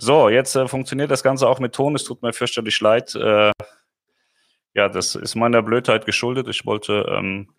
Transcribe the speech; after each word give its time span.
So, 0.00 0.28
jetzt 0.28 0.54
äh, 0.54 0.68
funktioniert 0.68 1.10
das 1.10 1.24
Ganze 1.24 1.48
auch 1.48 1.58
mit 1.58 1.74
Ton. 1.74 1.96
Es 1.96 2.04
tut 2.04 2.22
mir 2.22 2.32
fürchterlich 2.32 2.80
leid. 2.80 3.16
Äh, 3.16 3.50
ja, 4.72 4.88
das 4.88 5.16
ist 5.16 5.34
meiner 5.34 5.60
Blödheit 5.60 6.06
geschuldet. 6.06 6.46
Ich 6.46 6.64
wollte 6.64 7.04
ähm, 7.08 7.52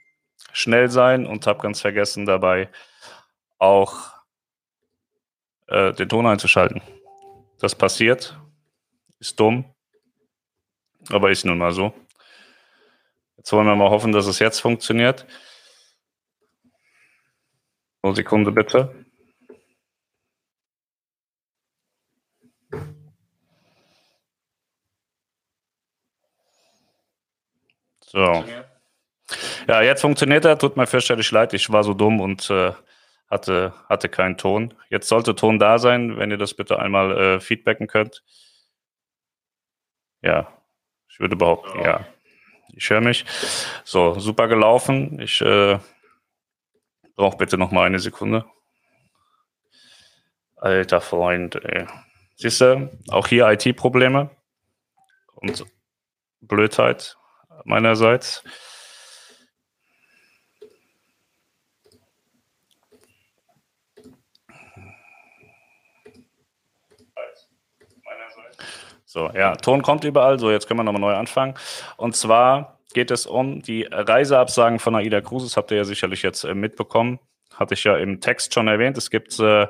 schnell 0.54 0.90
sein 0.90 1.28
und 1.28 1.48
habe 1.48 1.62
ganz 1.62 1.82
vergessen 1.82 2.26
dabei 2.26 2.70
auch 3.58 4.14
äh, 5.68 5.92
den 5.92 6.08
Ton 6.08 6.26
einzuschalten. 6.28 6.82
Das 7.60 7.76
passiert. 7.76 8.40
Ist 9.20 9.38
dumm. 9.38 9.66
Aber 11.10 11.32
ist 11.32 11.44
nun 11.44 11.58
mal 11.58 11.74
so. 11.74 11.94
Jetzt 13.36 13.52
wollen 13.52 13.68
wir 13.68 13.76
mal 13.76 13.90
hoffen, 13.90 14.14
dass 14.14 14.28
es 14.28 14.40
jetzt 14.40 14.60
funktioniert. 14.62 15.26
Eine 18.02 18.16
Sekunde 18.16 18.54
bitte. 18.54 18.96
So. 28.12 28.44
Ja, 29.68 29.82
jetzt 29.84 30.02
funktioniert 30.02 30.46
er. 30.46 30.58
Tut 30.58 30.78
mir 30.78 30.88
fürchterlich 30.88 31.30
leid. 31.30 31.54
Ich 31.54 31.72
war 31.72 31.84
so 31.84 31.94
dumm 31.94 32.20
und 32.20 32.50
äh, 32.50 32.74
hatte, 33.30 33.74
hatte 33.88 34.10
keinen 34.10 34.38
Ton. 34.38 34.74
Jetzt 34.90 35.08
sollte 35.08 35.36
Ton 35.36 35.60
da 35.60 35.78
sein, 35.78 36.18
wenn 36.18 36.32
ihr 36.32 36.38
das 36.38 36.56
bitte 36.56 36.80
einmal 36.80 37.18
äh, 37.18 37.40
feedbacken 37.40 37.86
könnt. 37.86 38.24
Ja, 40.24 40.52
ich 41.08 41.20
würde 41.20 41.36
behaupten, 41.36 41.80
ja. 41.80 41.86
ja. 41.86 42.06
Ich 42.74 42.90
höre 42.90 43.02
mich. 43.02 43.26
So, 43.84 44.18
super 44.18 44.48
gelaufen. 44.48 45.20
Ich 45.20 45.42
äh, 45.42 45.78
brauche 47.16 47.38
bitte 47.38 47.60
noch 47.60 47.72
mal 47.72 47.86
eine 47.86 48.00
Sekunde. 48.00 48.46
Alter 50.56 51.00
Freund, 51.00 51.56
ey. 51.64 51.86
Siehst 52.36 52.62
du, 52.62 52.90
auch 53.10 53.28
hier 53.28 53.48
IT-Probleme 53.50 54.32
und 55.36 55.66
Blödheit 56.42 57.19
meinerseits. 57.66 58.44
So, 69.12 69.32
ja, 69.34 69.56
Ton 69.56 69.82
kommt 69.82 70.04
überall. 70.04 70.38
So, 70.38 70.52
jetzt 70.52 70.68
können 70.68 70.80
wir 70.80 70.84
nochmal 70.84 71.02
neu 71.02 71.16
anfangen. 71.16 71.56
Und 71.98 72.16
zwar 72.16 72.80
geht 72.94 73.10
es 73.10 73.26
um 73.26 73.62
die 73.64 73.88
Reiseabsagen 73.90 74.78
von 74.78 74.96
AIDA 74.96 75.22
Cruises. 75.22 75.58
Habt 75.58 75.72
ihr 75.72 75.78
ja 75.78 75.84
sicherlich 75.84 76.22
jetzt 76.22 76.44
äh, 76.44 76.54
mitbekommen. 76.54 77.20
Hatte 77.56 77.74
ich 77.74 77.84
ja 77.84 77.98
im 77.98 78.22
Text 78.22 78.54
schon 78.54 78.68
erwähnt. 78.68 79.00
Es 79.00 79.10
gibt 79.10 79.40
äh, 79.40 79.66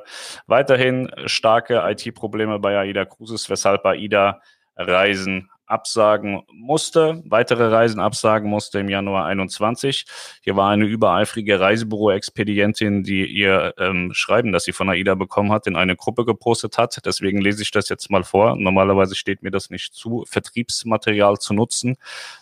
weiterhin 0.48 1.10
starke 1.26 1.82
IT-Probleme 1.86 2.60
bei 2.60 2.78
AIDA 2.78 3.06
Cruises, 3.06 3.50
weshalb 3.50 3.86
AIDA 3.86 4.42
Reisen 4.76 5.50
absagen 5.70 6.44
musste, 6.52 7.22
weitere 7.26 7.68
Reisen 7.68 8.00
absagen 8.00 8.50
musste 8.50 8.80
im 8.80 8.90
Januar 8.90 9.26
21. 9.26 10.06
Hier 10.42 10.56
war 10.56 10.72
eine 10.72 10.86
übereifrige 10.86 11.60
Reisebüro-Expedientin, 11.60 13.04
die 13.04 13.26
ihr 13.26 13.74
ähm, 13.78 14.12
Schreiben, 14.14 14.52
das 14.52 14.64
sie 14.64 14.74
von 14.74 14.90
AIDA 14.90 15.16
bekommen 15.16 15.52
hat, 15.52 15.68
in 15.68 15.76
eine 15.76 15.96
Gruppe 15.96 16.26
gepostet 16.26 16.78
hat. 16.78 17.00
Deswegen 17.06 17.40
lese 17.40 17.62
ich 17.62 17.72
das 17.72 17.88
jetzt 17.90 18.10
mal 18.10 18.24
vor. 18.24 18.56
Normalerweise 18.56 19.16
steht 19.16 19.44
mir 19.44 19.52
das 19.52 19.70
nicht 19.70 19.94
zu, 19.94 20.26
Vertriebsmaterial 20.28 21.38
zu 21.38 21.54
nutzen 21.54 21.98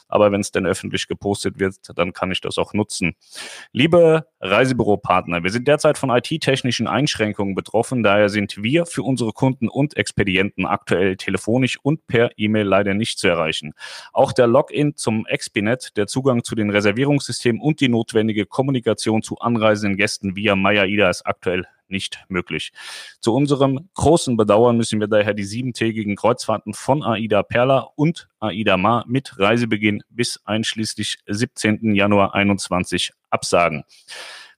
aber 0.07 0.31
wenn 0.31 0.41
es 0.41 0.51
denn 0.51 0.65
öffentlich 0.65 1.07
gepostet 1.07 1.59
wird, 1.59 1.75
dann 1.95 2.13
kann 2.13 2.31
ich 2.31 2.41
das 2.41 2.57
auch 2.57 2.73
nutzen. 2.73 3.15
Liebe 3.71 4.27
Reisebüropartner, 4.39 5.43
wir 5.43 5.49
sind 5.51 5.67
derzeit 5.67 5.97
von 5.97 6.09
IT-technischen 6.09 6.87
Einschränkungen 6.87 7.55
betroffen, 7.55 8.03
daher 8.03 8.29
sind 8.29 8.61
wir 8.61 8.85
für 8.85 9.03
unsere 9.03 9.33
Kunden 9.33 9.67
und 9.67 9.97
Expedienten 9.97 10.65
aktuell 10.65 11.17
telefonisch 11.17 11.79
und 11.81 12.07
per 12.07 12.31
E-Mail 12.37 12.65
leider 12.65 12.93
nicht 12.93 13.19
zu 13.19 13.27
erreichen. 13.27 13.73
Auch 14.13 14.31
der 14.31 14.47
Login 14.47 14.95
zum 14.95 15.25
Expinet, 15.25 15.97
der 15.97 16.07
Zugang 16.07 16.43
zu 16.43 16.55
den 16.55 16.69
Reservierungssystemen 16.69 17.61
und 17.61 17.81
die 17.81 17.89
notwendige 17.89 18.45
Kommunikation 18.45 19.21
zu 19.21 19.37
anreisenden 19.37 19.97
Gästen 19.97 20.35
via 20.35 20.55
MyAIDA 20.55 21.09
ist 21.09 21.25
aktuell 21.25 21.67
nicht 21.89 22.23
möglich. 22.27 22.71
Zu 23.19 23.33
unserem 23.33 23.89
großen 23.95 24.37
Bedauern 24.37 24.77
müssen 24.77 24.99
wir 24.99 25.07
daher 25.07 25.33
die 25.33 25.43
siebentägigen 25.43 26.15
Kreuzfahrten 26.15 26.73
von 26.73 27.03
AIDA 27.03 27.43
Perla 27.43 27.87
und 27.95 28.27
AIDA 28.39 28.77
Mar 28.77 29.05
mit 29.07 29.37
Reisebeginn 29.39 30.03
bis 30.09 30.39
einschließlich 30.45 31.19
17. 31.27 31.95
Januar 31.95 32.35
21 32.35 33.13
absagen. 33.29 33.83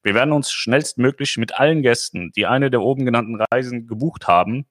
Wir 0.01 0.13
werden 0.13 0.31
uns 0.31 0.51
schnellstmöglich 0.51 1.37
mit 1.37 1.59
allen 1.59 1.81
Gästen, 1.81 2.31
die 2.31 2.45
eine 2.45 2.69
der 2.69 2.81
oben 2.81 3.05
genannten 3.05 3.41
Reisen 3.41 3.85
gebucht 3.85 4.27
haben, 4.27 4.65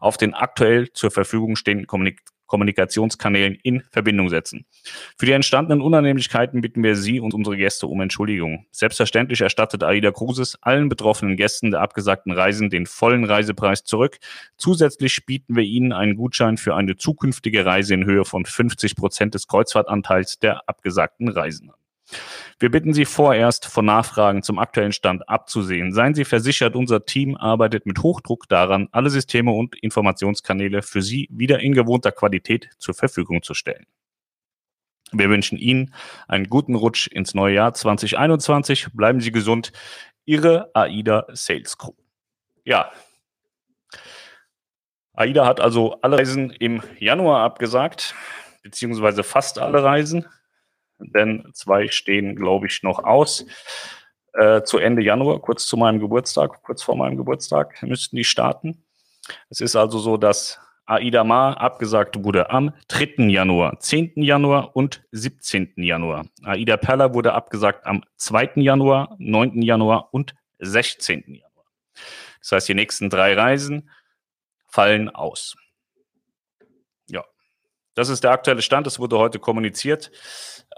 auf 0.00 0.16
den 0.16 0.34
aktuell 0.34 0.92
zur 0.92 1.10
Verfügung 1.10 1.56
stehenden 1.56 1.86
Kommunik 1.86 2.22
Kommunikationskanälen 2.46 3.56
in 3.62 3.82
Verbindung 3.90 4.28
setzen. 4.28 4.66
Für 5.16 5.26
die 5.26 5.32
entstandenen 5.32 5.82
Unannehmlichkeiten 5.82 6.60
bitten 6.60 6.82
wir 6.82 6.96
Sie 6.96 7.20
und 7.20 7.34
unsere 7.34 7.56
Gäste 7.56 7.86
um 7.86 8.00
Entschuldigung. 8.00 8.66
Selbstverständlich 8.70 9.40
erstattet 9.40 9.82
AIDA 9.82 10.10
Cruises 10.10 10.58
allen 10.62 10.88
betroffenen 10.88 11.36
Gästen 11.36 11.70
der 11.70 11.80
abgesagten 11.80 12.32
Reisen 12.32 12.70
den 12.70 12.86
vollen 12.86 13.24
Reisepreis 13.24 13.84
zurück. 13.84 14.18
Zusätzlich 14.56 15.26
bieten 15.26 15.56
wir 15.56 15.64
Ihnen 15.64 15.92
einen 15.92 16.16
Gutschein 16.16 16.56
für 16.56 16.74
eine 16.74 16.96
zukünftige 16.96 17.64
Reise 17.64 17.94
in 17.94 18.04
Höhe 18.04 18.24
von 18.24 18.44
50 18.44 18.96
Prozent 18.96 19.34
des 19.34 19.46
Kreuzfahrtanteils 19.46 20.38
der 20.38 20.68
abgesagten 20.68 21.28
Reisen 21.28 21.70
an. 21.70 21.83
Wir 22.58 22.70
bitten 22.70 22.94
Sie 22.94 23.04
vorerst 23.04 23.66
von 23.66 23.84
Nachfragen 23.84 24.42
zum 24.42 24.58
aktuellen 24.58 24.92
Stand 24.92 25.28
abzusehen. 25.28 25.92
Seien 25.92 26.14
Sie 26.14 26.24
versichert, 26.24 26.76
unser 26.76 27.04
Team 27.04 27.36
arbeitet 27.36 27.86
mit 27.86 28.02
Hochdruck 28.02 28.48
daran, 28.48 28.88
alle 28.92 29.10
Systeme 29.10 29.50
und 29.50 29.74
Informationskanäle 29.76 30.82
für 30.82 31.02
Sie 31.02 31.28
wieder 31.30 31.60
in 31.60 31.72
gewohnter 31.72 32.12
Qualität 32.12 32.70
zur 32.78 32.94
Verfügung 32.94 33.42
zu 33.42 33.54
stellen. 33.54 33.86
Wir 35.12 35.30
wünschen 35.30 35.58
Ihnen 35.58 35.94
einen 36.28 36.48
guten 36.48 36.74
Rutsch 36.74 37.06
ins 37.06 37.34
neue 37.34 37.54
Jahr 37.54 37.74
2021. 37.74 38.88
Bleiben 38.92 39.20
Sie 39.20 39.32
gesund. 39.32 39.72
Ihre 40.24 40.70
AIDA 40.74 41.26
Sales 41.32 41.76
Crew. 41.76 41.92
Ja. 42.64 42.90
AIDA 45.12 45.46
hat 45.46 45.60
also 45.60 46.00
alle 46.00 46.18
Reisen 46.18 46.50
im 46.50 46.82
Januar 46.98 47.42
abgesagt, 47.42 48.14
beziehungsweise 48.62 49.22
fast 49.22 49.58
alle 49.58 49.84
Reisen 49.84 50.26
denn 51.12 51.48
zwei 51.52 51.88
stehen, 51.88 52.36
glaube 52.36 52.66
ich, 52.66 52.82
noch 52.82 53.02
aus. 53.04 53.46
Äh, 54.34 54.62
zu 54.62 54.78
Ende 54.78 55.02
Januar, 55.02 55.40
kurz 55.40 55.66
zu 55.66 55.76
meinem 55.76 56.00
Geburtstag, 56.00 56.62
kurz 56.62 56.82
vor 56.82 56.96
meinem 56.96 57.16
Geburtstag, 57.16 57.82
müssten 57.82 58.16
die 58.16 58.24
starten. 58.24 58.84
Es 59.48 59.60
ist 59.60 59.76
also 59.76 59.98
so, 59.98 60.16
dass 60.16 60.58
Aida 60.86 61.24
Mar 61.24 61.60
abgesagt 61.60 62.22
wurde 62.22 62.50
am 62.50 62.74
3. 62.88 63.28
Januar, 63.30 63.78
10. 63.78 64.12
Januar 64.16 64.76
und 64.76 65.02
17. 65.12 65.72
Januar. 65.76 66.26
Aida 66.42 66.76
Perla 66.76 67.14
wurde 67.14 67.32
abgesagt 67.32 67.86
am 67.86 68.04
2. 68.16 68.52
Januar, 68.56 69.16
9. 69.18 69.62
Januar 69.62 70.12
und 70.12 70.34
16. 70.58 71.22
Januar. 71.26 71.64
Das 72.40 72.52
heißt, 72.52 72.68
die 72.68 72.74
nächsten 72.74 73.08
drei 73.08 73.34
Reisen 73.34 73.88
fallen 74.66 75.08
aus. 75.08 75.56
Ja, 77.08 77.24
das 77.94 78.10
ist 78.10 78.24
der 78.24 78.32
aktuelle 78.32 78.60
Stand. 78.60 78.86
Das 78.86 78.98
wurde 78.98 79.18
heute 79.18 79.38
kommuniziert 79.38 80.10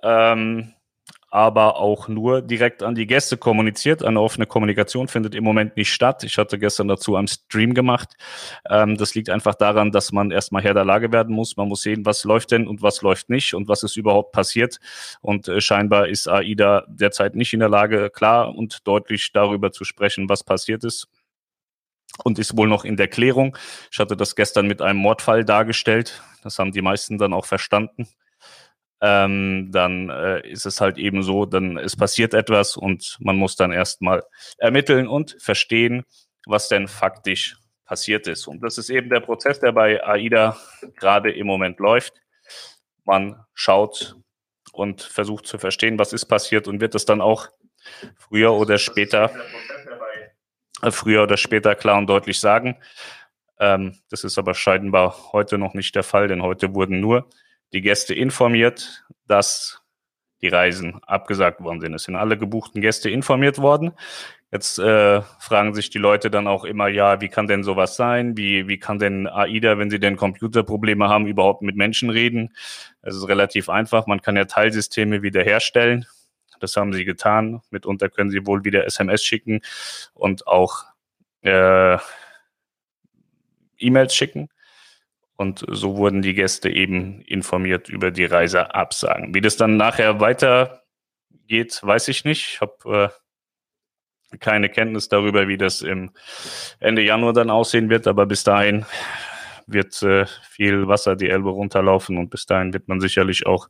ähm, 0.03 0.75
aber 1.37 1.77
auch 1.77 2.09
nur 2.09 2.41
direkt 2.41 2.83
an 2.83 2.95
die 2.95 3.07
Gäste 3.07 3.37
kommuniziert. 3.37 4.03
Eine 4.03 4.21
offene 4.21 4.47
Kommunikation 4.47 5.07
findet 5.07 5.35
im 5.35 5.45
Moment 5.45 5.77
nicht 5.77 5.93
statt. 5.93 6.25
Ich 6.25 6.39
hatte 6.39 6.59
gestern 6.59 6.89
dazu 6.89 7.17
einen 7.17 7.29
Stream 7.29 7.75
gemacht. 7.75 8.15
Ähm, 8.71 8.97
das 8.97 9.15
liegt 9.15 9.29
einfach 9.29 9.55
daran, 9.55 9.91
dass 9.91 10.13
man 10.13 10.31
erstmal 10.31 10.63
Herr 10.63 10.75
der 10.75 10.85
Lage 10.85 11.13
werden 11.13 11.35
muss. 11.35 11.57
Man 11.57 11.69
muss 11.69 11.83
sehen, 11.83 12.07
was 12.07 12.25
läuft 12.25 12.53
denn 12.53 12.67
und 12.67 12.81
was 12.81 13.03
läuft 13.03 13.29
nicht 13.29 13.55
und 13.55 13.69
was 13.69 13.83
ist 13.83 13.97
überhaupt 13.97 14.33
passiert. 14.33 14.79
Und 15.21 15.47
äh, 15.49 15.61
scheinbar 15.61 16.09
ist 16.09 16.29
AIDA 16.29 16.87
derzeit 16.89 17.35
nicht 17.35 17.53
in 17.53 17.61
der 17.61 17.69
Lage, 17.69 18.09
klar 18.09 18.55
und 18.55 18.87
deutlich 18.87 19.31
darüber 19.33 19.73
zu 19.73 19.85
sprechen, 19.85 20.29
was 20.29 20.43
passiert 20.43 20.85
ist 20.85 21.09
und 22.25 22.39
ist 22.39 22.57
wohl 22.57 22.69
noch 22.69 22.85
in 22.85 22.97
der 22.97 23.09
Klärung. 23.09 23.59
Ich 23.91 23.99
hatte 23.99 24.17
das 24.17 24.37
gestern 24.37 24.67
mit 24.67 24.81
einem 24.81 25.01
Mordfall 25.01 25.45
dargestellt. 25.45 26.23
Das 26.43 26.59
haben 26.59 26.73
die 26.73 26.83
meisten 26.83 27.19
dann 27.19 27.35
auch 27.35 27.45
verstanden 27.45 28.09
ähm, 29.01 29.71
dann 29.73 30.09
äh, 30.09 30.49
ist 30.49 30.67
es 30.67 30.81
halt 30.81 30.99
eben 30.99 31.23
so, 31.23 31.45
dann 31.45 31.77
es 31.77 31.97
passiert 31.97 32.35
etwas 32.35 32.77
und 32.77 33.17
man 33.21 33.37
muss 33.37 33.57
dann 33.57 33.73
erstmal 33.73 34.23
ermitteln 34.59 35.07
und 35.07 35.37
verstehen, 35.39 36.05
was 36.47 36.69
denn 36.69 36.89
faktisch 36.89 37.59
passiert 37.85 38.27
ist. 38.27 38.47
Und 38.47 38.61
das 38.63 38.79
ist 38.79 38.91
eben 38.91 39.11
der 39.11 39.21
Prozess, 39.21 39.61
der 39.61 39.73
bei 39.73 40.03
AIDA 40.05 40.57
gerade 40.97 41.31
im 41.33 41.47
Moment 41.47 41.79
läuft. 41.79 42.15
Man 43.05 43.45
schaut 43.55 44.17
und 44.73 45.03
versucht 45.03 45.47
zu 45.47 45.59
verstehen, 45.59 45.99
was 45.99 46.13
ist 46.13 46.27
passiert 46.27 46.67
und 46.67 46.81
wird 46.81 46.95
es 46.95 47.05
dann 47.05 47.21
auch 47.21 47.49
früher 48.17 48.53
oder 48.53 48.79
später, 48.79 49.31
äh, 50.83 50.91
früher 50.91 51.23
oder 51.23 51.37
später 51.37 51.75
klar 51.75 51.99
und 51.99 52.09
deutlich 52.09 52.41
sagen. 52.41 52.77
Ähm, 53.59 53.99
das 54.11 54.25
ist 54.25 54.39
aber 54.39 54.55
scheinbar 54.55 55.33
heute 55.33 55.59
noch 55.59 55.75
nicht 55.75 55.95
der 55.95 56.03
Fall, 56.03 56.29
denn 56.29 56.43
heute 56.43 56.75
wurden 56.75 57.01
nur 57.01 57.29
die 57.73 57.81
Gäste 57.81 58.15
informiert, 58.15 59.05
dass 59.27 59.83
die 60.43 60.49
Reisen 60.49 61.01
abgesagt 61.05 61.61
worden 61.63 61.81
sind. 61.81 61.95
Es 61.95 62.05
sind 62.05 62.17
alle 62.17 62.37
gebuchten 62.37 62.81
Gäste 62.81 63.11
informiert 63.11 63.59
worden. 63.59 63.93
Jetzt 64.53 64.79
äh, 64.79 65.23
fragen 65.41 65.75
sich 65.75 65.91
die 65.91 65.99
Leute 65.99 66.31
dann 66.31 66.47
auch 66.47 66.65
immer, 66.65 66.89
ja, 66.89 67.21
wie 67.21 67.29
kann 67.29 67.49
denn 67.49 67.65
sowas 67.65 67.97
sein? 67.97 68.37
Wie, 68.37 68.69
wie 68.69 68.79
kann 68.79 68.99
denn 68.99 69.27
AIDA, 69.27 69.77
wenn 69.79 69.91
sie 69.91 69.99
denn 69.99 70.17
Computerprobleme 70.17 71.09
haben, 71.09 71.27
überhaupt 71.27 71.63
mit 71.63 71.77
Menschen 71.77 72.11
reden? 72.11 72.55
Es 73.03 73.17
ist 73.17 73.29
relativ 73.29 73.69
einfach. 73.69 74.07
Man 74.07 74.23
kann 74.23 74.37
ja 74.37 74.45
Teilsysteme 74.45 75.23
wiederherstellen. 75.23 76.07
Das 76.61 76.77
haben 76.77 76.93
sie 76.93 77.05
getan. 77.05 77.61
Mitunter 77.71 78.09
können 78.09 78.31
sie 78.31 78.47
wohl 78.47 78.65
wieder 78.65 78.87
SMS 78.87 79.25
schicken 79.25 79.61
und 80.15 80.47
auch 80.47 80.85
äh, 81.43 81.99
E-Mails 83.79 84.15
schicken. 84.15 84.49
Und 85.37 85.65
so 85.69 85.97
wurden 85.97 86.23
die 86.23 86.35
Gäste 86.35 86.71
eben 86.71 87.21
informiert 87.23 87.89
über 87.89 88.11
die 88.11 88.25
Reiseabsagen. 88.25 89.35
Wie 89.35 89.43
das 89.43 89.57
dann 89.57 89.77
nachher 89.77 90.19
weitergeht, 90.21 91.81
weiß 91.83 92.09
ich 92.09 92.25
nicht. 92.25 92.55
Ich 92.55 92.61
habe 92.61 93.13
äh, 94.33 94.39
keine 94.39 94.69
Kenntnis 94.69 95.09
darüber, 95.09 95.47
wie 95.49 95.59
das 95.59 95.83
im 95.83 96.11
Ende 96.81 97.03
Januar 97.03 97.33
dann 97.33 97.51
aussehen 97.51 97.91
wird, 97.91 98.07
aber 98.07 98.27
bis 98.27 98.45
dahin 98.45 98.87
wird 99.67 100.03
äh, 100.03 100.27
viel 100.49 100.89
Wasser 100.89 101.17
die 101.17 101.29
Elbe 101.29 101.51
runterlaufen 101.51 102.19
und 102.19 102.31
bis 102.31 102.47
dahin 102.47 102.73
wird 102.73 102.89
man 102.89 103.01
sicherlich 103.01 103.47
auch 103.47 103.69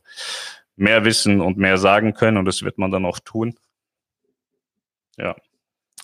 mehr 0.75 1.05
wissen 1.05 1.41
und 1.41 1.57
mehr 1.57 1.77
sagen 1.77 2.13
können 2.13 2.37
und 2.37 2.45
das 2.45 2.63
wird 2.63 2.77
man 2.77 2.91
dann 2.91 3.05
auch 3.05 3.19
tun. 3.19 3.57
Ja. 5.17 5.35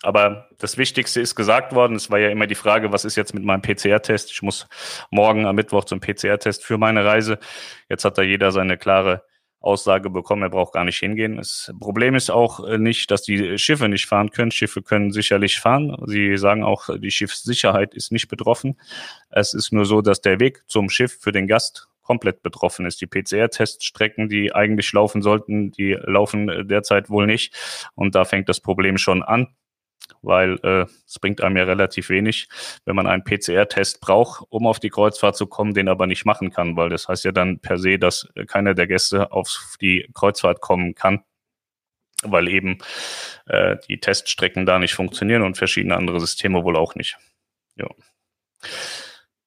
Aber 0.04 0.50
das 0.60 0.78
Wichtigste 0.78 1.22
ist 1.22 1.34
gesagt 1.34 1.74
worden. 1.74 1.96
Es 1.96 2.12
war 2.12 2.20
ja 2.20 2.30
immer 2.30 2.46
die 2.46 2.56
Frage, 2.56 2.92
was 2.92 3.06
ist 3.06 3.16
jetzt 3.16 3.34
mit 3.34 3.44
meinem 3.44 3.62
PCR-Test? 3.62 4.32
Ich 4.32 4.42
muss 4.42 4.68
morgen 5.12 5.46
am 5.46 5.56
Mittwoch 5.56 5.86
zum 5.86 6.02
PCR-Test 6.02 6.64
für 6.64 6.78
meine 6.78 7.06
Reise. 7.06 7.40
Jetzt 7.90 8.04
hat 8.04 8.18
da 8.18 8.22
jeder 8.22 8.52
seine 8.52 8.78
klare 8.78 9.24
Aussage 9.62 10.10
bekommen, 10.10 10.42
er 10.44 10.50
braucht 10.50 10.74
gar 10.74 10.84
nicht 10.84 11.00
hingehen. 11.00 11.38
Das 11.38 11.74
Problem 11.80 12.16
ist 12.16 12.30
auch 12.30 12.68
äh, 12.68 12.78
nicht, 12.78 13.10
dass 13.12 13.22
die 13.22 13.58
Schiffe 13.58 13.88
nicht 13.88 14.06
fahren 14.06 14.30
können. 14.30 14.52
Schiffe 14.52 14.82
können 14.82 15.14
sicherlich 15.14 15.62
fahren. 15.62 15.96
Sie 16.06 16.36
sagen 16.36 16.66
auch, 16.66 16.90
die 16.98 17.12
Schiffssicherheit 17.12 17.94
ist 17.94 18.12
nicht 18.12 18.28
betroffen. 18.28 18.78
Es 19.30 19.54
ist 19.54 19.72
nur 19.72 19.86
so, 19.86 20.02
dass 20.02 20.20
der 20.20 20.42
Weg 20.42 20.64
zum 20.68 20.90
Schiff 20.90 21.18
für 21.18 21.32
den 21.32 21.48
Gast 21.48 21.88
komplett 22.02 22.44
betroffen 22.44 22.86
ist. 22.86 23.00
Die 23.00 23.08
PCR-Teststrecken, 23.08 24.28
die 24.28 24.54
eigentlich 24.54 24.92
laufen 24.92 25.22
sollten, 25.22 25.72
die 25.72 25.94
laufen 25.94 26.68
derzeit 26.68 27.10
wohl 27.10 27.26
nicht. 27.26 27.56
Und 27.96 28.16
da 28.16 28.26
fängt 28.26 28.50
das 28.50 28.60
Problem 28.60 28.98
schon 28.98 29.24
an 29.24 29.48
weil 30.24 30.58
äh, 30.64 30.86
es 31.06 31.20
bringt 31.20 31.42
einem 31.42 31.58
ja 31.58 31.64
relativ 31.64 32.10
wenig, 32.10 32.48
wenn 32.86 32.96
man 32.96 33.08
einen 33.08 33.24
PCR-Test 33.24 34.02
braucht, 34.02 34.46
um 34.50 34.66
auf 34.66 34.80
die 34.80 34.90
Kreuzfahrt 34.90 35.36
zu 35.36 35.48
kommen, 35.48 35.74
den 35.74 35.88
aber 35.88 36.08
nicht 36.08 36.26
machen 36.26 36.52
kann, 36.52 36.76
weil 36.76 36.90
das 36.90 37.08
heißt 37.08 37.26
ja 37.26 37.32
dann 37.32 37.60
per 37.60 37.78
se, 37.78 38.00
dass 38.00 38.28
keiner 38.48 38.74
der 38.74 38.88
Gäste 38.88 39.32
auf 39.32 39.76
die 39.82 40.10
Kreuzfahrt 40.14 40.62
kommen 40.62 40.96
kann, 40.96 41.24
weil 42.24 42.48
eben 42.48 42.80
äh, 43.46 43.78
die 43.88 44.00
Teststrecken 44.00 44.66
da 44.66 44.80
nicht 44.80 44.94
funktionieren 44.94 45.44
und 45.44 45.58
verschiedene 45.58 45.98
andere 45.98 46.20
Systeme 46.20 46.64
wohl 46.64 46.78
auch 46.78 46.96
nicht. 46.96 47.18
Ja. 47.76 47.88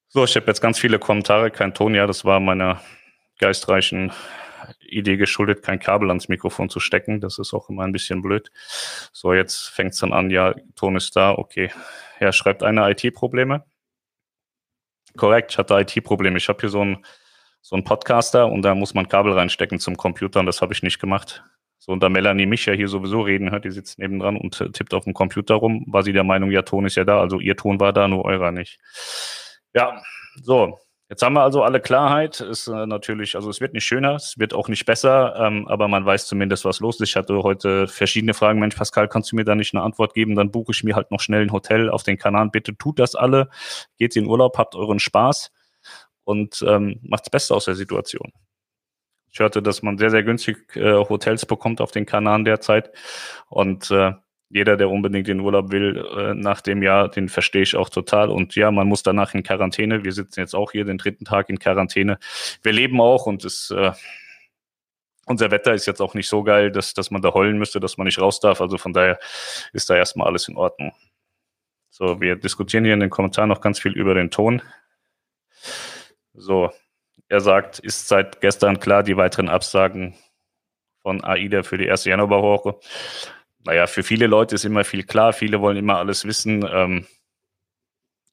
So, 0.09 0.23
ich 0.23 0.35
habe 0.35 0.47
jetzt 0.47 0.61
ganz 0.61 0.79
viele 0.79 0.99
Kommentare, 0.99 1.51
kein 1.51 1.73
Ton, 1.73 1.95
ja, 1.95 2.07
das 2.07 2.23
war 2.23 2.39
meiner 2.39 2.81
geistreichen 3.39 4.11
Idee 4.87 5.17
geschuldet, 5.17 5.63
kein 5.63 5.79
Kabel 5.79 6.09
ans 6.09 6.27
Mikrofon 6.27 6.69
zu 6.69 6.79
stecken. 6.79 7.21
Das 7.21 7.39
ist 7.39 7.53
auch 7.53 7.69
immer 7.69 7.83
ein 7.83 7.91
bisschen 7.91 8.21
blöd. 8.21 8.51
So, 9.11 9.33
jetzt 9.33 9.67
fängt 9.69 9.93
es 9.93 9.99
dann 9.99 10.13
an, 10.13 10.29
ja, 10.29 10.55
Ton 10.75 10.95
ist 10.95 11.15
da, 11.15 11.31
okay. 11.31 11.71
Ja, 12.19 12.31
schreibt 12.31 12.63
eine 12.63 12.89
IT-Probleme. 12.89 13.63
Korrekt, 15.15 15.51
ich 15.51 15.57
hatte 15.57 15.75
IT-Probleme. 15.75 16.37
Ich 16.37 16.49
habe 16.49 16.59
hier 16.59 16.69
so 16.69 16.81
einen 16.81 17.05
so 17.61 17.75
Podcaster 17.81 18.47
und 18.47 18.61
da 18.61 18.75
muss 18.75 18.93
man 18.93 19.09
Kabel 19.09 19.33
reinstecken 19.33 19.79
zum 19.79 19.97
Computer 19.97 20.39
und 20.39 20.45
das 20.45 20.61
habe 20.61 20.73
ich 20.73 20.83
nicht 20.83 20.99
gemacht. 20.99 21.43
So, 21.79 21.91
und 21.91 22.01
da 22.01 22.09
Melanie 22.09 22.45
mich 22.45 22.65
ja 22.65 22.73
hier 22.73 22.87
sowieso 22.87 23.21
reden 23.21 23.51
hört, 23.51 23.65
die 23.65 23.71
sitzt 23.71 23.99
nebendran 23.99 24.37
und 24.37 24.73
tippt 24.73 24.93
auf 24.93 25.03
dem 25.03 25.13
Computer 25.13 25.55
rum, 25.55 25.85
war 25.87 26.03
sie 26.03 26.13
der 26.13 26.23
Meinung, 26.23 26.51
ja, 26.51 26.61
Ton 26.61 26.85
ist 26.85 26.95
ja 26.95 27.03
da, 27.03 27.19
also 27.19 27.39
ihr 27.39 27.55
Ton 27.55 27.79
war 27.79 27.93
da, 27.93 28.07
nur 28.07 28.25
eurer 28.25 28.51
nicht. 28.51 28.79
Ja, 29.73 30.01
so, 30.41 30.79
Jetzt 31.09 31.21
haben 31.21 31.33
wir 31.33 31.41
also 31.41 31.63
alle 31.63 31.79
Klarheit. 31.79 32.41
Ist 32.41 32.67
äh, 32.67 32.85
natürlich, 32.85 33.35
also 33.35 33.49
es 33.49 33.61
wird 33.61 33.73
nicht 33.73 33.85
schöner, 33.85 34.15
es 34.15 34.37
wird 34.37 34.53
auch 34.53 34.67
nicht 34.67 34.85
besser, 34.85 35.35
ähm, 35.37 35.65
aber 35.67 35.87
man 35.87 36.05
weiß 36.05 36.27
zumindest, 36.27 36.65
was 36.65 36.81
los 36.81 36.99
ist. 36.99 37.09
Ich 37.09 37.15
hatte 37.15 37.43
heute 37.43 37.87
verschiedene 37.87 38.33
Fragen. 38.33 38.59
Mensch, 38.59 38.75
Pascal, 38.75 39.07
kannst 39.07 39.31
du 39.31 39.37
mir 39.37 39.45
da 39.45 39.55
nicht 39.55 39.73
eine 39.73 39.83
Antwort 39.83 40.13
geben? 40.13 40.35
Dann 40.35 40.51
buche 40.51 40.73
ich 40.73 40.83
mir 40.83 40.95
halt 40.95 41.11
noch 41.11 41.21
schnell 41.21 41.43
ein 41.43 41.51
Hotel 41.53 41.89
auf 41.89 42.03
den 42.03 42.17
Kanal. 42.17 42.49
Bitte 42.49 42.77
tut 42.77 42.99
das 42.99 43.15
alle. 43.15 43.49
Geht 43.97 44.17
in 44.17 44.27
Urlaub, 44.27 44.57
habt 44.57 44.75
euren 44.75 44.99
Spaß 44.99 45.51
und 46.25 46.61
ähm, 46.67 46.99
macht 47.03 47.21
das 47.21 47.29
Beste 47.29 47.55
aus 47.55 47.65
der 47.65 47.75
Situation. 47.75 48.33
Ich 49.31 49.39
hörte, 49.39 49.61
dass 49.61 49.81
man 49.83 49.97
sehr, 49.97 50.09
sehr 50.09 50.23
günstig 50.23 50.75
äh, 50.75 50.93
Hotels 50.93 51.45
bekommt 51.45 51.79
auf 51.79 51.91
den 51.91 52.05
Kanaren 52.05 52.43
derzeit 52.43 52.91
und 53.47 53.91
äh, 53.91 54.11
jeder, 54.49 54.77
der 54.77 54.89
unbedingt 54.89 55.27
in 55.27 55.41
Urlaub 55.41 55.71
will 55.71 55.97
äh, 56.17 56.33
nach 56.33 56.61
dem 56.61 56.81
Jahr, 56.81 57.09
den 57.09 57.27
verstehe 57.27 57.63
ich 57.63 57.75
auch 57.75 57.89
total. 57.89 58.29
Und 58.29 58.55
ja, 58.55 58.71
man 58.71 58.87
muss 58.87 59.03
danach 59.03 59.33
in 59.33 59.43
Quarantäne. 59.43 60.03
Wir 60.03 60.13
sitzen 60.13 60.39
jetzt 60.39 60.55
auch 60.55 60.71
hier 60.71 60.85
den 60.85 60.97
dritten 60.97 61.25
Tag 61.25 61.49
in 61.49 61.59
Quarantäne. 61.59 62.17
Wir 62.63 62.71
leben 62.71 63.01
auch 63.01 63.25
und 63.25 63.43
es, 63.43 63.71
äh, 63.71 63.91
unser 65.25 65.51
Wetter 65.51 65.73
ist 65.73 65.85
jetzt 65.85 66.01
auch 66.01 66.13
nicht 66.13 66.29
so 66.29 66.43
geil, 66.43 66.71
dass, 66.71 66.93
dass 66.93 67.11
man 67.11 67.21
da 67.21 67.33
heulen 67.33 67.57
müsste, 67.57 67.81
dass 67.81 67.97
man 67.97 68.05
nicht 68.05 68.19
raus 68.19 68.39
darf. 68.39 68.61
Also 68.61 68.77
von 68.77 68.93
daher 68.93 69.19
ist 69.73 69.89
da 69.89 69.97
erstmal 69.97 70.27
alles 70.27 70.47
in 70.47 70.55
Ordnung. 70.55 70.93
So, 71.89 72.21
wir 72.21 72.37
diskutieren 72.37 72.85
hier 72.85 72.93
in 72.93 73.01
den 73.01 73.09
Kommentaren 73.09 73.49
noch 73.49 73.59
ganz 73.59 73.79
viel 73.79 73.93
über 73.93 74.13
den 74.13 74.31
Ton. 74.31 74.61
So, 76.33 76.71
er 77.27 77.41
sagt, 77.41 77.79
ist 77.79 78.07
seit 78.07 78.39
gestern 78.39 78.79
klar, 78.79 79.03
die 79.03 79.17
weiteren 79.17 79.49
Absagen 79.49 80.15
von 81.01 81.21
AIDA 81.23 81.63
für 81.63 81.77
die 81.77 81.85
erste 81.87 82.11
Januarwoche 82.11 82.79
naja, 83.67 83.85
für 83.85 84.01
viele 84.01 84.27
Leute 84.27 84.55
ist 84.55 84.63
immer 84.63 84.85
viel 84.85 85.03
klar, 85.03 85.33
viele 85.33 85.59
wollen 85.59 85.75
immer 85.75 85.97
alles 85.97 86.23
wissen. 86.23 86.65
Ähm, 86.71 87.05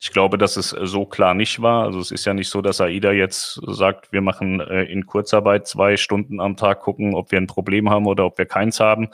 ich 0.01 0.13
glaube, 0.13 0.39
dass 0.39 0.57
es 0.57 0.69
so 0.69 1.07
klar 1.07 1.35
nicht 1.35 1.61
war. 1.61 1.85
Also 1.85 1.99
es 1.99 2.13
ist 2.13 2.25
ja 2.25 2.35
nicht 2.35 2.49
so, 2.49 2.63
dass 2.63 2.81
AIDA 2.81 3.11
jetzt 3.11 3.61
sagt, 3.67 4.13
wir 4.13 4.21
machen 4.21 4.61
äh, 4.61 4.85
in 4.85 5.07
Kurzarbeit 5.07 5.67
zwei 5.67 5.97
Stunden 5.97 6.41
am 6.41 6.57
Tag, 6.57 6.83
gucken, 6.83 7.15
ob 7.15 7.33
wir 7.33 7.39
ein 7.39 7.49
Problem 7.49 7.91
haben 7.91 8.07
oder 8.07 8.27
ob 8.27 8.39
wir 8.39 8.47
keins 8.47 8.79
haben. 8.79 9.09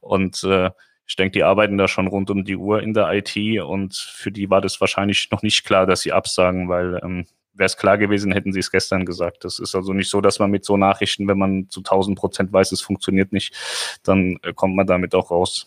Und 0.00 0.44
äh, 0.44 0.70
ich 1.06 1.16
denke, 1.16 1.32
die 1.32 1.44
arbeiten 1.44 1.78
da 1.78 1.88
schon 1.88 2.08
rund 2.08 2.30
um 2.30 2.44
die 2.44 2.56
Uhr 2.56 2.82
in 2.82 2.92
der 2.92 3.10
IT 3.12 3.34
und 3.62 3.94
für 3.94 4.32
die 4.32 4.50
war 4.50 4.60
das 4.60 4.80
wahrscheinlich 4.82 5.30
noch 5.30 5.42
nicht 5.42 5.64
klar, 5.64 5.86
dass 5.86 6.02
sie 6.02 6.12
absagen, 6.12 6.68
weil 6.68 7.00
ähm, 7.02 7.26
wäre 7.54 7.66
es 7.66 7.76
klar 7.76 7.98
gewesen, 7.98 8.32
hätten 8.32 8.52
sie 8.52 8.60
es 8.60 8.70
gestern 8.70 9.04
gesagt. 9.04 9.44
Das 9.44 9.58
ist 9.58 9.74
also 9.74 9.92
nicht 9.92 10.10
so, 10.10 10.20
dass 10.20 10.38
man 10.38 10.50
mit 10.50 10.64
so 10.64 10.76
Nachrichten, 10.76 11.28
wenn 11.28 11.38
man 11.38 11.68
zu 11.70 11.80
1000 11.80 12.18
Prozent 12.18 12.52
weiß, 12.52 12.72
es 12.72 12.82
funktioniert 12.82 13.32
nicht, 13.32 13.54
dann 14.02 14.38
äh, 14.42 14.52
kommt 14.52 14.76
man 14.76 14.86
damit 14.86 15.14
auch 15.14 15.30
raus. 15.30 15.66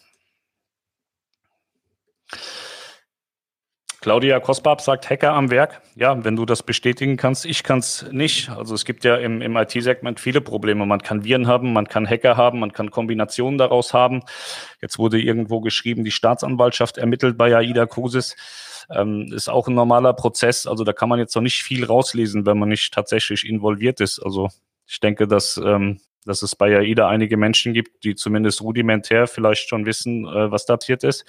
Claudia 4.08 4.40
Kosbab 4.40 4.80
sagt 4.80 5.10
Hacker 5.10 5.34
am 5.34 5.50
Werk. 5.50 5.82
Ja, 5.96 6.24
wenn 6.24 6.36
du 6.36 6.46
das 6.46 6.64
bestätigen 6.64 7.18
kannst, 7.18 7.46
ich 7.46 7.64
kann 7.64 7.80
es 7.80 8.06
nicht. 8.12 8.50
Also 8.50 8.76
es 8.76 8.86
gibt 8.86 9.04
ja 9.04 9.18
im, 9.18 9.42
im 9.42 9.58
IT-Segment 9.58 10.20
viele 10.20 10.40
Probleme. 10.40 10.86
Man 10.86 11.02
kann 11.02 11.24
Viren 11.24 11.48
haben, 11.48 11.74
man 11.74 11.88
kann 11.88 12.08
Hacker 12.08 12.38
haben, 12.38 12.60
man 12.60 12.72
kann 12.72 12.92
Kombinationen 12.92 13.58
daraus 13.58 13.94
haben. 13.94 14.22
Jetzt 14.82 14.98
wurde 14.98 15.20
irgendwo 15.20 15.62
geschrieben, 15.62 16.06
die 16.06 16.12
Staatsanwaltschaft 16.12 16.98
ermittelt 16.98 17.38
bei 17.38 17.54
AIDA 17.54 17.86
Cruises. 17.86 18.36
Ähm, 18.90 19.32
ist 19.34 19.50
auch 19.50 19.68
ein 19.68 19.76
normaler 19.76 20.14
Prozess. 20.14 20.66
Also 20.66 20.84
da 20.84 20.94
kann 20.94 21.10
man 21.10 21.20
jetzt 21.20 21.36
noch 21.36 21.42
nicht 21.42 21.64
viel 21.64 21.86
rauslesen, 21.86 22.46
wenn 22.46 22.58
man 22.58 22.70
nicht 22.70 22.94
tatsächlich 22.94 23.46
involviert 23.48 24.00
ist. 24.00 24.20
Also 24.20 24.50
ich 24.86 25.00
denke, 25.00 25.28
dass, 25.28 25.58
ähm, 25.58 26.00
dass 26.26 26.42
es 26.42 26.56
bei 26.56 26.78
AIDA 26.78 27.10
einige 27.10 27.38
Menschen 27.38 27.74
gibt, 27.74 28.04
die 28.04 28.16
zumindest 28.16 28.62
rudimentär 28.62 29.28
vielleicht 29.28 29.68
schon 29.68 29.86
wissen, 29.86 30.26
äh, 30.26 30.52
was 30.52 30.66
da 30.66 30.78
passiert 30.78 31.04
ist, 31.04 31.26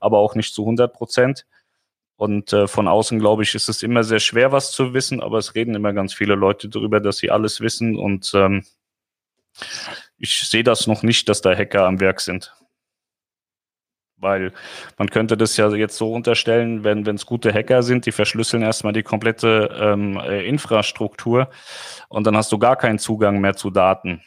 aber 0.00 0.18
auch 0.18 0.34
nicht 0.34 0.52
zu 0.52 0.62
100 0.62 0.92
Prozent. 0.92 1.46
Und 2.16 2.52
äh, 2.52 2.66
von 2.66 2.88
außen, 2.88 3.18
glaube 3.18 3.42
ich, 3.42 3.54
ist 3.54 3.68
es 3.68 3.82
immer 3.82 4.02
sehr 4.02 4.20
schwer, 4.20 4.50
was 4.50 4.72
zu 4.72 4.94
wissen, 4.94 5.20
aber 5.20 5.38
es 5.38 5.54
reden 5.54 5.74
immer 5.74 5.92
ganz 5.92 6.14
viele 6.14 6.34
Leute 6.34 6.68
darüber, 6.68 6.98
dass 6.98 7.18
sie 7.18 7.30
alles 7.30 7.60
wissen. 7.60 7.96
Und 7.96 8.32
ähm, 8.34 8.64
ich 10.16 10.40
sehe 10.40 10.64
das 10.64 10.86
noch 10.86 11.02
nicht, 11.02 11.28
dass 11.28 11.42
da 11.42 11.54
Hacker 11.54 11.84
am 11.84 12.00
Werk 12.00 12.20
sind. 12.20 12.54
Weil 14.18 14.52
man 14.96 15.10
könnte 15.10 15.36
das 15.36 15.56
ja 15.56 15.68
jetzt 15.74 15.96
so 15.96 16.12
unterstellen, 16.12 16.84
wenn 16.84 17.06
es 17.06 17.26
gute 17.26 17.52
Hacker 17.52 17.82
sind, 17.82 18.06
die 18.06 18.12
verschlüsseln 18.12 18.62
erstmal 18.62 18.94
die 18.94 19.02
komplette 19.02 19.76
ähm, 19.78 20.16
äh, 20.16 20.46
Infrastruktur 20.46 21.50
und 22.08 22.26
dann 22.26 22.36
hast 22.36 22.50
du 22.50 22.58
gar 22.58 22.76
keinen 22.76 22.98
Zugang 22.98 23.40
mehr 23.40 23.56
zu 23.56 23.70
Daten. 23.70 24.22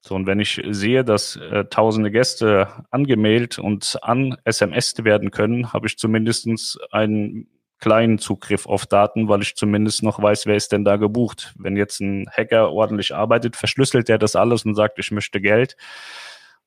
So, 0.00 0.14
und 0.14 0.26
wenn 0.26 0.38
ich 0.38 0.62
sehe, 0.68 1.02
dass 1.02 1.36
äh, 1.36 1.64
tausende 1.64 2.10
Gäste 2.10 2.68
angemeldet 2.90 3.58
und 3.58 3.96
an 4.02 4.36
SMS 4.44 4.94
werden 5.02 5.30
können, 5.30 5.72
habe 5.72 5.86
ich 5.86 5.96
zumindestens 5.96 6.78
einen 6.90 7.48
kleinen 7.78 8.18
Zugriff 8.18 8.66
auf 8.66 8.84
Daten, 8.84 9.28
weil 9.28 9.40
ich 9.40 9.56
zumindest 9.56 10.02
noch 10.02 10.20
weiß, 10.22 10.44
wer 10.44 10.56
ist 10.56 10.72
denn 10.72 10.84
da 10.84 10.96
gebucht. 10.96 11.54
Wenn 11.58 11.76
jetzt 11.76 12.00
ein 12.00 12.28
Hacker 12.30 12.70
ordentlich 12.70 13.14
arbeitet, 13.14 13.56
verschlüsselt 13.56 14.10
er 14.10 14.18
das 14.18 14.36
alles 14.36 14.66
und 14.66 14.74
sagt, 14.74 14.98
ich 14.98 15.10
möchte 15.10 15.40
Geld. 15.40 15.76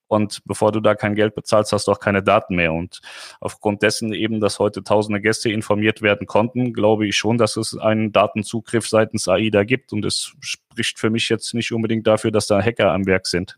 Und 0.08 0.42
bevor 0.46 0.72
du 0.72 0.80
da 0.80 0.96
kein 0.96 1.16
Geld 1.16 1.36
bezahlst, 1.36 1.74
hast 1.74 1.88
du 1.88 1.92
auch 1.92 2.00
keine 2.00 2.24
Daten 2.24 2.56
mehr. 2.56 2.74
Und 2.74 3.02
aufgrund 3.40 3.82
dessen 3.82 4.14
eben, 4.14 4.40
dass 4.40 4.60
heute 4.60 4.84
tausende 4.84 5.22
Gäste 5.22 5.52
informiert 5.52 6.02
werden 6.02 6.28
konnten, 6.28 6.74
glaube 6.74 7.08
ich 7.08 7.18
schon, 7.18 7.38
dass 7.38 7.58
es 7.58 7.78
einen 7.78 8.12
Datenzugriff 8.12 8.88
seitens 8.88 9.28
AIDA 9.28 9.64
gibt. 9.64 9.94
Und 9.94 10.06
es 10.06 10.34
spricht 10.40 11.00
für 11.00 11.10
mich 11.10 11.30
jetzt 11.30 11.54
nicht 11.54 11.72
unbedingt 11.72 12.08
dafür, 12.08 12.32
dass 12.32 12.48
da 12.48 12.62
Hacker 12.62 12.92
am 12.92 13.06
Werk 13.06 13.28
sind. 13.28 13.58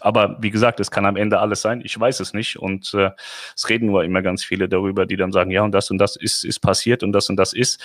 Aber 0.00 0.36
wie 0.40 0.50
gesagt, 0.50 0.78
es 0.80 0.90
kann 0.90 1.06
am 1.06 1.16
Ende 1.16 1.38
alles 1.38 1.62
sein. 1.62 1.80
Ich 1.82 1.98
weiß 1.98 2.20
es 2.20 2.34
nicht. 2.34 2.58
Und 2.58 2.92
äh, 2.94 3.10
es 3.54 3.68
reden 3.68 3.86
nur 3.86 4.04
immer 4.04 4.22
ganz 4.22 4.44
viele 4.44 4.68
darüber, 4.68 5.06
die 5.06 5.16
dann 5.16 5.32
sagen, 5.32 5.50
ja, 5.50 5.62
und 5.62 5.72
das 5.72 5.90
und 5.90 5.98
das 5.98 6.16
ist, 6.16 6.44
ist 6.44 6.60
passiert 6.60 7.02
und 7.02 7.12
das 7.12 7.30
und 7.30 7.36
das 7.36 7.52
ist. 7.52 7.80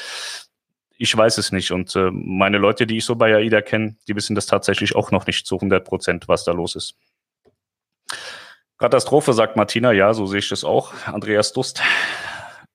Ich 0.97 1.15
weiß 1.15 1.37
es 1.37 1.51
nicht. 1.51 1.71
Und 1.71 1.95
äh, 1.95 2.11
meine 2.11 2.57
Leute, 2.57 2.85
die 2.85 2.97
ich 2.97 3.05
so 3.05 3.15
bei 3.15 3.33
AIDA 3.35 3.61
kenne, 3.61 3.95
die 4.07 4.15
wissen 4.15 4.35
das 4.35 4.45
tatsächlich 4.45 4.95
auch 4.95 5.11
noch 5.11 5.25
nicht 5.25 5.47
zu 5.47 5.55
100 5.55 5.85
Prozent, 5.85 6.27
was 6.27 6.43
da 6.43 6.51
los 6.51 6.75
ist. 6.75 6.95
Katastrophe, 8.77 9.33
sagt 9.33 9.55
Martina. 9.55 9.91
Ja, 9.91 10.13
so 10.13 10.25
sehe 10.25 10.39
ich 10.39 10.49
das 10.49 10.63
auch. 10.63 10.93
Andreas 11.05 11.53
Dust 11.53 11.81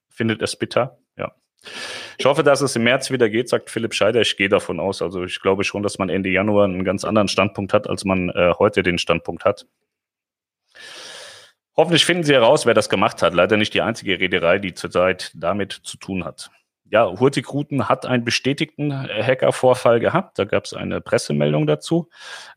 findet 0.08 0.40
es 0.42 0.56
bitter. 0.56 0.98
Ja. 1.16 1.32
Ich 2.18 2.24
hoffe, 2.24 2.42
dass 2.42 2.60
es 2.60 2.76
im 2.76 2.84
März 2.84 3.10
wieder 3.10 3.28
geht, 3.28 3.48
sagt 3.48 3.70
Philipp 3.70 3.94
Scheider. 3.94 4.20
Ich 4.20 4.36
gehe 4.36 4.48
davon 4.48 4.78
aus. 4.78 5.02
Also 5.02 5.24
ich 5.24 5.40
glaube 5.40 5.64
schon, 5.64 5.82
dass 5.82 5.98
man 5.98 6.08
Ende 6.08 6.28
Januar 6.30 6.64
einen 6.64 6.84
ganz 6.84 7.04
anderen 7.04 7.28
Standpunkt 7.28 7.72
hat, 7.72 7.88
als 7.88 8.04
man 8.04 8.30
äh, 8.30 8.52
heute 8.58 8.82
den 8.82 8.98
Standpunkt 8.98 9.44
hat. 9.44 9.66
Hoffentlich 11.76 12.06
finden 12.06 12.22
Sie 12.22 12.32
heraus, 12.32 12.64
wer 12.64 12.74
das 12.74 12.88
gemacht 12.88 13.20
hat. 13.20 13.34
Leider 13.34 13.56
nicht 13.56 13.74
die 13.74 13.82
einzige 13.82 14.18
Reederei, 14.18 14.58
die 14.58 14.74
zurzeit 14.74 15.32
damit 15.34 15.72
zu 15.72 15.98
tun 15.98 16.24
hat 16.24 16.50
ja, 16.90 17.18
Hurtigruten 17.18 17.88
hat 17.88 18.06
einen 18.06 18.24
bestätigten 18.24 18.92
äh, 18.92 19.22
Hackervorfall 19.22 19.98
gehabt. 19.98 20.38
Da 20.38 20.44
gab 20.44 20.66
es 20.66 20.74
eine 20.74 21.00
Pressemeldung 21.00 21.66
dazu. 21.66 22.08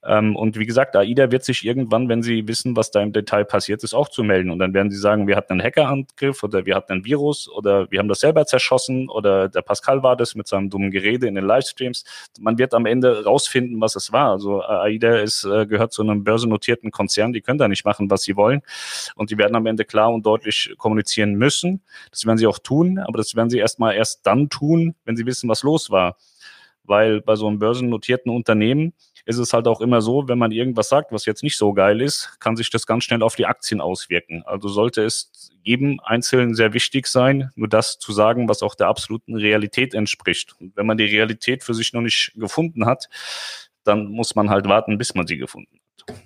Ähm, 0.06 0.36
und 0.36 0.58
wie 0.60 0.68
gesagt, 0.68 0.96
AIDA 0.96 1.32
wird 1.32 1.44
sich 1.44 1.66
irgendwann, 1.66 2.10
wenn 2.10 2.22
sie 2.22 2.48
wissen, 2.48 2.76
was 2.76 2.92
da 2.92 3.02
im 3.02 3.12
Detail 3.12 3.44
passiert 3.46 3.84
ist, 3.84 3.96
auch 3.96 4.08
zu 4.08 4.24
melden. 4.24 4.52
Und 4.52 4.60
dann 4.60 4.74
werden 4.74 4.92
sie 4.92 5.00
sagen, 5.00 5.28
wir 5.28 5.36
hatten 5.36 5.54
einen 5.54 5.64
Hackerangriff 5.64 6.44
oder 6.44 6.66
wir 6.68 6.76
hatten 6.76 6.94
ein 6.94 7.06
Virus 7.06 7.50
oder 7.50 7.90
wir 7.90 7.98
haben 7.98 8.08
das 8.08 8.20
selber 8.20 8.46
zerschossen 8.46 9.10
oder 9.10 9.50
der 9.50 9.64
Pascal 9.64 10.04
war 10.04 10.16
das 10.16 10.36
mit 10.36 10.48
seinem 10.48 10.70
dummen 10.70 10.92
Gerede 10.92 11.28
in 11.28 11.34
den 11.34 11.46
Livestreams. 11.46 12.04
Man 12.40 12.60
wird 12.60 12.76
am 12.76 12.86
Ende 12.86 13.24
rausfinden, 13.24 13.82
was 13.82 13.96
es 13.96 14.12
war. 14.12 14.30
Also 14.30 14.62
AIDA 14.62 15.18
ist, 15.18 15.44
äh, 15.44 15.66
gehört 15.66 15.92
zu 15.92 16.04
einem 16.04 16.24
börsennotierten 16.24 16.92
Konzern. 16.92 17.34
Die 17.34 17.42
können 17.42 17.58
da 17.58 17.68
nicht 17.68 17.84
machen, 17.84 18.12
was 18.12 18.22
sie 18.24 18.36
wollen. 18.36 18.62
Und 19.16 19.32
die 19.32 19.40
werden 19.40 19.56
am 19.56 19.66
Ende 19.66 19.86
klar 19.86 20.14
und 20.14 20.24
deutlich 20.24 20.76
kommunizieren 20.78 21.34
müssen. 21.34 21.82
Das 22.12 22.28
werden 22.28 22.38
sie 22.38 22.46
auch 22.46 22.60
tun, 22.60 23.00
aber 23.00 23.18
das 23.18 23.36
werden 23.36 23.50
sie 23.50 23.58
erstmal 23.58 23.96
erst 23.96 24.19
dann 24.24 24.50
tun, 24.50 24.96
wenn 25.06 25.16
sie 25.16 25.26
wissen, 25.26 25.50
was 25.50 25.64
los 25.64 25.90
war. 25.90 26.18
Weil 26.84 27.22
bei 27.22 27.36
so 27.36 27.48
einem 27.48 27.60
börsennotierten 27.60 28.32
Unternehmen 28.32 28.94
ist 29.26 29.38
es 29.38 29.54
halt 29.54 29.68
auch 29.68 29.80
immer 29.80 30.02
so, 30.02 30.28
wenn 30.28 30.40
man 30.40 30.52
irgendwas 30.52 30.90
sagt, 30.90 31.12
was 31.12 31.26
jetzt 31.26 31.44
nicht 31.44 31.56
so 31.56 31.74
geil 31.74 32.02
ist, 32.02 32.40
kann 32.40 32.56
sich 32.56 32.72
das 32.72 32.88
ganz 32.88 33.04
schnell 33.04 33.22
auf 33.22 33.36
die 33.36 33.46
Aktien 33.46 33.80
auswirken. 33.80 34.42
Also 34.44 34.70
sollte 34.70 35.04
es 35.04 35.52
jedem 35.62 36.00
Einzelnen 36.04 36.56
sehr 36.56 36.74
wichtig 36.74 37.06
sein, 37.06 37.52
nur 37.56 37.68
das 37.68 38.00
zu 38.00 38.12
sagen, 38.12 38.50
was 38.50 38.64
auch 38.64 38.74
der 38.74 38.88
absoluten 38.88 39.36
Realität 39.36 39.94
entspricht. 39.94 40.56
Und 40.60 40.76
wenn 40.76 40.88
man 40.88 40.98
die 40.98 41.06
Realität 41.06 41.64
für 41.64 41.76
sich 41.76 41.94
noch 41.94 42.02
nicht 42.02 42.32
gefunden 42.36 42.88
hat, 42.88 43.08
dann 43.84 44.08
muss 44.08 44.34
man 44.34 44.50
halt 44.50 44.68
warten, 44.68 44.98
bis 44.98 45.14
man 45.14 45.28
sie 45.28 45.38
gefunden 45.38 45.80
hat. 46.08 46.18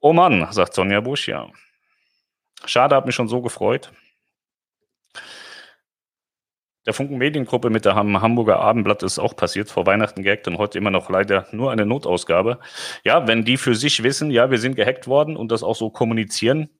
Oh 0.00 0.14
Mann, 0.14 0.50
sagt 0.52 0.72
Sonja 0.72 1.00
Busch, 1.00 1.28
ja. 1.28 1.50
Schade, 2.64 2.96
hat 2.96 3.04
mich 3.04 3.14
schon 3.14 3.28
so 3.28 3.42
gefreut 3.42 3.92
der 6.88 6.94
Funken 6.94 7.18
Mediengruppe 7.18 7.68
mit 7.68 7.84
der 7.84 7.96
Hamburger 7.96 8.60
Abendblatt 8.60 9.02
ist 9.02 9.18
auch 9.18 9.36
passiert, 9.36 9.68
vor 9.68 9.84
Weihnachten 9.84 10.22
gehackt 10.22 10.48
und 10.48 10.56
heute 10.56 10.78
immer 10.78 10.90
noch 10.90 11.10
leider 11.10 11.46
nur 11.52 11.70
eine 11.70 11.84
Notausgabe. 11.84 12.60
Ja, 13.04 13.28
wenn 13.28 13.44
die 13.44 13.58
für 13.58 13.74
sich 13.74 14.02
wissen, 14.02 14.30
ja, 14.30 14.50
wir 14.50 14.56
sind 14.56 14.74
gehackt 14.74 15.06
worden 15.06 15.36
und 15.36 15.52
das 15.52 15.62
auch 15.62 15.76
so 15.76 15.90
kommunizieren, 15.90 16.70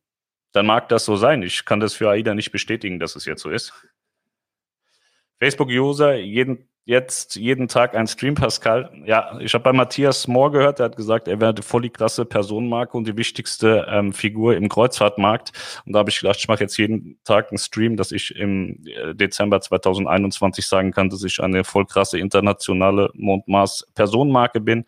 dann 0.53 0.65
mag 0.65 0.88
das 0.88 1.05
so 1.05 1.17
sein. 1.17 1.43
Ich 1.43 1.67
kann 1.67 1.79
das 1.79 1.93
für 1.93 2.09
AIDA 2.09 2.35
nicht 2.35 2.53
bestätigen, 2.53 2.99
dass 2.99 3.17
es 3.17 3.27
jetzt 3.27 3.43
so 3.43 3.50
ist. 3.50 3.75
Facebook-User 5.41 6.15
jeden 6.15 6.71
jetzt 6.88 7.37
jeden 7.37 7.68
Tag 7.68 7.95
ein 7.95 8.07
Stream, 8.07 8.35
Pascal. 8.35 8.90
Ja, 9.04 9.38
ich 9.40 9.52
habe 9.52 9.62
bei 9.62 9.75
Matthias 9.75 10.26
Mohr 10.26 10.50
gehört, 10.50 10.78
der 10.78 10.87
hat 10.87 10.97
gesagt, 10.97 11.28
er 11.28 11.38
wäre 11.38 11.52
die 11.52 11.61
voll 11.61 11.83
die 11.83 11.90
krasse 11.90 12.25
Personenmarke 12.25 12.97
und 12.97 13.07
die 13.07 13.18
wichtigste 13.18 13.87
ähm, 13.90 14.14
Figur 14.14 14.57
im 14.57 14.71
Kreuzfahrtmarkt. 14.71 15.52
Und 15.85 15.92
da 15.92 15.99
habe 15.99 16.09
ich 16.09 16.18
gedacht, 16.18 16.38
ich 16.38 16.49
mache 16.49 16.61
jetzt 16.61 16.78
jeden 16.78 17.21
Tag 17.25 17.50
einen 17.50 17.59
Stream, 17.59 17.99
dass 17.99 18.11
ich 18.11 18.35
im 18.35 18.83
äh, 18.87 19.14
Dezember 19.14 19.61
2021 19.61 20.66
sagen 20.66 20.90
kann, 20.90 21.11
dass 21.11 21.23
ich 21.25 21.40
eine 21.40 21.62
voll 21.62 21.85
krasse 21.85 22.18
internationale 22.18 23.11
Mondmaß-Personenmarke 23.12 24.61
bin 24.61 24.87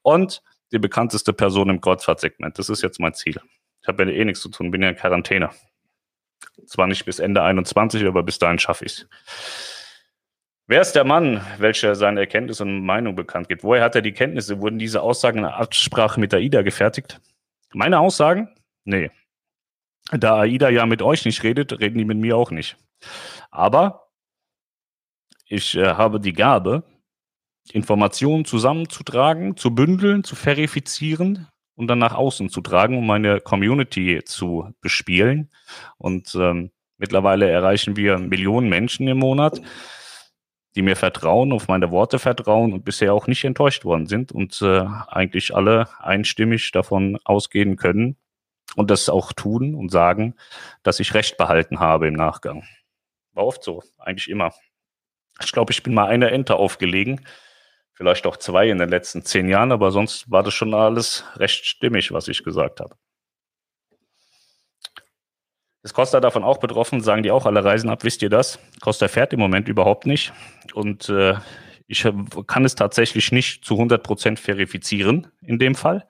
und 0.00 0.42
die 0.72 0.78
bekannteste 0.78 1.34
Person 1.34 1.68
im 1.68 1.82
Kreuzfahrtsegment. 1.82 2.58
Das 2.58 2.70
ist 2.70 2.82
jetzt 2.82 2.98
mein 2.98 3.12
Ziel. 3.12 3.38
Ich 3.82 3.88
habe 3.88 4.04
ja 4.04 4.08
eh 4.10 4.24
nichts 4.24 4.40
zu 4.40 4.48
tun, 4.48 4.70
bin 4.70 4.82
ja 4.82 4.88
in 4.88 4.96
Quarantäne. 4.96 5.50
Zwar 6.64 6.86
nicht 6.86 7.04
bis 7.04 7.18
Ende 7.18 7.42
21, 7.42 8.06
aber 8.06 8.22
bis 8.22 8.38
dahin 8.38 8.58
schaffe 8.58 8.86
ich 8.86 8.92
es. 8.92 9.08
Wer 10.68 10.80
ist 10.80 10.92
der 10.92 11.04
Mann, 11.04 11.44
welcher 11.58 11.94
seine 11.96 12.20
Erkenntnisse 12.20 12.62
und 12.62 12.84
Meinung 12.84 13.16
bekannt 13.16 13.48
gibt? 13.48 13.64
Woher 13.64 13.82
hat 13.82 13.96
er 13.96 14.02
die 14.02 14.12
Kenntnisse? 14.12 14.60
Wurden 14.60 14.78
diese 14.78 15.02
Aussagen 15.02 15.38
in 15.38 15.44
Absprache 15.44 16.20
mit 16.20 16.32
AIDA 16.32 16.62
gefertigt? 16.62 17.20
Meine 17.74 17.98
Aussagen? 17.98 18.48
Nee. 18.84 19.10
Da 20.12 20.40
AIDA 20.40 20.68
ja 20.68 20.86
mit 20.86 21.02
euch 21.02 21.24
nicht 21.24 21.42
redet, 21.42 21.78
reden 21.80 21.98
die 21.98 22.04
mit 22.04 22.18
mir 22.18 22.36
auch 22.36 22.50
nicht. 22.50 22.76
Aber 23.50 24.08
ich 25.46 25.76
äh, 25.76 25.94
habe 25.94 26.20
die 26.20 26.32
Gabe, 26.32 26.84
Informationen 27.72 28.44
zusammenzutragen, 28.44 29.56
zu 29.56 29.74
bündeln, 29.74 30.24
zu 30.24 30.36
verifizieren 30.36 31.48
und 31.74 31.88
dann 31.88 31.98
nach 31.98 32.14
außen 32.14 32.50
zu 32.50 32.60
tragen, 32.60 32.98
um 32.98 33.06
meine 33.06 33.40
Community 33.40 34.22
zu 34.24 34.72
bespielen. 34.80 35.50
Und 35.98 36.34
ähm, 36.34 36.70
mittlerweile 36.98 37.50
erreichen 37.50 37.96
wir 37.96 38.18
Millionen 38.18 38.68
Menschen 38.68 39.08
im 39.08 39.18
Monat 39.18 39.60
die 40.74 40.82
mir 40.82 40.96
vertrauen, 40.96 41.52
auf 41.52 41.68
meine 41.68 41.90
Worte 41.90 42.18
vertrauen 42.18 42.72
und 42.72 42.84
bisher 42.84 43.12
auch 43.12 43.26
nicht 43.26 43.44
enttäuscht 43.44 43.84
worden 43.84 44.06
sind 44.06 44.32
und 44.32 44.60
äh, 44.62 44.86
eigentlich 45.08 45.54
alle 45.54 45.88
einstimmig 45.98 46.70
davon 46.72 47.18
ausgehen 47.24 47.76
können 47.76 48.16
und 48.76 48.90
das 48.90 49.08
auch 49.08 49.32
tun 49.32 49.74
und 49.74 49.90
sagen, 49.90 50.34
dass 50.82 51.00
ich 51.00 51.14
Recht 51.14 51.36
behalten 51.36 51.80
habe 51.80 52.08
im 52.08 52.14
Nachgang. 52.14 52.64
War 53.32 53.46
oft 53.46 53.62
so, 53.62 53.82
eigentlich 53.98 54.28
immer. 54.28 54.52
Ich 55.42 55.52
glaube, 55.52 55.72
ich 55.72 55.82
bin 55.82 55.94
mal 55.94 56.06
eine 56.06 56.30
Ente 56.30 56.56
aufgelegen, 56.56 57.26
vielleicht 57.92 58.26
auch 58.26 58.36
zwei 58.36 58.68
in 58.68 58.78
den 58.78 58.88
letzten 58.88 59.24
zehn 59.24 59.48
Jahren, 59.48 59.72
aber 59.72 59.90
sonst 59.90 60.30
war 60.30 60.42
das 60.42 60.54
schon 60.54 60.74
alles 60.74 61.24
recht 61.36 61.66
stimmig, 61.66 62.12
was 62.12 62.28
ich 62.28 62.44
gesagt 62.44 62.80
habe. 62.80 62.96
Ist 65.82 65.94
Costa 65.94 66.20
davon 66.20 66.44
auch 66.44 66.58
betroffen? 66.58 67.00
Sagen 67.00 67.22
die 67.22 67.32
auch 67.32 67.44
alle 67.44 67.64
Reisen 67.64 67.90
ab? 67.90 68.04
Wisst 68.04 68.22
ihr 68.22 68.30
das? 68.30 68.58
Costa 68.80 69.08
fährt 69.08 69.32
im 69.32 69.40
Moment 69.40 69.68
überhaupt 69.68 70.06
nicht. 70.06 70.32
Und 70.74 71.08
äh, 71.08 71.34
ich 71.88 72.06
kann 72.46 72.64
es 72.64 72.76
tatsächlich 72.76 73.32
nicht 73.32 73.64
zu 73.64 73.74
100 73.74 74.02
Prozent 74.02 74.38
verifizieren 74.38 75.28
in 75.42 75.58
dem 75.58 75.74
Fall. 75.74 76.06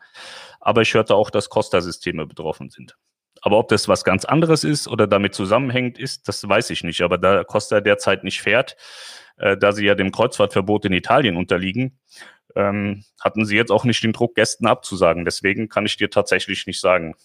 Aber 0.60 0.82
ich 0.82 0.92
hörte 0.94 1.14
auch, 1.14 1.30
dass 1.30 1.48
Costa-Systeme 1.48 2.26
betroffen 2.26 2.70
sind. 2.70 2.96
Aber 3.40 3.58
ob 3.58 3.68
das 3.68 3.88
was 3.88 4.04
ganz 4.04 4.24
anderes 4.24 4.62
ist 4.62 4.86
oder 4.86 5.06
damit 5.06 5.34
zusammenhängt 5.34 5.98
ist, 5.98 6.28
das 6.28 6.46
weiß 6.46 6.70
ich 6.70 6.84
nicht. 6.84 7.00
Aber 7.00 7.18
da 7.18 7.42
Costa 7.42 7.80
derzeit 7.80 8.24
nicht 8.24 8.42
fährt, 8.42 8.76
äh, 9.38 9.56
da 9.56 9.72
sie 9.72 9.86
ja 9.86 9.94
dem 9.94 10.12
Kreuzfahrtverbot 10.12 10.84
in 10.84 10.92
Italien 10.92 11.36
unterliegen, 11.36 11.98
ähm, 12.54 13.04
hatten 13.20 13.44
sie 13.44 13.56
jetzt 13.56 13.72
auch 13.72 13.84
nicht 13.84 14.04
den 14.04 14.12
Druck, 14.12 14.34
Gästen 14.36 14.66
abzusagen. 14.66 15.24
Deswegen 15.24 15.68
kann 15.68 15.86
ich 15.86 15.96
dir 15.96 16.10
tatsächlich 16.10 16.66
nicht 16.66 16.80
sagen. 16.80 17.16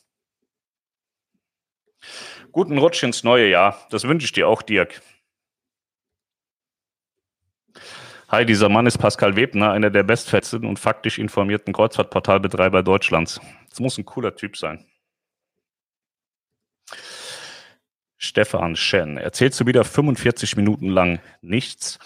Guten 2.58 2.80
Rutsch 2.80 3.04
ins 3.04 3.24
neue 3.24 3.52
Jahr. 3.52 3.78
Das 3.92 4.06
wünsche 4.06 4.26
ich 4.26 4.32
dir 4.32 4.48
auch, 4.48 4.64
Dirk. 4.64 5.04
Hi, 8.30 8.48
dieser 8.48 8.68
Mann 8.68 8.88
ist 8.88 8.98
Pascal 8.98 9.36
Webner, 9.36 9.74
einer 9.74 9.92
der 9.92 10.02
bestfetzten 10.02 10.66
und 10.66 10.80
faktisch 10.80 11.20
informierten 11.20 11.72
Kreuzfahrtportalbetreiber 11.72 12.82
Deutschlands. 12.82 13.40
Das 13.70 13.80
muss 13.80 14.00
ein 14.00 14.06
cooler 14.06 14.36
Typ 14.36 14.58
sein. 14.58 14.84
Stefan 18.18 18.76
Schen. 18.76 19.18
Erzählst 19.18 19.60
du 19.60 19.68
wieder 19.68 19.84
45 19.84 20.58
Minuten 20.58 20.90
lang 20.90 21.20
nichts? 21.44 22.00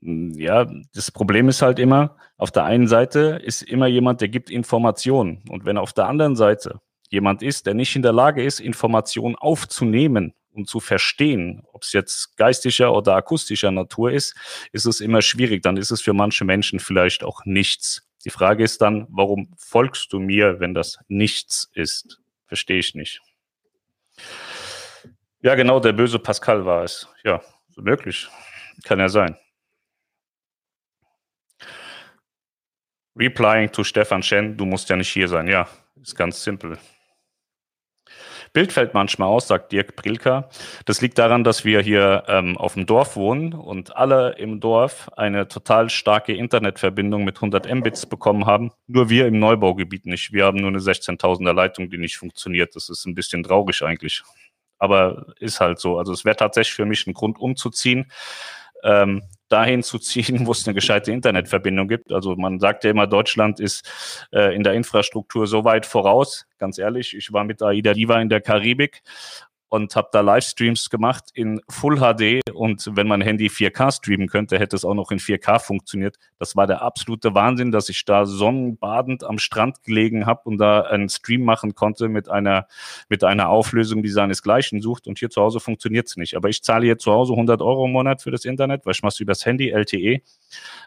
Ja, 0.00 0.66
das 0.94 1.10
Problem 1.10 1.50
ist 1.50 1.60
halt 1.60 1.78
immer, 1.78 2.16
auf 2.38 2.50
der 2.50 2.64
einen 2.64 2.88
Seite 2.88 3.42
ist 3.44 3.60
immer 3.60 3.88
jemand, 3.88 4.22
der 4.22 4.28
gibt 4.28 4.48
Informationen. 4.48 5.42
Und 5.50 5.66
wenn 5.66 5.76
auf 5.76 5.92
der 5.92 6.06
anderen 6.06 6.34
Seite 6.34 6.80
jemand 7.10 7.42
ist, 7.42 7.66
der 7.66 7.74
nicht 7.74 7.94
in 7.96 8.02
der 8.02 8.12
Lage 8.12 8.42
ist, 8.42 8.60
Informationen 8.60 9.36
aufzunehmen 9.36 10.34
und 10.52 10.68
zu 10.68 10.80
verstehen, 10.80 11.62
ob 11.72 11.82
es 11.82 11.92
jetzt 11.92 12.36
geistischer 12.36 12.92
oder 12.92 13.14
akustischer 13.14 13.70
Natur 13.70 14.10
ist, 14.12 14.34
ist 14.72 14.86
es 14.86 15.00
immer 15.00 15.22
schwierig. 15.22 15.62
Dann 15.62 15.76
ist 15.76 15.90
es 15.90 16.00
für 16.00 16.14
manche 16.14 16.44
Menschen 16.44 16.80
vielleicht 16.80 17.22
auch 17.22 17.44
nichts. 17.44 18.08
Die 18.24 18.30
Frage 18.30 18.64
ist 18.64 18.82
dann, 18.82 19.06
warum 19.10 19.54
folgst 19.56 20.12
du 20.12 20.18
mir, 20.18 20.58
wenn 20.58 20.74
das 20.74 20.98
nichts 21.08 21.70
ist? 21.74 22.20
Verstehe 22.46 22.78
ich 22.78 22.94
nicht. 22.94 23.20
Ja, 25.42 25.54
genau, 25.54 25.78
der 25.78 25.92
böse 25.92 26.18
Pascal 26.18 26.64
war 26.64 26.82
es. 26.82 27.06
Ja, 27.22 27.40
möglich. 27.76 28.28
Kann 28.84 28.98
ja 28.98 29.08
sein. 29.08 29.36
Replying 33.14 33.70
to 33.70 33.84
Stefan 33.84 34.22
Chen, 34.22 34.56
du 34.56 34.64
musst 34.66 34.88
ja 34.88 34.96
nicht 34.96 35.12
hier 35.12 35.28
sein. 35.28 35.48
Ja, 35.48 35.68
ist 36.02 36.16
ganz 36.16 36.42
simpel. 36.42 36.78
Bild 38.56 38.72
fällt 38.72 38.94
manchmal 38.94 39.28
aus, 39.28 39.48
sagt 39.48 39.70
Dirk 39.70 39.96
Prilka. 39.96 40.48
Das 40.86 41.02
liegt 41.02 41.18
daran, 41.18 41.44
dass 41.44 41.66
wir 41.66 41.82
hier 41.82 42.24
ähm, 42.26 42.56
auf 42.56 42.72
dem 42.72 42.86
Dorf 42.86 43.14
wohnen 43.14 43.52
und 43.52 43.94
alle 43.94 44.30
im 44.38 44.60
Dorf 44.60 45.10
eine 45.14 45.46
total 45.46 45.90
starke 45.90 46.32
Internetverbindung 46.32 47.22
mit 47.22 47.36
100 47.36 47.70
Mbits 47.70 48.06
bekommen 48.06 48.46
haben. 48.46 48.72
Nur 48.86 49.10
wir 49.10 49.26
im 49.26 49.38
Neubaugebiet 49.38 50.06
nicht. 50.06 50.32
Wir 50.32 50.46
haben 50.46 50.56
nur 50.56 50.68
eine 50.68 50.78
16.000er 50.78 51.52
Leitung, 51.52 51.90
die 51.90 51.98
nicht 51.98 52.16
funktioniert. 52.16 52.74
Das 52.74 52.88
ist 52.88 53.04
ein 53.04 53.14
bisschen 53.14 53.42
traurig 53.42 53.82
eigentlich. 53.82 54.22
Aber 54.78 55.34
ist 55.38 55.60
halt 55.60 55.78
so. 55.78 55.98
Also 55.98 56.14
es 56.14 56.24
wäre 56.24 56.36
tatsächlich 56.36 56.76
für 56.76 56.86
mich 56.86 57.06
ein 57.06 57.12
Grund 57.12 57.38
umzuziehen. 57.38 58.10
Ähm, 58.82 59.22
dahin 59.48 59.82
zu 59.82 59.98
ziehen, 59.98 60.46
wo 60.46 60.52
es 60.52 60.66
eine 60.66 60.74
gescheite 60.74 61.12
Internetverbindung 61.12 61.88
gibt. 61.88 62.12
Also 62.12 62.36
man 62.36 62.58
sagt 62.58 62.84
ja 62.84 62.90
immer, 62.90 63.06
Deutschland 63.06 63.60
ist 63.60 64.28
äh, 64.32 64.54
in 64.54 64.62
der 64.62 64.74
Infrastruktur 64.74 65.46
so 65.46 65.64
weit 65.64 65.86
voraus. 65.86 66.46
Ganz 66.58 66.78
ehrlich, 66.78 67.16
ich 67.16 67.32
war 67.32 67.44
mit 67.44 67.62
AIDA 67.62 67.92
Diva 67.92 68.20
in 68.20 68.28
der 68.28 68.40
Karibik 68.40 69.02
und 69.68 69.96
habe 69.96 70.08
da 70.12 70.20
Livestreams 70.20 70.90
gemacht 70.90 71.30
in 71.34 71.60
Full 71.68 71.96
HD 71.96 72.40
und 72.52 72.88
wenn 72.94 73.08
mein 73.08 73.20
Handy 73.20 73.48
4K 73.48 73.92
streamen 73.92 74.28
könnte, 74.28 74.58
hätte 74.58 74.76
es 74.76 74.84
auch 74.84 74.94
noch 74.94 75.10
in 75.10 75.18
4K 75.18 75.58
funktioniert. 75.58 76.16
Das 76.38 76.54
war 76.54 76.66
der 76.66 76.82
absolute 76.82 77.34
Wahnsinn, 77.34 77.72
dass 77.72 77.88
ich 77.88 78.04
da 78.04 78.26
sonnenbadend 78.26 79.24
am 79.24 79.38
Strand 79.38 79.82
gelegen 79.82 80.26
habe 80.26 80.42
und 80.44 80.58
da 80.58 80.82
einen 80.82 81.08
Stream 81.08 81.44
machen 81.44 81.74
konnte 81.74 82.08
mit 82.08 82.28
einer 82.28 82.68
mit 83.08 83.24
einer 83.24 83.48
Auflösung, 83.48 84.02
die 84.02 84.08
seinesgleichen 84.08 84.80
sucht 84.80 85.06
und 85.06 85.18
hier 85.18 85.30
zu 85.30 85.42
Hause 85.42 85.58
funktioniert 85.60 86.08
es 86.08 86.16
nicht. 86.16 86.36
Aber 86.36 86.48
ich 86.48 86.62
zahle 86.62 86.86
hier 86.86 86.98
zu 86.98 87.12
Hause 87.12 87.32
100 87.32 87.60
Euro 87.60 87.86
im 87.86 87.92
Monat 87.92 88.22
für 88.22 88.30
das 88.30 88.44
Internet, 88.44 88.86
weil 88.86 88.92
ich 88.92 89.02
mache 89.02 89.14
es 89.14 89.20
übers 89.20 89.44
Handy 89.44 89.70
LTE, 89.70 90.22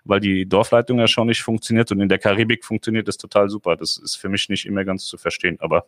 weil 0.05 0.19
die 0.19 0.48
Dorfleitung 0.48 1.00
ja 1.00 1.07
schon 1.07 1.27
nicht 1.27 1.41
funktioniert 1.41 1.91
und 1.91 2.00
in 2.00 2.09
der 2.09 2.19
Karibik 2.19 2.63
funktioniert 2.63 3.07
es 3.07 3.17
total 3.17 3.50
super. 3.50 3.75
Das 3.75 3.98
ist 3.98 4.15
für 4.15 4.29
mich 4.29 4.48
nicht 4.50 4.65
immer 4.65 4.86
ganz 4.86 5.05
zu 5.05 5.17
verstehen, 5.17 5.57
aber 5.59 5.86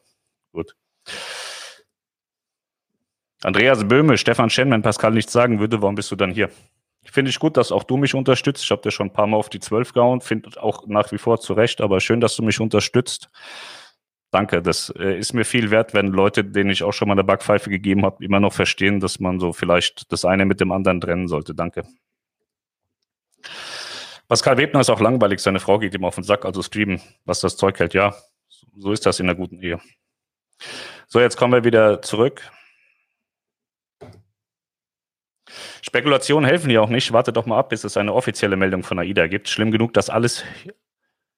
gut. 0.52 0.76
Andreas 3.44 3.88
Böhme, 3.88 4.18
Stefan 4.18 4.50
Schen, 4.50 4.72
wenn 4.72 4.82
Pascal 4.82 5.12
nichts 5.12 5.34
sagen 5.34 5.60
würde, 5.60 5.82
warum 5.82 5.96
bist 5.96 6.12
du 6.12 6.16
dann 6.16 6.32
hier? 6.32 6.50
Finde 7.04 7.30
ich 7.30 7.40
gut, 7.40 7.58
dass 7.58 7.72
auch 7.72 7.84
du 7.84 7.98
mich 7.98 8.14
unterstützt. 8.14 8.64
Ich 8.64 8.72
habe 8.72 8.82
dir 8.84 8.92
schon 8.92 9.08
ein 9.08 9.14
paar 9.14 9.26
Mal 9.26 9.38
auf 9.38 9.50
die 9.50 9.60
Zwölf 9.60 9.94
gehauen, 9.94 10.22
finde 10.22 10.62
auch 10.62 10.86
nach 10.86 11.12
wie 11.12 11.18
vor 11.18 11.40
zu 11.40 11.54
Recht, 11.54 11.82
aber 11.82 12.00
schön, 12.00 12.22
dass 12.22 12.36
du 12.36 12.44
mich 12.44 12.60
unterstützt. 12.60 13.30
Danke, 14.30 14.62
das 14.62 14.94
äh, 14.98 15.18
ist 15.18 15.34
mir 15.34 15.44
viel 15.44 15.72
wert, 15.72 15.94
wenn 15.94 16.08
Leute, 16.08 16.46
denen 16.46 16.70
ich 16.70 16.84
auch 16.84 16.94
schon 16.94 17.08
mal 17.08 17.16
eine 17.16 17.24
Backpfeife 17.24 17.70
gegeben 17.70 18.06
habe, 18.06 18.24
immer 18.24 18.40
noch 18.40 18.54
verstehen, 18.54 19.00
dass 19.00 19.20
man 19.20 19.40
so 19.40 19.52
vielleicht 19.52 20.12
das 20.12 20.24
eine 20.24 20.46
mit 20.46 20.62
dem 20.62 20.72
anderen 20.72 21.02
trennen 21.02 21.28
sollte. 21.28 21.54
Danke. 21.54 21.84
Pascal 24.30 24.58
Webner 24.58 24.80
ist 24.80 24.90
auch 24.90 25.02
langweilig, 25.02 25.42
seine 25.42 25.60
Frau 25.60 25.80
geht 25.80 25.94
ihm 25.96 26.06
auf 26.06 26.16
den 26.16 26.24
Sack, 26.24 26.46
also 26.46 26.62
streamen, 26.62 27.02
was 27.26 27.42
das 27.42 27.58
Zeug 27.58 27.78
hält. 27.80 27.94
Ja, 27.94 28.16
so 28.78 28.94
ist 28.94 29.06
das 29.06 29.20
in 29.20 29.26
einer 29.26 29.36
guten 29.36 29.60
Ehe. 29.60 29.82
So, 31.08 31.20
jetzt 31.20 31.36
kommen 31.36 31.52
wir 31.52 31.66
wieder 31.66 32.02
zurück. 32.02 32.50
Spekulationen 35.82 36.48
helfen 36.48 36.70
ja 36.70 36.82
auch 36.82 36.90
nicht. 36.90 37.14
Warte 37.14 37.34
doch 37.34 37.46
mal 37.46 37.58
ab, 37.58 37.70
bis 37.70 37.84
es 37.84 37.98
eine 37.98 38.14
offizielle 38.14 38.56
Meldung 38.56 38.84
von 38.84 39.00
AIDA 39.00 39.28
gibt. 39.28 39.50
Schlimm 39.50 39.72
genug, 39.72 39.94
dass 39.94 40.10
alles 40.10 40.44